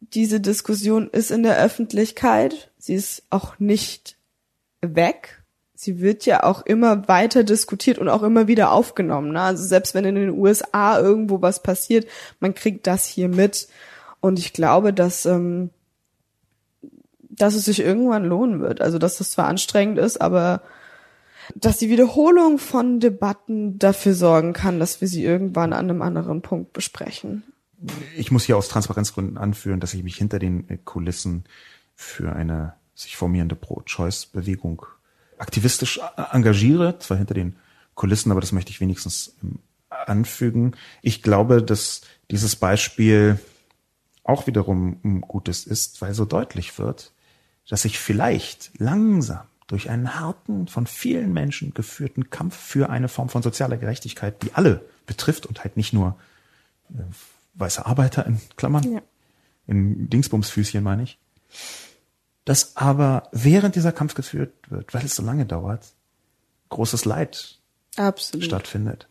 Diese 0.00 0.40
Diskussion 0.40 1.08
ist 1.08 1.30
in 1.30 1.42
der 1.42 1.58
Öffentlichkeit. 1.58 2.70
Sie 2.76 2.94
ist 2.94 3.22
auch 3.30 3.58
nicht 3.58 4.18
weg. 4.82 5.41
Sie 5.82 6.00
wird 6.00 6.26
ja 6.26 6.44
auch 6.44 6.64
immer 6.64 7.08
weiter 7.08 7.42
diskutiert 7.42 7.98
und 7.98 8.08
auch 8.08 8.22
immer 8.22 8.46
wieder 8.46 8.70
aufgenommen. 8.70 9.32
Ne? 9.32 9.40
Also 9.40 9.64
selbst 9.64 9.94
wenn 9.94 10.04
in 10.04 10.14
den 10.14 10.30
USA 10.30 10.96
irgendwo 11.00 11.42
was 11.42 11.60
passiert, 11.60 12.06
man 12.38 12.54
kriegt 12.54 12.86
das 12.86 13.04
hier 13.04 13.28
mit. 13.28 13.66
Und 14.20 14.38
ich 14.38 14.52
glaube, 14.52 14.92
dass, 14.92 15.26
ähm, 15.26 15.70
dass 17.22 17.56
es 17.56 17.64
sich 17.64 17.80
irgendwann 17.80 18.24
lohnen 18.24 18.60
wird. 18.60 18.80
Also 18.80 18.98
dass 18.98 19.18
das 19.18 19.32
zwar 19.32 19.48
anstrengend 19.48 19.98
ist, 19.98 20.20
aber 20.20 20.62
dass 21.56 21.78
die 21.78 21.90
Wiederholung 21.90 22.60
von 22.60 23.00
Debatten 23.00 23.80
dafür 23.80 24.14
sorgen 24.14 24.52
kann, 24.52 24.78
dass 24.78 25.00
wir 25.00 25.08
sie 25.08 25.24
irgendwann 25.24 25.72
an 25.72 25.90
einem 25.90 26.00
anderen 26.00 26.42
Punkt 26.42 26.72
besprechen. 26.72 27.42
Ich 28.16 28.30
muss 28.30 28.44
hier 28.44 28.56
aus 28.56 28.68
Transparenzgründen 28.68 29.36
anführen, 29.36 29.80
dass 29.80 29.94
ich 29.94 30.04
mich 30.04 30.14
hinter 30.14 30.38
den 30.38 30.84
Kulissen 30.84 31.42
für 31.96 32.32
eine 32.34 32.74
sich 32.94 33.16
formierende 33.16 33.56
Pro-Choice-Bewegung 33.56 34.86
aktivistisch 35.38 36.00
engagiere, 36.30 36.98
zwar 36.98 37.16
hinter 37.16 37.34
den 37.34 37.56
Kulissen, 37.94 38.30
aber 38.30 38.40
das 38.40 38.52
möchte 38.52 38.70
ich 38.70 38.80
wenigstens 38.80 39.36
ähm, 39.42 39.58
anfügen. 39.90 40.72
Ich 41.02 41.22
glaube, 41.22 41.62
dass 41.62 42.02
dieses 42.30 42.56
Beispiel 42.56 43.38
auch 44.24 44.46
wiederum 44.46 44.98
ein 45.04 45.20
gutes 45.20 45.66
ist, 45.66 46.00
weil 46.00 46.14
so 46.14 46.24
deutlich 46.24 46.78
wird, 46.78 47.12
dass 47.68 47.82
sich 47.82 47.98
vielleicht 47.98 48.70
langsam 48.78 49.46
durch 49.66 49.90
einen 49.90 50.20
harten, 50.20 50.68
von 50.68 50.86
vielen 50.86 51.32
Menschen 51.32 51.72
geführten 51.74 52.30
Kampf 52.30 52.56
für 52.56 52.90
eine 52.90 53.08
Form 53.08 53.28
von 53.28 53.42
sozialer 53.42 53.76
Gerechtigkeit, 53.76 54.42
die 54.42 54.54
alle 54.54 54.84
betrifft 55.06 55.46
und 55.46 55.64
halt 55.64 55.76
nicht 55.76 55.92
nur 55.92 56.16
äh, 56.90 57.02
weiße 57.54 57.84
Arbeiter 57.84 58.26
in 58.26 58.40
Klammern, 58.56 58.92
ja. 58.92 59.02
in 59.66 60.10
Dingsbumsfüßchen 60.10 60.82
meine 60.82 61.04
ich, 61.04 61.18
dass 62.44 62.76
aber 62.76 63.28
während 63.32 63.76
dieser 63.76 63.92
Kampf 63.92 64.14
geführt 64.14 64.52
wird, 64.68 64.92
weil 64.94 65.04
es 65.04 65.14
so 65.14 65.22
lange 65.22 65.46
dauert, 65.46 65.92
großes 66.68 67.04
Leid 67.04 67.58
Absolut. 67.96 68.44
stattfindet. 68.44 69.08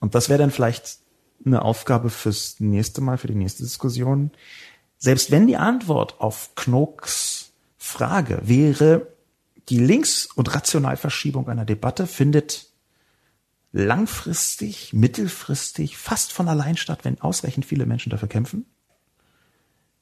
Und 0.00 0.14
das 0.14 0.28
wäre 0.28 0.38
dann 0.38 0.50
vielleicht 0.50 0.98
eine 1.44 1.62
Aufgabe 1.62 2.10
fürs 2.10 2.58
nächste 2.58 3.00
Mal, 3.00 3.18
für 3.18 3.28
die 3.28 3.34
nächste 3.34 3.62
Diskussion. 3.62 4.32
Selbst 4.96 5.30
wenn 5.30 5.46
die 5.46 5.56
Antwort 5.56 6.20
auf 6.20 6.54
Knocks 6.56 7.52
Frage 7.76 8.40
wäre, 8.42 9.06
die 9.68 9.78
Links- 9.78 10.26
und 10.34 10.54
Rationalverschiebung 10.54 11.48
einer 11.48 11.64
Debatte 11.64 12.06
findet 12.06 12.66
langfristig, 13.72 14.92
mittelfristig, 14.92 15.96
fast 15.96 16.32
von 16.32 16.48
allein 16.48 16.76
statt, 16.76 17.00
wenn 17.04 17.20
ausreichend 17.20 17.66
viele 17.66 17.86
Menschen 17.86 18.10
dafür 18.10 18.28
kämpfen, 18.28 18.66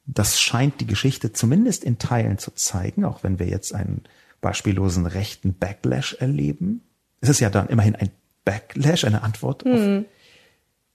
das 0.07 0.39
scheint 0.39 0.79
die 0.79 0.87
Geschichte 0.87 1.33
zumindest 1.33 1.83
in 1.83 1.99
Teilen 1.99 2.37
zu 2.37 2.51
zeigen, 2.51 3.03
auch 3.03 3.23
wenn 3.23 3.39
wir 3.39 3.47
jetzt 3.47 3.75
einen 3.75 4.03
beispiellosen 4.41 5.05
rechten 5.05 5.53
Backlash 5.53 6.15
erleben. 6.19 6.81
Es 7.19 7.29
ist 7.29 7.41
ja 7.41 7.49
dann 7.49 7.67
immerhin 7.67 7.95
ein 7.95 8.11
Backlash, 8.45 9.03
eine 9.03 9.21
Antwort 9.23 9.63
hm. 9.63 9.73
auf. 9.73 10.05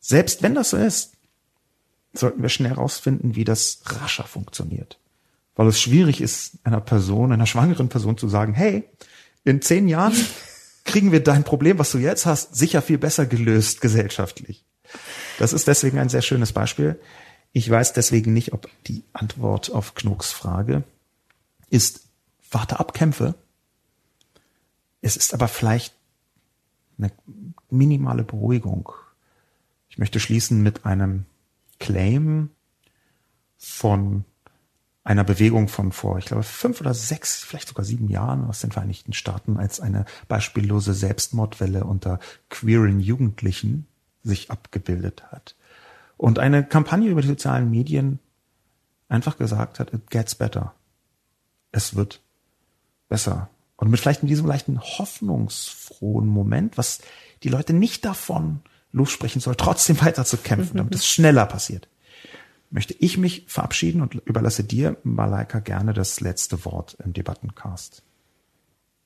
Selbst 0.01 0.43
wenn 0.43 0.55
das 0.55 0.71
so 0.71 0.79
ist, 0.79 1.13
sollten 2.15 2.43
wir 2.43 2.49
schnell 2.49 2.71
herausfinden, 2.71 3.37
wie 3.37 3.45
das 3.45 3.83
rascher 3.85 4.25
funktioniert. 4.25 4.99
Weil 5.55 5.69
es 5.69 5.81
schwierig 5.81 6.21
ist, 6.21 6.59
einer 6.65 6.81
Person, 6.81 7.33
einer 7.33 7.47
schwangeren 7.47 7.89
Person 7.89 8.17
zu 8.17 8.29
sagen, 8.29 8.55
hey, 8.55 8.85
in 9.45 9.61
zehn 9.61 9.89
Jahren 9.89 10.15
kriegen 10.85 11.13
wir 11.13 11.23
dein 11.23 11.45
Problem, 11.45 11.79
was 11.79 11.93
du 11.93 11.99
jetzt 11.99 12.25
hast, 12.25 12.57
sicher 12.57 12.81
viel 12.81 12.99
besser 12.99 13.27
gelöst 13.27 13.83
gesellschaftlich. 13.83 14.65
Das 15.39 15.53
ist 15.53 15.69
deswegen 15.69 15.99
ein 15.99 16.09
sehr 16.09 16.23
schönes 16.23 16.53
Beispiel. 16.53 16.99
Ich 17.53 17.69
weiß 17.69 17.93
deswegen 17.93 18.33
nicht, 18.33 18.53
ob 18.53 18.69
die 18.87 19.05
Antwort 19.13 19.71
auf 19.71 19.95
Knocks 19.95 20.33
Frage 20.33 20.85
ist, 21.69 22.07
warte 22.51 22.81
ab, 22.81 22.95
kämpfe. 22.95 23.35
Es 25.03 25.17
ist 25.17 25.35
aber 25.35 25.49
vielleicht 25.49 25.95
eine 26.99 27.13
minimale 27.71 28.25
Beruhigung. 28.25 28.91
Ich 29.91 29.99
möchte 29.99 30.21
schließen 30.21 30.63
mit 30.63 30.87
einem 30.87 31.27
Claim 31.79 32.51
von 33.59 34.25
einer 35.05 35.25
Bewegung 35.25 35.69
von 35.69 35.91
vor, 35.93 36.19
ich 36.19 36.27
glaube, 36.27 36.45
fünf 36.45 36.81
oder 36.81 36.95
sechs, 36.95 37.43
vielleicht 37.43 37.69
sogar 37.69 37.85
sieben 37.85 38.09
Jahren 38.09 38.45
aus 38.45 38.61
den 38.61 38.71
Vereinigten 38.71 39.13
Staaten 39.13 39.57
als 39.57 39.81
eine 39.81 40.05
beispiellose 40.29 40.95
Selbstmordwelle 40.95 41.85
unter 41.85 42.21
queeren 42.49 43.01
Jugendlichen 43.01 43.87
sich 44.23 44.51
abgebildet 44.51 45.25
hat 45.33 45.57
und 46.23 46.39
eine 46.39 46.63
Kampagne 46.63 47.11
über 47.11 47.21
die 47.21 47.27
sozialen 47.27 47.69
Medien 47.69 48.21
einfach 49.09 49.39
gesagt 49.39 49.81
hat, 49.81 49.93
it 49.93 50.09
gets 50.09 50.37
better. 50.37 50.73
Es 51.73 51.97
wird 51.97 52.21
besser. 53.09 53.51
Und 53.75 53.91
mit 53.91 53.99
vielleicht 53.99 54.23
in 54.23 54.29
diesem 54.29 54.47
leichten 54.47 54.81
hoffnungsfrohen 54.81 56.29
Moment, 56.29 56.79
was 56.79 57.01
die 57.43 57.49
Leute 57.49 57.73
nicht 57.73 58.05
davon 58.05 58.61
lossprechen 58.93 59.41
soll, 59.41 59.57
trotzdem 59.57 60.01
weiter 60.01 60.25
zu 60.25 60.37
kämpfen, 60.37 60.77
damit 60.77 60.95
es 60.95 61.09
schneller 61.09 61.45
passiert, 61.45 61.89
möchte 62.71 62.95
ich 63.01 63.19
mich 63.19 63.45
verabschieden 63.49 64.01
und 64.01 64.15
überlasse 64.15 64.63
dir, 64.63 64.99
Malaika, 65.03 65.59
gerne 65.59 65.93
das 65.93 66.21
letzte 66.21 66.65
Wort 66.65 66.97
im 67.05 67.13
Debattencast. 67.15 68.05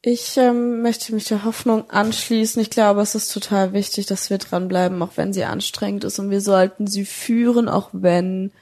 Ich 0.02 0.36
ähm, 0.36 0.82
möchte 0.82 1.14
mich 1.14 1.24
der 1.24 1.44
Hoffnung 1.44 1.90
anschließen. 1.90 2.62
Ich 2.62 2.70
glaube, 2.70 3.00
es 3.00 3.14
ist 3.14 3.32
total 3.32 3.72
wichtig, 3.72 4.06
dass 4.06 4.30
wir 4.30 4.38
dranbleiben, 4.38 5.02
auch 5.02 5.16
wenn 5.16 5.32
sie 5.32 5.44
anstrengend 5.44 6.04
ist. 6.04 6.18
Und 6.18 6.30
wir 6.30 6.40
sollten 6.40 6.86
sie 6.86 7.04
führen, 7.04 7.68
auch 7.68 7.90
wenn 7.92 8.52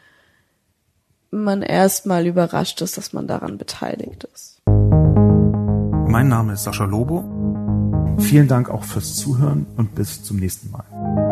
man 1.31 1.63
erstmal 1.63 2.27
überrascht 2.27 2.81
ist, 2.81 2.97
dass 2.97 3.13
man 3.13 3.27
daran 3.27 3.59
beteiligt 3.59 4.25
ist. 4.33 4.63
Mein 4.67 6.29
Name 6.29 6.55
ist 6.55 6.63
Sascha 6.63 6.85
Lobo. 6.85 7.25
Vielen 8.21 8.49
Dank 8.49 8.71
auch 8.71 8.85
fürs 8.85 9.17
Zuhören 9.17 9.67
und 9.77 9.95
bis 9.95 10.23
zum 10.23 10.39
nächsten 10.39 10.71
Mal. 10.71 11.24